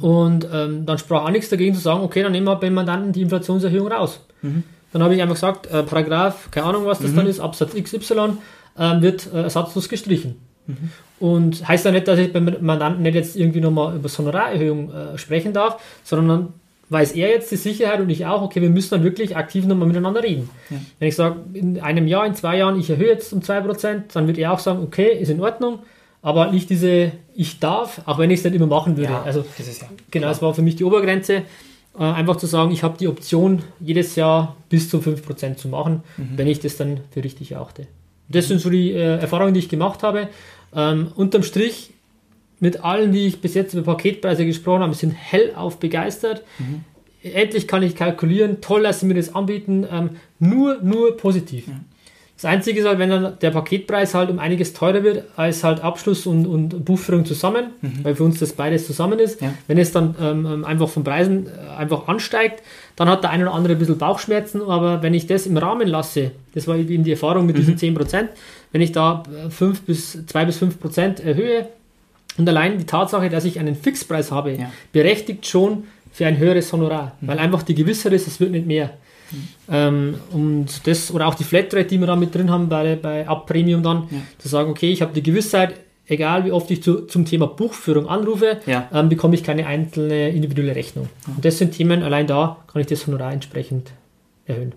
Mhm. 0.00 0.08
Und 0.08 0.48
ähm, 0.50 0.86
dann 0.86 0.96
sprach 0.96 1.24
auch 1.24 1.30
nichts 1.30 1.50
dagegen 1.50 1.74
zu 1.74 1.82
sagen, 1.82 2.00
okay, 2.00 2.22
dann 2.22 2.32
nehmen 2.32 2.46
wir 2.46 2.56
beim 2.56 2.72
Mandanten 2.72 3.12
die 3.12 3.20
Inflationserhöhung 3.20 3.88
raus. 3.88 4.24
Mhm. 4.40 4.62
Dann 4.92 5.02
habe 5.02 5.14
ich 5.14 5.22
einfach 5.22 5.34
gesagt, 5.34 5.66
äh, 5.66 5.82
Paragraph, 5.82 6.50
keine 6.50 6.66
Ahnung, 6.66 6.86
was 6.86 6.98
das 6.98 7.12
mhm. 7.12 7.16
dann 7.16 7.26
ist, 7.26 7.40
Absatz 7.40 7.74
XY, 7.74 8.38
äh, 8.78 9.00
wird 9.00 9.32
äh, 9.32 9.42
ersatzlos 9.42 9.88
gestrichen. 9.88 10.36
Mhm. 10.66 10.90
Und 11.20 11.66
heißt 11.66 11.84
ja 11.84 11.90
nicht, 11.90 12.06
dass 12.06 12.18
ich 12.18 12.32
beim 12.32 12.56
Mandanten 12.60 13.02
nicht 13.02 13.14
jetzt 13.14 13.36
irgendwie 13.36 13.60
nochmal 13.60 13.96
über 13.96 14.08
Honorarerhöhung 14.08 14.92
äh, 14.92 15.18
sprechen 15.18 15.52
darf, 15.52 15.82
sondern 16.04 16.28
dann 16.28 16.48
weiß 16.90 17.12
er 17.12 17.28
jetzt 17.28 17.50
die 17.50 17.56
Sicherheit 17.56 18.00
und 18.00 18.08
ich 18.08 18.24
auch, 18.24 18.42
okay, 18.42 18.62
wir 18.62 18.70
müssen 18.70 18.90
dann 18.90 19.04
wirklich 19.04 19.36
aktiv 19.36 19.66
nochmal 19.66 19.88
miteinander 19.88 20.22
reden. 20.22 20.48
Ja. 20.70 20.76
Wenn 20.98 21.08
ich 21.08 21.16
sage, 21.16 21.36
in 21.52 21.80
einem 21.80 22.06
Jahr, 22.06 22.26
in 22.26 22.34
zwei 22.34 22.56
Jahren, 22.56 22.78
ich 22.78 22.88
erhöhe 22.88 23.08
jetzt 23.08 23.32
um 23.32 23.40
2%, 23.40 24.02
dann 24.12 24.26
wird 24.26 24.38
er 24.38 24.52
auch 24.52 24.58
sagen, 24.58 24.82
okay, 24.82 25.12
ist 25.18 25.28
in 25.28 25.40
Ordnung, 25.40 25.80
aber 26.22 26.50
nicht 26.50 26.70
diese, 26.70 27.12
ich 27.34 27.60
darf, 27.60 28.00
auch 28.06 28.18
wenn 28.18 28.30
ich 28.30 28.38
es 28.38 28.44
nicht 28.44 28.54
immer 28.54 28.66
machen 28.66 28.96
würde. 28.96 29.12
Ja, 29.12 29.22
also, 29.22 29.44
das 29.56 29.68
ist 29.68 29.82
ja 29.82 29.88
genau, 30.10 30.28
das 30.28 30.40
war 30.40 30.54
für 30.54 30.62
mich 30.62 30.76
die 30.76 30.84
Obergrenze. 30.84 31.42
Äh, 31.98 32.02
einfach 32.02 32.36
zu 32.36 32.46
sagen, 32.46 32.70
ich 32.70 32.82
habe 32.82 32.96
die 32.98 33.08
Option, 33.08 33.62
jedes 33.80 34.14
Jahr 34.14 34.56
bis 34.68 34.88
zu 34.88 34.98
5% 34.98 35.56
zu 35.56 35.68
machen, 35.68 36.02
mhm. 36.16 36.36
wenn 36.36 36.46
ich 36.46 36.60
das 36.60 36.76
dann 36.76 37.00
für 37.10 37.24
richtig 37.24 37.52
erachte. 37.52 37.86
Das 38.28 38.48
sind 38.48 38.60
so 38.60 38.70
die 38.70 38.92
äh, 38.92 39.18
Erfahrungen, 39.18 39.54
die 39.54 39.60
ich 39.60 39.68
gemacht 39.68 40.02
habe. 40.02 40.28
Ähm, 40.74 41.08
unterm 41.16 41.42
Strich, 41.42 41.90
mit 42.60 42.84
allen, 42.84 43.12
die 43.12 43.26
ich 43.26 43.40
bis 43.40 43.54
jetzt 43.54 43.74
über 43.74 43.94
Paketpreise 43.94 44.44
gesprochen 44.44 44.82
habe, 44.82 44.94
sind 44.94 45.12
hellauf 45.12 45.78
begeistert. 45.78 46.42
Mhm. 46.58 46.84
Endlich 47.22 47.68
kann 47.68 47.82
ich 47.82 47.94
kalkulieren, 47.94 48.60
toll, 48.60 48.82
dass 48.82 49.00
sie 49.00 49.06
mir 49.06 49.14
das 49.14 49.34
anbieten. 49.34 49.86
Ähm, 49.90 50.10
nur, 50.38 50.80
nur 50.82 51.16
positiv. 51.16 51.68
Ja. 51.68 51.74
Das 52.40 52.44
Einzige 52.44 52.78
ist 52.78 52.86
halt, 52.86 53.00
wenn 53.00 53.10
dann 53.10 53.36
der 53.40 53.50
Paketpreis 53.50 54.14
halt 54.14 54.30
um 54.30 54.38
einiges 54.38 54.72
teurer 54.72 55.02
wird 55.02 55.24
als 55.34 55.64
halt 55.64 55.82
Abschluss 55.82 56.24
und, 56.24 56.46
und 56.46 56.84
Buchführung 56.84 57.24
zusammen, 57.24 57.70
mhm. 57.80 58.04
weil 58.04 58.14
für 58.14 58.22
uns 58.22 58.38
das 58.38 58.52
beides 58.52 58.86
zusammen 58.86 59.18
ist. 59.18 59.40
Ja. 59.40 59.52
Wenn 59.66 59.76
es 59.76 59.90
dann 59.90 60.14
ähm, 60.20 60.46
ähm 60.46 60.64
einfach 60.64 60.88
von 60.88 61.02
Preisen 61.02 61.48
äh, 61.48 61.76
einfach 61.76 62.06
ansteigt, 62.06 62.62
dann 62.94 63.08
hat 63.08 63.24
der 63.24 63.30
eine 63.30 63.42
oder 63.46 63.54
andere 63.54 63.72
ein 63.72 63.78
bisschen 63.80 63.98
Bauchschmerzen, 63.98 64.62
aber 64.62 65.02
wenn 65.02 65.14
ich 65.14 65.26
das 65.26 65.46
im 65.46 65.56
Rahmen 65.56 65.88
lasse, 65.88 66.30
das 66.54 66.68
war 66.68 66.76
eben 66.76 67.02
die 67.02 67.10
Erfahrung 67.10 67.44
mit 67.44 67.56
mhm. 67.56 67.74
diesen 67.74 67.96
10%, 67.96 68.28
wenn 68.70 68.82
ich 68.82 68.92
da 68.92 69.24
5 69.50 69.82
bis, 69.82 70.24
2 70.24 70.44
bis 70.44 70.62
5% 70.62 71.20
erhöhe 71.20 71.68
und 72.36 72.48
allein 72.48 72.78
die 72.78 72.86
Tatsache, 72.86 73.30
dass 73.30 73.44
ich 73.46 73.58
einen 73.58 73.74
Fixpreis 73.74 74.30
habe, 74.30 74.52
ja. 74.52 74.70
berechtigt 74.92 75.44
schon 75.44 75.84
für 76.12 76.26
ein 76.26 76.38
höheres 76.38 76.72
Honorar, 76.72 77.16
mhm. 77.20 77.26
weil 77.26 77.40
einfach 77.40 77.64
die 77.64 77.74
Gewissheit 77.74 78.12
ist, 78.12 78.28
es 78.28 78.38
wird 78.38 78.52
nicht 78.52 78.66
mehr. 78.66 78.90
Ähm, 79.70 80.16
und 80.32 80.86
das, 80.86 81.10
oder 81.10 81.26
auch 81.26 81.34
die 81.34 81.44
Flatrate, 81.44 81.86
die 81.86 81.98
wir 81.98 82.06
da 82.06 82.16
mit 82.16 82.34
drin 82.34 82.50
haben 82.50 82.68
bei, 82.68 82.96
bei 82.96 83.28
Up 83.28 83.46
Premium 83.46 83.82
dann, 83.82 84.08
ja. 84.10 84.18
zu 84.38 84.48
sagen, 84.48 84.70
okay, 84.70 84.90
ich 84.90 85.02
habe 85.02 85.12
die 85.12 85.22
Gewissheit, 85.22 85.74
egal 86.06 86.44
wie 86.44 86.52
oft 86.52 86.70
ich 86.70 86.82
zu, 86.82 87.06
zum 87.06 87.24
Thema 87.24 87.46
Buchführung 87.46 88.08
anrufe, 88.08 88.60
ja. 88.66 88.88
ähm, 88.92 89.08
bekomme 89.08 89.34
ich 89.34 89.44
keine 89.44 89.66
einzelne 89.66 90.30
individuelle 90.30 90.74
Rechnung. 90.74 91.08
Ja. 91.26 91.34
Und 91.34 91.44
das 91.44 91.58
sind 91.58 91.72
Themen, 91.72 92.02
allein 92.02 92.26
da 92.26 92.58
kann 92.72 92.80
ich 92.80 92.86
das 92.86 93.06
Honorar 93.06 93.32
entsprechend 93.32 93.92
erhöhen. 94.46 94.74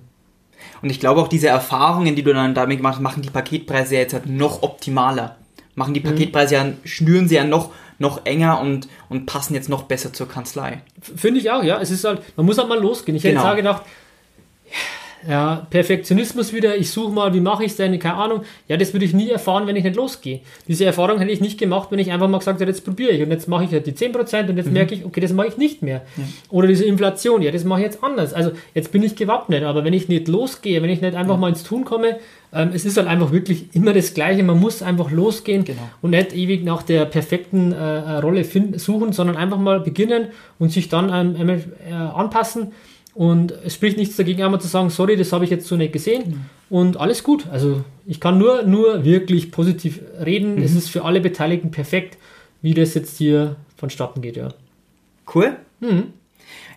Und 0.82 0.90
ich 0.90 1.00
glaube 1.00 1.22
auch 1.22 1.28
diese 1.28 1.48
Erfahrungen, 1.48 2.16
die 2.16 2.24
du 2.24 2.34
dann 2.34 2.54
damit 2.54 2.82
machst, 2.82 3.02
machen 3.02 3.22
die 3.22 3.30
Paketpreise 3.30 3.96
jetzt 3.96 4.14
halt 4.14 4.28
noch 4.28 4.62
optimaler. 4.62 5.38
Machen 5.76 5.94
die 5.94 6.02
mhm. 6.02 6.06
Paketpreise 6.06 6.56
ja, 6.56 6.66
schnüren 6.84 7.28
sie 7.28 7.36
ja 7.36 7.46
noch, 7.46 7.72
noch 7.98 8.26
enger 8.26 8.60
und, 8.60 8.88
und 9.10 9.26
passen 9.26 9.54
jetzt 9.54 9.70
noch 9.70 9.84
besser 9.84 10.12
zur 10.12 10.28
Kanzlei. 10.28 10.82
Finde 11.02 11.40
ich 11.40 11.50
auch, 11.50 11.64
ja. 11.64 11.80
Es 11.80 11.92
ist 11.92 12.04
halt, 12.04 12.22
man 12.36 12.46
muss 12.46 12.58
halt 12.58 12.68
mal 12.68 12.80
losgehen. 12.80 13.16
Ich 13.16 13.24
genau. 13.24 13.46
hätte 13.46 13.58
gedacht, 13.58 13.84
ja, 15.28 15.68
Perfektionismus 15.70 16.52
wieder, 16.54 16.76
ich 16.78 16.90
suche 16.90 17.12
mal, 17.12 17.34
wie 17.34 17.42
mache 17.42 17.64
ich 17.64 17.72
es 17.72 17.78
denn, 17.78 17.98
keine 18.00 18.16
Ahnung. 18.16 18.42
Ja, 18.68 18.78
das 18.78 18.94
würde 18.94 19.06
ich 19.06 19.14
nie 19.14 19.30
erfahren, 19.30 19.68
wenn 19.68 19.76
ich 19.76 19.84
nicht 19.84 19.96
losgehe. 19.96 20.40
Diese 20.68 20.86
Erfahrung 20.86 21.20
hätte 21.20 21.32
ich 21.32 21.42
nicht 21.42 21.60
gemacht, 21.60 21.90
wenn 21.92 22.00
ich 22.00 22.12
einfach 22.12 22.28
mal 22.28 22.40
gesagt 22.40 22.60
hätte, 22.60 22.72
jetzt 22.72 22.84
probiere 22.84 23.12
ich 23.12 23.22
und 23.22 23.30
jetzt 23.30 23.48
mache 23.48 23.66
ich 23.66 23.72
halt 23.72 23.86
die 23.86 23.94
10% 23.94 24.50
und 24.50 24.58
jetzt 24.58 24.68
mhm. 24.68 24.74
merke 24.74 24.96
ich, 24.96 25.06
okay, 25.06 25.20
das 25.20 25.34
mache 25.34 25.48
ich 25.48 25.58
nicht 25.58 25.84
mehr. 25.84 26.02
Ja. 26.18 26.24
Oder 26.50 26.68
diese 26.68 26.86
Inflation, 26.86 27.42
ja, 27.42 27.52
das 27.52 27.64
mache 27.64 27.82
ich 27.82 27.86
jetzt 27.86 28.04
anders. 28.04 28.34
Also 28.34 28.52
jetzt 28.74 28.92
bin 28.92 29.04
ich 29.04 29.16
gewappnet, 29.16 29.64
aber 29.64 29.84
wenn 29.84 29.94
ich 29.94 30.10
nicht 30.10 30.28
losgehe, 30.28 30.82
wenn 30.82 30.90
ich 30.90 31.02
nicht 31.02 31.16
einfach 31.16 31.36
ja. 31.36 31.40
mal 31.40 31.50
ins 31.50 31.64
Tun 31.64 31.86
komme, 31.86 32.18
ähm, 32.54 32.72
es 32.74 32.86
ist 32.86 32.98
halt 32.98 33.08
einfach 33.08 33.32
wirklich 33.32 33.68
immer 33.74 33.94
das 33.94 34.14
Gleiche. 34.14 34.44
Man 34.44 34.60
muss 34.60 34.82
einfach 34.82 35.12
losgehen 35.12 35.64
genau. 35.66 35.88
und 36.02 36.12
nicht 36.12 36.34
ewig 36.34 36.64
nach 36.64 36.82
der 36.82 37.06
perfekten 37.06 37.72
äh, 37.74 38.18
Rolle 38.18 38.44
finden, 38.44 38.80
suchen, 38.80 39.14
sondern 39.14 39.38
einfach 39.38 39.58
mal 39.58 39.80
beginnen 39.80 40.28
und 40.58 40.72
sich 40.72 40.90
dann 40.90 41.36
ähm, 41.40 41.50
äh, 41.50 41.94
anpassen 41.94 42.72
und 43.14 43.54
es 43.66 43.74
spricht 43.74 43.98
nichts 43.98 44.16
dagegen, 44.16 44.42
einmal 44.44 44.62
zu 44.62 44.68
sagen, 44.68 44.90
sorry, 44.90 45.18
das 45.18 45.34
habe 45.34 45.44
ich 45.44 45.52
jetzt 45.52 45.68
so 45.68 45.76
nicht 45.76 45.94
gesehen. 45.94 46.48
Mhm. 46.70 46.76
Und 46.76 46.98
alles 46.98 47.24
gut. 47.24 47.48
Also 47.52 47.84
ich 48.06 48.20
kann 48.22 48.38
nur, 48.38 48.64
nur 48.64 49.04
wirklich 49.04 49.52
positiv 49.52 50.00
reden. 50.24 50.56
Mhm. 50.56 50.64
Es 50.64 50.76
ist 50.76 50.90
für 50.90 51.04
alle 51.04 51.20
Beteiligten 51.20 51.72
perfekt, 51.72 52.18
wie 52.62 52.74
das 52.74 52.94
jetzt 52.94 53.18
hier 53.18 53.58
vonstatten 53.76 54.22
geht, 54.22 54.38
ja. 54.38 54.50
Cool. 55.34 55.58
Mhm. 55.82 56.14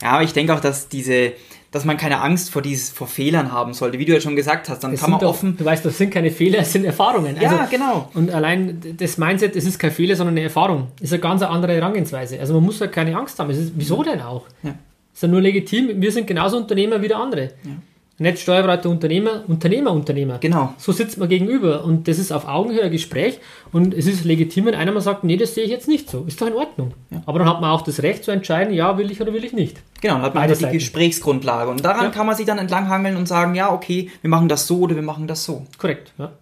Ja, 0.03 0.13
aber 0.13 0.23
ich 0.23 0.33
denke 0.33 0.55
auch, 0.55 0.61
dass 0.61 0.89
diese, 0.89 1.33
dass 1.71 1.85
man 1.85 1.97
keine 1.97 2.21
Angst 2.21 2.51
vor 2.51 2.63
dieses, 2.63 2.91
vor 2.91 3.07
Fehlern 3.07 3.53
haben 3.53 3.73
sollte, 3.73 4.01
wie 4.01 4.05
du 4.05 4.13
ja 4.13 4.21
schon 4.21 4.35
gesagt 4.35 4.69
hast. 4.69 4.83
Dann 4.83 4.91
das 4.91 5.01
kann 5.01 5.11
man 5.11 5.21
doch, 5.21 5.29
offen. 5.29 5.57
Du 5.57 5.65
weißt, 5.65 5.85
das 5.85 5.97
sind 5.97 6.11
keine 6.11 6.33
Fehler, 6.33 6.59
es 6.61 6.73
sind 6.73 6.85
Erfahrungen. 6.85 7.37
Also, 7.39 7.55
ja, 7.55 7.67
genau. 7.67 8.11
Und 8.15 8.31
allein 8.33 8.97
das 8.97 9.19
Mindset, 9.19 9.55
es 9.55 9.67
ist 9.67 9.79
kein 9.79 9.93
Fehler, 9.93 10.17
sondern 10.17 10.35
eine 10.35 10.43
Erfahrung. 10.43 10.89
ist 11.01 11.13
eine 11.13 11.21
ganz 11.21 11.43
andere 11.43 11.75
Herangehensweise. 11.75 12.41
Also 12.41 12.55
man 12.55 12.65
muss 12.65 12.81
ja 12.81 12.89
keine 12.89 13.17
Angst 13.17 13.39
haben. 13.39 13.51
Ist, 13.51 13.73
wieso 13.77 14.03
denn 14.03 14.21
auch? 14.21 14.47
Ja. 14.65 14.75
Ist 15.15 15.23
ja 15.23 15.29
nur 15.29 15.41
legitim. 15.41 16.03
Wir 16.03 16.13
sind 16.13 16.27
genauso 16.27 16.57
Unternehmer 16.57 17.01
wie 17.01 17.09
der 17.09 17.19
andere. 17.19 17.53
Ja. 17.65 17.77
Nicht 18.17 18.39
Steuerberater, 18.39 18.91
Unternehmer, 18.91 19.43
Unternehmer, 19.49 19.91
Unternehmer. 19.91 20.39
Genau. 20.39 20.73
So 20.79 20.93
sitzt 20.93 21.19
man 21.19 21.29
gegenüber 21.29 21.85
und 21.85 22.07
das 22.07 22.21
ist 22.21 22.31
auf 22.31 22.47
Augenhöhe 22.47 22.85
ein 22.85 22.93
Gespräch 22.93 23.41
und 23.73 23.93
es 23.93 24.07
ist 24.07 24.25
legitim, 24.25 24.67
wenn 24.67 24.77
einer 24.77 24.93
mal 24.93 25.01
sagt, 25.01 25.25
nee, 25.25 25.37
das 25.37 25.55
sehe 25.57 25.65
ich 25.65 25.71
jetzt 25.71 25.89
nicht 25.89 26.09
so. 26.09 26.25
Ist 26.25 26.41
doch 26.41 26.47
in 26.47 26.53
Ordnung. 26.53 26.95
Ja. 27.11 27.23
Aber 27.27 27.41
dann 27.41 27.49
hat 27.49 27.61
man 27.61 27.71
auch 27.71 27.83
das 27.83 28.03
Recht 28.05 28.23
zu 28.23 28.31
entscheiden, 28.31 28.73
ja, 28.73 28.99
will 28.99 29.11
ich 29.11 29.21
oder 29.21 29.33
will 29.33 29.45
ich 29.45 29.53
nicht. 29.53 29.79
Genau, 30.01 30.15
dann 30.15 30.23
hat 30.23 30.35
man 30.35 30.45
halt 30.45 30.61
die 30.61 30.67
Gesprächsgrundlage 30.67 31.69
und 31.69 31.85
daran 31.85 32.05
ja. 32.05 32.11
kann 32.11 32.27
man 32.27 32.37
sich 32.37 32.47
dann 32.47 32.59
entlanghangeln 32.59 33.17
und 33.17 33.27
sagen, 33.27 33.57
ja, 33.57 33.73
okay, 33.73 34.11
wir 34.21 34.31
machen 34.31 34.49
das 34.49 34.69
so 34.69 34.79
oder 34.79 34.95
wir 34.95 35.03
machen 35.03 35.27
das 35.27 35.45
so. 35.45 35.67
Korrekt, 35.79 36.13
ja. 36.17 36.33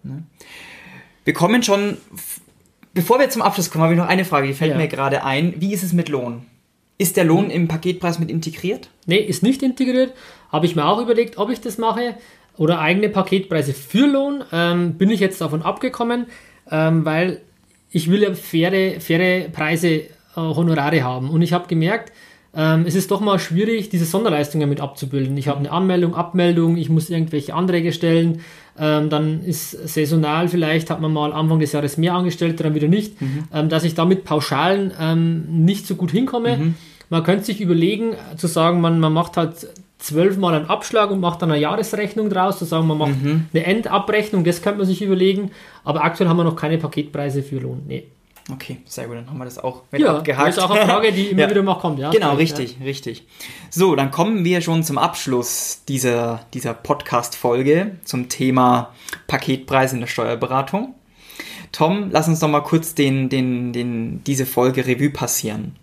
Wir 1.25 1.33
kommen 1.33 1.63
schon, 1.63 1.97
bevor 2.93 3.17
wir 3.17 3.31
zum 3.31 3.41
Abschluss 3.41 3.71
kommen, 3.71 3.83
habe 3.83 3.93
ich 3.93 3.99
noch 3.99 4.07
eine 4.07 4.25
Frage, 4.25 4.45
die 4.45 4.53
fällt 4.53 4.77
mir 4.77 4.87
gerade 4.87 5.23
ein. 5.23 5.55
Wie 5.57 5.73
ist 5.73 5.81
es 5.81 5.91
mit 5.93 6.09
Lohn? 6.09 6.45
Ist 7.03 7.17
der 7.17 7.25
Lohn 7.25 7.49
im 7.49 7.67
Paketpreis 7.67 8.17
mit 8.17 8.31
integriert? 8.31 8.87
Nee, 9.07 9.17
ist 9.17 9.43
nicht 9.43 9.61
integriert. 9.61 10.13
Habe 10.53 10.65
ich 10.65 10.77
mir 10.77 10.85
auch 10.85 11.01
überlegt, 11.01 11.37
ob 11.37 11.49
ich 11.49 11.59
das 11.59 11.77
mache. 11.77 12.15
Oder 12.55 12.79
eigene 12.79 13.09
Paketpreise 13.09 13.73
für 13.73 14.07
Lohn. 14.07 14.41
Ähm, 14.53 14.93
bin 14.93 15.09
ich 15.09 15.19
jetzt 15.19 15.41
davon 15.41 15.63
abgekommen, 15.63 16.27
ähm, 16.71 17.03
weil 17.03 17.41
ich 17.91 18.09
will 18.09 18.23
ja 18.23 18.33
faire, 18.33 19.01
faire 19.01 19.49
Preise, 19.49 19.89
äh, 19.89 20.05
Honorare 20.35 21.03
haben. 21.03 21.29
Und 21.29 21.41
ich 21.41 21.51
habe 21.51 21.67
gemerkt, 21.67 22.13
ähm, 22.55 22.85
es 22.87 22.95
ist 22.95 23.11
doch 23.11 23.19
mal 23.19 23.37
schwierig, 23.37 23.89
diese 23.89 24.05
Sonderleistungen 24.05 24.69
mit 24.69 24.79
abzubilden. 24.79 25.35
Ich 25.35 25.49
habe 25.49 25.59
eine 25.59 25.71
Anmeldung, 25.71 26.15
Abmeldung, 26.15 26.77
ich 26.77 26.87
muss 26.87 27.09
irgendwelche 27.09 27.53
Anträge 27.53 27.91
stellen. 27.91 28.39
Ähm, 28.79 29.09
dann 29.09 29.43
ist 29.43 29.71
saisonal 29.71 30.47
vielleicht, 30.47 30.89
hat 30.89 31.01
man 31.01 31.11
mal 31.11 31.33
Anfang 31.33 31.59
des 31.59 31.73
Jahres 31.73 31.97
mehr 31.97 32.13
Angestellte, 32.13 32.63
dann 32.63 32.75
wieder 32.75 32.87
nicht. 32.87 33.19
Mhm. 33.21 33.43
Ähm, 33.53 33.67
dass 33.67 33.83
ich 33.83 33.93
damit 33.93 34.23
Pauschalen 34.23 34.93
ähm, 34.97 35.65
nicht 35.65 35.85
so 35.85 35.95
gut 35.95 36.11
hinkomme. 36.11 36.57
Mhm. 36.57 36.75
Man 37.09 37.23
könnte 37.23 37.45
sich 37.45 37.61
überlegen, 37.61 38.15
zu 38.37 38.47
sagen, 38.47 38.81
man, 38.81 38.99
man 38.99 39.13
macht 39.13 39.37
halt 39.37 39.67
zwölfmal 40.03 40.53
einen 40.53 40.65
Abschlag 40.65 41.11
und 41.11 41.21
macht 41.21 41.41
dann 41.41 41.51
eine 41.51 41.61
Jahresrechnung 41.61 42.29
draus, 42.29 42.59
zu 42.59 42.65
sagen, 42.65 42.87
man 42.87 42.97
macht 42.97 43.23
mhm. 43.23 43.45
eine 43.53 43.65
Endabrechnung, 43.65 44.43
das 44.43 44.61
könnte 44.61 44.79
man 44.79 44.87
sich 44.87 45.01
überlegen. 45.01 45.51
Aber 45.83 46.03
aktuell 46.03 46.29
haben 46.29 46.37
wir 46.37 46.43
noch 46.43 46.55
keine 46.55 46.77
Paketpreise 46.77 47.41
für 47.41 47.59
Lohn. 47.59 47.83
Nee. 47.87 48.07
Okay, 48.51 48.79
sehr 48.85 49.07
gut, 49.07 49.15
dann 49.15 49.29
haben 49.29 49.37
wir 49.37 49.45
das 49.45 49.57
auch 49.57 49.83
mit 49.91 50.01
ja, 50.01 50.17
abgehakt. 50.17 50.49
Das 50.49 50.57
ist 50.57 50.63
auch 50.63 50.71
eine 50.71 50.85
Frage, 50.85 51.13
die 51.13 51.27
immer 51.31 51.43
ja. 51.43 51.49
wieder 51.49 51.63
mal 51.63 51.79
kommt. 51.79 51.99
Ja, 51.99 52.11
genau, 52.11 52.33
richtig, 52.33 52.77
ja. 52.77 52.85
richtig. 52.85 53.25
So, 53.69 53.95
dann 53.95 54.11
kommen 54.11 54.43
wir 54.43 54.59
schon 54.59 54.83
zum 54.83 54.97
Abschluss 54.97 55.83
dieser, 55.87 56.45
dieser 56.53 56.73
Podcast-Folge 56.73 57.97
zum 58.03 58.27
Thema 58.27 58.93
Paketpreise 59.27 59.95
in 59.95 60.01
der 60.01 60.07
Steuerberatung. 60.07 60.93
Tom, 61.71 62.09
lass 62.11 62.27
uns 62.27 62.41
doch 62.41 62.49
mal 62.49 62.61
kurz 62.61 62.95
den, 62.95 63.29
den, 63.29 63.71
den, 63.71 64.23
diese 64.25 64.45
Folge 64.45 64.85
Revue 64.85 65.09
passieren. 65.09 65.77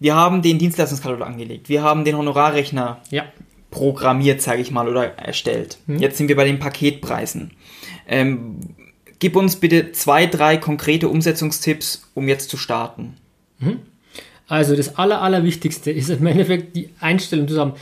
Wir 0.00 0.14
haben 0.14 0.42
den 0.42 0.58
Dienstleistungskatalog 0.58 1.26
angelegt. 1.26 1.68
Wir 1.68 1.82
haben 1.82 2.04
den 2.04 2.16
Honorarrechner 2.16 3.00
ja. 3.10 3.24
programmiert, 3.70 4.40
sage 4.40 4.62
ich 4.62 4.70
mal, 4.70 4.88
oder 4.88 5.18
erstellt. 5.18 5.78
Mhm. 5.86 5.98
Jetzt 5.98 6.18
sind 6.18 6.28
wir 6.28 6.36
bei 6.36 6.44
den 6.44 6.58
Paketpreisen. 6.58 7.52
Ähm, 8.06 8.60
gib 9.18 9.36
uns 9.36 9.56
bitte 9.56 9.92
zwei, 9.92 10.26
drei 10.26 10.56
konkrete 10.56 11.08
Umsetzungstipps, 11.08 12.10
um 12.14 12.28
jetzt 12.28 12.48
zu 12.50 12.56
starten. 12.56 13.16
Mhm. 13.58 13.80
Also 14.46 14.76
das 14.76 14.96
Aller, 14.96 15.20
Allerwichtigste 15.20 15.90
ist 15.90 16.08
im 16.08 16.26
Endeffekt 16.26 16.74
die 16.74 16.90
Einstellung 17.00 17.48
zu 17.48 17.54
sagen, 17.54 17.74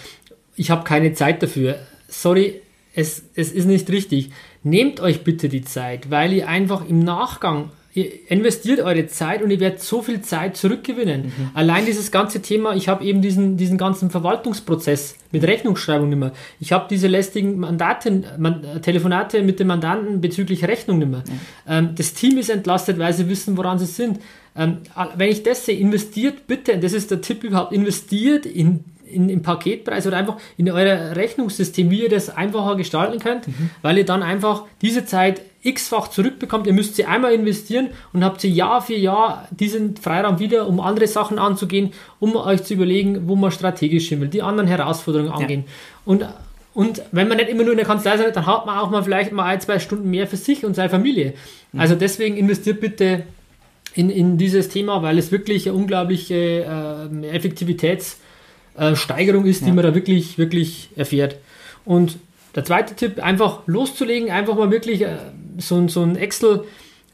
ich 0.56 0.70
habe 0.70 0.84
keine 0.84 1.12
Zeit 1.12 1.42
dafür. 1.42 1.78
Sorry, 2.08 2.60
es, 2.94 3.22
es 3.34 3.52
ist 3.52 3.66
nicht 3.66 3.88
richtig. 3.90 4.30
Nehmt 4.62 5.00
euch 5.00 5.22
bitte 5.22 5.48
die 5.48 5.62
Zeit, 5.62 6.10
weil 6.10 6.32
ihr 6.32 6.48
einfach 6.48 6.88
im 6.88 6.98
Nachgang 7.00 7.70
ihr 7.96 8.30
investiert 8.30 8.80
eure 8.80 9.06
Zeit 9.06 9.42
und 9.42 9.50
ihr 9.50 9.58
werdet 9.58 9.80
so 9.80 10.02
viel 10.02 10.20
Zeit 10.20 10.56
zurückgewinnen. 10.56 11.26
Mhm. 11.26 11.50
Allein 11.54 11.86
dieses 11.86 12.10
ganze 12.10 12.42
Thema, 12.42 12.76
ich 12.76 12.88
habe 12.88 13.02
eben 13.02 13.22
diesen, 13.22 13.56
diesen 13.56 13.78
ganzen 13.78 14.10
Verwaltungsprozess 14.10 15.16
mit 15.32 15.42
Rechnungsschreibung 15.44 16.10
nicht 16.10 16.18
mehr. 16.18 16.32
Ich 16.60 16.72
habe 16.72 16.86
diese 16.90 17.08
lästigen 17.08 17.58
Mandaten, 17.58 18.26
man, 18.36 18.82
Telefonate 18.82 19.42
mit 19.42 19.58
den 19.60 19.66
Mandanten 19.66 20.20
bezüglich 20.20 20.64
Rechnung 20.64 20.98
nicht 20.98 21.10
mehr. 21.10 21.24
Mhm. 21.26 21.40
Ähm, 21.66 21.88
das 21.96 22.12
Team 22.12 22.36
ist 22.36 22.50
entlastet, 22.50 22.98
weil 22.98 23.14
sie 23.14 23.30
wissen, 23.30 23.56
woran 23.56 23.78
sie 23.78 23.86
sind. 23.86 24.20
Ähm, 24.54 24.78
wenn 25.16 25.30
ich 25.30 25.42
das 25.42 25.64
sehe, 25.64 25.78
investiert 25.78 26.46
bitte, 26.46 26.76
das 26.78 26.92
ist 26.92 27.10
der 27.10 27.22
Tipp 27.22 27.44
überhaupt, 27.44 27.72
investiert 27.72 28.44
in 28.44 28.84
in, 29.06 29.28
im 29.28 29.42
Paketpreis 29.42 30.06
oder 30.06 30.16
einfach 30.16 30.36
in 30.56 30.68
euer 30.68 31.14
Rechnungssystem, 31.14 31.90
wie 31.90 32.02
ihr 32.02 32.08
das 32.08 32.28
einfacher 32.28 32.74
gestalten 32.74 33.20
könnt, 33.20 33.46
mhm. 33.46 33.70
weil 33.80 33.98
ihr 33.98 34.04
dann 34.04 34.22
einfach 34.22 34.64
diese 34.82 35.06
Zeit 35.06 35.42
x-fach 35.66 36.08
zurückbekommt. 36.08 36.66
Ihr 36.66 36.72
müsst 36.72 36.96
sie 36.96 37.04
einmal 37.04 37.32
investieren 37.32 37.88
und 38.12 38.24
habt 38.24 38.40
sie 38.40 38.48
Jahr 38.48 38.82
für 38.82 38.94
Jahr 38.94 39.48
diesen 39.50 39.96
Freiraum 39.96 40.38
wieder, 40.38 40.66
um 40.66 40.80
andere 40.80 41.06
Sachen 41.06 41.38
anzugehen, 41.38 41.92
um 42.20 42.36
euch 42.36 42.64
zu 42.64 42.74
überlegen, 42.74 43.28
wo 43.28 43.36
man 43.36 43.50
strategisch 43.50 44.08
hin 44.08 44.20
will, 44.20 44.28
die 44.28 44.42
anderen 44.42 44.68
Herausforderungen 44.68 45.32
angehen. 45.32 45.64
Ja. 45.66 45.72
Und, 46.04 46.26
und 46.74 47.02
wenn 47.12 47.28
man 47.28 47.38
nicht 47.38 47.50
immer 47.50 47.64
nur 47.64 47.72
in 47.72 47.78
der 47.78 47.86
Kanzlei 47.86 48.16
seid, 48.16 48.36
dann 48.36 48.46
hat 48.46 48.66
man 48.66 48.78
auch 48.78 48.90
mal 48.90 49.02
vielleicht 49.02 49.32
mal 49.32 49.44
ein, 49.44 49.60
zwei 49.60 49.78
Stunden 49.78 50.10
mehr 50.10 50.26
für 50.26 50.36
sich 50.36 50.64
und 50.64 50.74
seine 50.74 50.90
Familie. 50.90 51.34
Mhm. 51.72 51.80
Also 51.80 51.94
deswegen 51.94 52.36
investiert 52.36 52.80
bitte 52.80 53.24
in, 53.94 54.10
in 54.10 54.38
dieses 54.38 54.68
Thema, 54.68 55.02
weil 55.02 55.18
es 55.18 55.32
wirklich 55.32 55.68
eine 55.68 55.76
unglaubliche 55.76 56.34
äh, 56.34 57.28
Effektivitätssteigerung 57.28 59.46
ist, 59.46 59.62
ja. 59.62 59.66
die 59.66 59.72
man 59.72 59.84
da 59.84 59.94
wirklich, 59.94 60.38
wirklich 60.38 60.90
erfährt. 60.96 61.36
Und 61.84 62.18
der 62.54 62.64
zweite 62.64 62.94
Tipp, 62.94 63.22
einfach 63.22 63.60
loszulegen, 63.66 64.30
einfach 64.30 64.56
mal 64.56 64.70
wirklich 64.70 65.02
äh, 65.02 65.16
so, 65.58 65.86
so 65.88 66.02
ein 66.02 66.16
Excel- 66.16 66.64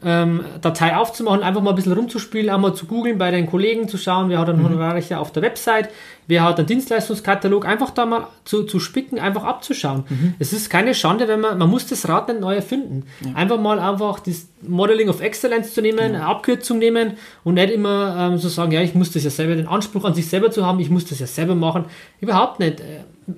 ähm, 0.04 0.44
Datei 0.60 0.96
aufzumachen, 0.96 1.42
einfach 1.42 1.62
mal 1.62 1.70
ein 1.70 1.76
bisschen 1.76 1.92
rumzuspielen, 1.92 2.50
einmal 2.50 2.74
zu 2.74 2.86
googeln, 2.86 3.18
bei 3.18 3.30
den 3.30 3.46
Kollegen 3.46 3.88
zu 3.88 3.98
schauen, 3.98 4.28
wer 4.28 4.38
hat 4.38 4.48
einen 4.48 4.58
mhm. 4.58 4.70
Honorarrechner 4.70 5.20
auf 5.20 5.32
der 5.32 5.42
Website, 5.42 5.90
wer 6.26 6.42
hat 6.42 6.58
einen 6.58 6.66
Dienstleistungskatalog, 6.66 7.66
einfach 7.66 7.90
da 7.90 8.04
mal 8.06 8.26
zu, 8.44 8.64
zu 8.64 8.80
spicken, 8.80 9.18
einfach 9.18 9.44
abzuschauen. 9.44 10.04
Mhm. 10.08 10.34
Es 10.38 10.52
ist 10.52 10.70
keine 10.70 10.94
Schande, 10.94 11.28
wenn 11.28 11.40
man, 11.40 11.58
man 11.58 11.70
muss 11.70 11.86
das 11.86 12.08
Rad 12.08 12.28
nicht 12.28 12.40
neu 12.40 12.54
erfinden. 12.54 13.04
Ja. 13.24 13.34
Einfach 13.34 13.60
mal 13.60 13.78
einfach 13.78 14.20
das 14.20 14.48
Modeling 14.62 15.08
of 15.08 15.20
Excellence 15.20 15.74
zu 15.74 15.80
nehmen, 15.82 15.98
ja. 15.98 16.04
eine 16.04 16.26
Abkürzung 16.26 16.78
nehmen 16.78 17.12
und 17.44 17.54
nicht 17.54 17.70
immer 17.70 18.16
ähm, 18.18 18.38
so 18.38 18.48
sagen, 18.48 18.72
ja, 18.72 18.80
ich 18.80 18.94
muss 18.94 19.12
das 19.12 19.24
ja 19.24 19.30
selber, 19.30 19.54
den 19.54 19.68
Anspruch 19.68 20.04
an 20.04 20.14
sich 20.14 20.28
selber 20.28 20.50
zu 20.50 20.66
haben, 20.66 20.80
ich 20.80 20.90
muss 20.90 21.04
das 21.04 21.20
ja 21.20 21.26
selber 21.26 21.54
machen. 21.54 21.84
Überhaupt 22.20 22.58
nicht. 22.58 22.80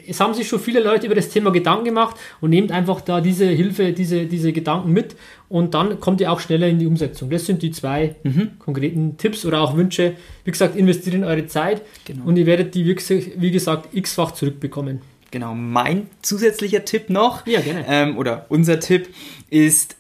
Es 0.07 0.21
haben 0.21 0.35
sich 0.35 0.49
schon 0.49 0.61
viele 0.61 0.81
Leute 0.81 1.07
über 1.07 1.15
das 1.15 1.29
Thema 1.29 1.51
Gedanken 1.51 1.85
gemacht 1.85 2.17
und 2.41 2.51
nehmt 2.51 2.73
einfach 2.73 3.01
da 3.01 3.21
diese 3.21 3.47
Hilfe, 3.47 3.93
diese, 3.93 4.27
diese 4.27 4.53
Gedanken 4.53 4.93
mit 4.93 5.17
und 5.49 5.75
dann 5.75 6.01
kommt 6.01 6.21
ihr 6.21 6.33
auch 6.33 6.41
schneller 6.41 6.69
in 6.69 6.79
die 6.79 6.87
Umsetzung. 6.87 7.31
Das 7.31 7.47
sind 7.47 7.63
die 7.63 7.71
zwei 7.71 8.17
mhm. 8.23 8.59
konkreten 8.59 9.17
Tipps 9.19 9.45
oder 9.45 9.61
auch 9.61 9.77
Wünsche. 9.77 10.15
Wie 10.45 10.51
gesagt, 10.51 10.77
investiert 10.77 11.15
in 11.15 11.25
eure 11.25 11.47
Zeit 11.47 11.83
genau. 12.05 12.25
und 12.25 12.37
ihr 12.37 12.47
werdet 12.47 12.75
die, 12.75 12.87
wie 12.87 13.51
gesagt, 13.51 13.95
x-fach 13.95 14.33
zurückbekommen. 14.33 15.03
Genau, 15.31 15.55
mein 15.55 16.09
zusätzlicher 16.23 16.85
Tipp 16.85 17.11
noch, 17.11 17.45
ja, 17.47 17.61
gerne. 17.61 17.85
Ähm, 17.89 18.19
oder 18.19 18.47
unser 18.51 18.79
Tipp 18.79 19.09
ist, 19.51 19.97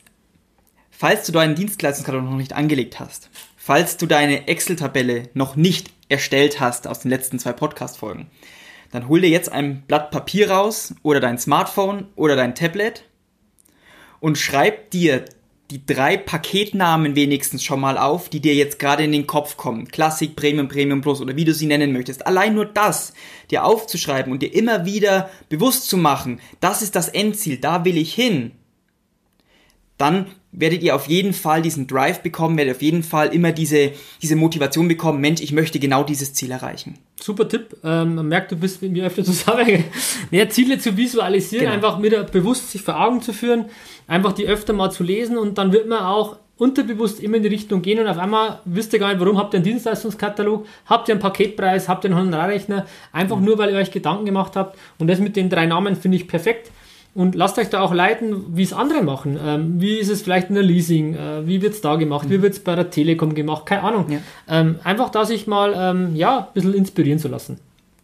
falls 0.92 1.26
du 1.26 1.32
deinen 1.32 1.56
Dienstleistungskatalog 1.56 2.30
noch 2.30 2.36
nicht 2.36 2.52
angelegt 2.52 3.00
hast, 3.00 3.30
falls 3.56 3.96
du 3.96 4.06
deine 4.06 4.46
Excel-Tabelle 4.46 5.30
noch 5.34 5.56
nicht 5.56 5.90
erstellt 6.08 6.60
hast 6.60 6.86
aus 6.86 7.00
den 7.00 7.10
letzten 7.10 7.38
zwei 7.38 7.52
Podcast-Folgen, 7.52 8.26
dann 8.94 9.09
hol 9.09 9.20
dir 9.20 9.28
jetzt 9.28 9.50
ein 9.50 9.83
Blatt 9.88 10.12
Papier 10.12 10.52
raus 10.52 10.94
oder 11.02 11.18
dein 11.18 11.37
Smartphone 11.37 12.07
oder 12.14 12.37
dein 12.37 12.54
Tablet 12.54 13.02
und 14.20 14.38
schreib 14.38 14.92
dir 14.92 15.24
die 15.72 15.85
drei 15.85 16.16
Paketnamen 16.16 17.16
wenigstens 17.16 17.64
schon 17.64 17.80
mal 17.80 17.98
auf, 17.98 18.28
die 18.28 18.38
dir 18.38 18.54
jetzt 18.54 18.78
gerade 18.78 19.02
in 19.02 19.11
den 19.11 19.26
Kopf 19.26 19.57
kommen. 19.57 19.88
Klassik, 19.88 20.37
Premium, 20.37 20.68
Premium 20.68 21.00
Plus 21.00 21.20
oder 21.20 21.35
wie 21.35 21.44
du 21.44 21.52
sie 21.52 21.66
nennen 21.66 21.92
möchtest. 21.92 22.24
Allein 22.24 22.54
nur 22.54 22.66
das 22.66 23.14
dir 23.50 23.64
aufzuschreiben 23.64 24.33
und 24.33 24.42
dir 24.42 24.54
immer 24.54 24.85
wieder 24.85 25.28
bewusst 25.48 25.88
zu 25.88 25.96
machen, 25.96 26.40
das 26.61 26.80
ist 26.80 26.94
das 26.94 27.09
Endziel, 27.09 27.57
da 27.57 27.85
will 27.85 27.96
ich 27.96 28.14
hin. 28.14 28.52
Dann 29.98 30.26
werdet 30.50 30.83
ihr 30.83 30.94
auf 30.94 31.09
jeden 31.09 31.33
Fall 31.33 31.62
diesen 31.62 31.87
Drive 31.87 32.20
bekommen, 32.20 32.57
werdet 32.57 32.76
auf 32.76 32.83
jeden 32.83 33.02
Fall 33.02 33.35
immer 33.35 33.52
diese, 33.52 33.92
diese 34.22 34.37
Motivation 34.37 34.88
bekommen, 34.88 35.20
Mensch, 35.20 35.40
ich 35.40 35.52
möchte 35.52 35.78
genau 35.78 36.04
dieses 36.04 36.33
Ziel 36.33 36.50
erreichen. 36.50 36.98
Super 37.20 37.48
Tipp. 37.48 37.76
Ähm, 37.85 38.16
man 38.16 38.28
merkt, 38.28 38.52
du 38.52 38.57
bist 38.57 38.83
mit 38.83 38.92
mir 38.92 39.07
öfter 39.07 39.24
zusammen. 39.24 39.85
Mehr 40.30 40.48
Ziele 40.50 40.78
zu 40.78 40.96
visualisieren, 40.96 41.66
genau. 41.66 41.74
einfach 41.74 42.02
wieder 42.02 42.24
bewusst 42.24 42.70
sich 42.70 42.83
vor 42.83 43.00
Augen 43.00 43.20
zu 43.20 43.33
führen, 43.33 43.66
einfach 44.07 44.33
die 44.33 44.46
öfter 44.46 44.72
mal 44.72 44.90
zu 44.90 45.02
lesen 45.02 45.38
und 45.38 45.59
dann 45.59 45.72
wird 45.72 45.88
man 45.88 46.00
auch 46.04 46.37
unterbewusst 46.57 47.20
immer 47.20 47.38
in 47.38 47.42
die 47.42 47.48
Richtung 47.48 47.83
gehen 47.83 47.98
und 47.98 48.07
auf 48.07 48.18
einmal 48.18 48.61
wisst 48.64 48.92
ihr 48.92 49.00
gar 49.00 49.09
nicht, 49.09 49.20
warum 49.20 49.38
habt 49.38 49.54
ihr 49.54 49.59
einen 49.59 49.64
Dienstleistungskatalog, 49.64 50.66
habt 50.87 51.09
ihr 51.09 51.14
einen 51.14 51.22
Paketpreis, 51.22 51.88
habt 51.88 52.04
ihr 52.04 52.11
einen 52.11 52.18
Honorarrechner, 52.18 52.87
einfach 53.12 53.38
mhm. 53.38 53.44
nur, 53.44 53.59
weil 53.59 53.72
ihr 53.72 53.76
euch 53.76 53.90
Gedanken 53.90 54.24
gemacht 54.24 54.54
habt 54.54 54.78
und 54.98 55.09
das 55.09 55.18
mit 55.18 55.35
den 55.35 55.50
drei 55.50 55.66
Namen 55.66 55.96
finde 55.96 56.16
ich 56.16 56.28
perfekt 56.28 56.70
und 57.14 57.35
lasst 57.35 57.59
euch 57.59 57.70
da 57.70 57.81
auch 57.81 57.94
leiten, 57.94 58.57
wie 58.57 58.62
es 58.62 58.72
andere 58.72 59.03
machen. 59.03 59.38
Ähm, 59.42 59.81
wie 59.81 59.98
ist 59.98 60.09
es 60.09 60.22
vielleicht 60.22 60.48
in 60.48 60.57
der 60.57 60.64
Leasing? 60.64 61.14
Äh, 61.14 61.46
wie 61.46 61.62
wird 61.62 61.74
es 61.74 61.81
da 61.81 61.96
gemacht? 61.96 62.27
Mhm. 62.27 62.33
Wie 62.33 62.42
wird 62.42 62.55
es 62.55 62.61
bei 62.61 62.74
der 62.74 62.90
Telekom 62.90 63.35
gemacht? 63.35 63.66
Keine 63.66 63.83
Ahnung. 63.83 64.07
Ja. 64.11 64.18
Ähm, 64.48 64.81
einfach 64.83 65.11
da 65.11 65.24
sich 65.24 65.46
mal 65.46 65.74
ähm, 65.77 66.16
ja, 66.16 66.38
ein 66.38 66.46
bisschen 66.55 66.74
inspirieren 66.74 67.18
zu 67.18 67.29
lassen. 67.29 67.59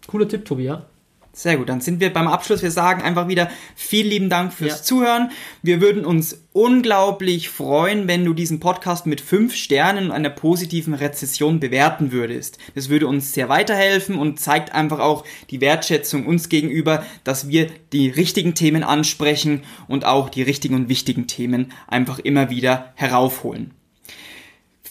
Cooler 0.07 0.29
Tipp, 0.29 0.45
Tobi, 0.45 0.65
ja. 0.65 0.83
Sehr 1.33 1.57
gut, 1.57 1.69
dann 1.69 1.81
sind 1.81 2.01
wir 2.01 2.13
beim 2.13 2.27
Abschluss. 2.27 2.61
Wir 2.61 2.73
sagen 2.73 3.03
einfach 3.03 3.29
wieder 3.29 3.51
vielen 3.77 4.09
lieben 4.09 4.31
Dank 4.31 4.53
fürs 4.53 4.79
ja. 4.79 4.83
Zuhören. 4.83 5.31
Wir 5.63 5.81
würden 5.81 6.05
uns 6.05 6.43
unglaublich 6.53 7.49
freuen, 7.51 8.09
wenn 8.09 8.25
du 8.25 8.35
diesen 8.35 8.59
Podcast 8.59 9.07
mit 9.07 9.21
fünf 9.21 9.55
Sternen 9.55 10.07
und 10.07 10.11
einer 10.13 10.31
positiven 10.31 10.93
Rezession 10.93 11.61
bewerten 11.61 12.11
würdest. 12.11 12.59
Das 12.75 12.89
würde 12.89 13.07
uns 13.07 13.33
sehr 13.33 13.49
weiterhelfen 13.49 14.19
und 14.19 14.41
zeigt 14.41 14.75
einfach 14.75 14.99
auch 14.99 15.25
die 15.51 15.61
Wertschätzung 15.61 16.27
uns 16.27 16.49
gegenüber, 16.49 17.05
dass 17.23 17.49
wir 17.49 17.69
die 17.93 18.09
richtigen 18.09 18.57
Themen 18.57 18.83
ansprechen 18.83 19.63
und 19.87 20.05
auch 20.05 20.31
die 20.31 20.43
richtigen 20.43 20.75
und 20.75 20.89
wichtigen 20.89 21.29
Themen 21.29 21.73
einfach 21.87 22.19
immer 22.19 22.51
wieder 22.51 22.93
heraufholen. 22.97 23.73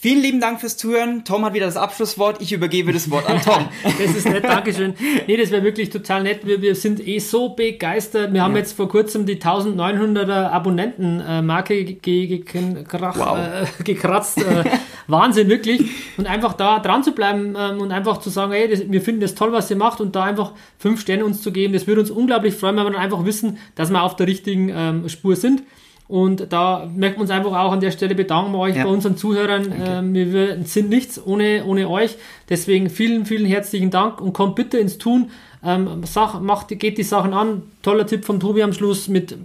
Vielen 0.02 0.22
lieben 0.22 0.40
Dank 0.40 0.60
fürs 0.60 0.78
Zuhören. 0.78 1.26
Tom 1.26 1.44
hat 1.44 1.52
wieder 1.52 1.66
das 1.66 1.76
Abschlusswort. 1.76 2.40
Ich 2.40 2.52
übergebe 2.52 2.90
das 2.90 3.10
Wort 3.10 3.28
an 3.28 3.38
Tom. 3.42 3.68
das 3.84 4.16
ist 4.16 4.26
nett, 4.26 4.44
Dankeschön. 4.44 4.94
Nee, 5.26 5.36
das 5.36 5.50
wäre 5.50 5.62
wirklich 5.62 5.90
total 5.90 6.22
nett. 6.22 6.46
Wir, 6.46 6.62
wir 6.62 6.74
sind 6.74 7.06
eh 7.06 7.18
so 7.18 7.50
begeistert. 7.50 8.32
Wir 8.32 8.42
haben 8.42 8.54
ja. 8.54 8.60
jetzt 8.60 8.72
vor 8.72 8.88
kurzem 8.88 9.26
die 9.26 9.36
1900er 9.36 10.48
Abonnenten-Marke 10.52 11.84
ge 11.84 12.38
ge 12.38 12.44
wow. 12.92 13.36
äh, 13.36 13.82
gekratzt. 13.82 14.38
Äh, 14.38 14.64
Wahnsinn, 15.06 15.50
wirklich. 15.50 15.82
Und 16.16 16.26
einfach 16.26 16.54
da 16.54 16.78
dran 16.78 17.04
zu 17.04 17.12
bleiben 17.12 17.54
ähm, 17.58 17.82
und 17.82 17.92
einfach 17.92 18.20
zu 18.20 18.30
sagen, 18.30 18.52
hey, 18.52 18.70
das, 18.70 18.90
wir 18.90 19.02
finden 19.02 19.20
das 19.20 19.34
toll, 19.34 19.52
was 19.52 19.70
ihr 19.70 19.76
macht 19.76 20.00
und 20.00 20.16
da 20.16 20.24
einfach 20.24 20.52
fünf 20.78 21.02
Sterne 21.02 21.26
uns 21.26 21.42
zu 21.42 21.52
geben. 21.52 21.74
Das 21.74 21.86
würde 21.86 22.00
uns 22.00 22.10
unglaublich 22.10 22.54
freuen, 22.54 22.74
wenn 22.76 22.84
wir 22.84 22.92
dann 22.92 23.02
einfach 23.02 23.26
wissen, 23.26 23.58
dass 23.74 23.90
wir 23.90 24.02
auf 24.02 24.16
der 24.16 24.28
richtigen 24.28 24.70
ähm, 24.74 25.08
Spur 25.10 25.36
sind. 25.36 25.62
Und 26.10 26.52
da 26.52 26.90
möchten 26.94 27.18
wir 27.18 27.22
uns 27.22 27.30
einfach 27.30 27.52
auch 27.52 27.72
an 27.72 27.80
der 27.80 27.92
Stelle 27.92 28.14
bedanken 28.14 28.52
bei 28.52 28.58
euch, 28.58 28.76
ja. 28.76 28.84
bei 28.84 28.90
unseren 28.90 29.16
Zuhörern. 29.16 29.72
Ähm, 29.80 30.14
wir 30.14 30.58
sind 30.64 30.88
nichts 30.90 31.24
ohne, 31.24 31.64
ohne 31.64 31.88
euch. 31.88 32.16
Deswegen 32.48 32.90
vielen, 32.90 33.26
vielen 33.26 33.46
herzlichen 33.46 33.90
Dank 33.90 34.20
und 34.20 34.32
kommt 34.32 34.56
bitte 34.56 34.78
ins 34.78 34.98
Tun. 34.98 35.30
Ähm, 35.64 36.02
Sach, 36.04 36.40
macht, 36.40 36.68
geht 36.68 36.98
die 36.98 37.02
Sachen 37.02 37.32
an. 37.32 37.62
Toller 37.82 38.06
Tipp 38.06 38.24
von 38.24 38.40
Tobi 38.40 38.62
am 38.62 38.72
Schluss 38.72 39.08
mit 39.08 39.36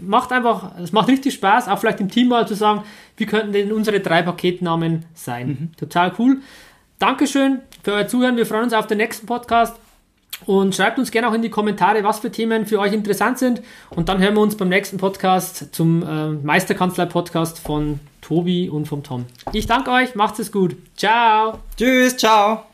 macht 0.00 0.32
einfach, 0.32 0.78
es 0.78 0.92
macht 0.92 1.08
richtig 1.08 1.34
Spaß, 1.34 1.68
auch 1.68 1.78
vielleicht 1.78 2.00
im 2.00 2.08
Team 2.08 2.28
mal 2.28 2.46
zu 2.46 2.54
sagen, 2.54 2.84
wie 3.16 3.26
könnten 3.26 3.52
denn 3.52 3.72
unsere 3.72 4.00
drei 4.00 4.22
Paketnamen 4.22 5.04
sein. 5.14 5.48
Mhm. 5.48 5.76
Total 5.76 6.12
cool. 6.18 6.38
Dankeschön 6.98 7.60
für 7.82 7.92
euer 7.92 8.06
Zuhören. 8.06 8.36
Wir 8.36 8.46
freuen 8.46 8.64
uns 8.64 8.72
auf 8.72 8.86
den 8.86 8.98
nächsten 8.98 9.26
Podcast. 9.26 9.76
Und 10.46 10.74
schreibt 10.74 10.98
uns 10.98 11.10
gerne 11.10 11.28
auch 11.28 11.34
in 11.34 11.42
die 11.42 11.50
Kommentare, 11.50 12.04
was 12.04 12.18
für 12.18 12.30
Themen 12.30 12.66
für 12.66 12.78
euch 12.78 12.92
interessant 12.92 13.38
sind. 13.38 13.62
Und 13.90 14.08
dann 14.08 14.18
hören 14.18 14.34
wir 14.34 14.40
uns 14.40 14.56
beim 14.56 14.68
nächsten 14.68 14.98
Podcast 14.98 15.74
zum 15.74 16.02
äh, 16.02 16.30
Meisterkanzlei-Podcast 16.30 17.58
von 17.58 18.00
Tobi 18.20 18.68
und 18.68 18.86
vom 18.86 19.02
Tom. 19.02 19.26
Ich 19.52 19.66
danke 19.66 19.90
euch, 19.90 20.14
macht 20.14 20.38
es 20.38 20.50
gut. 20.52 20.76
Ciao. 20.96 21.58
Tschüss, 21.76 22.16
ciao. 22.16 22.73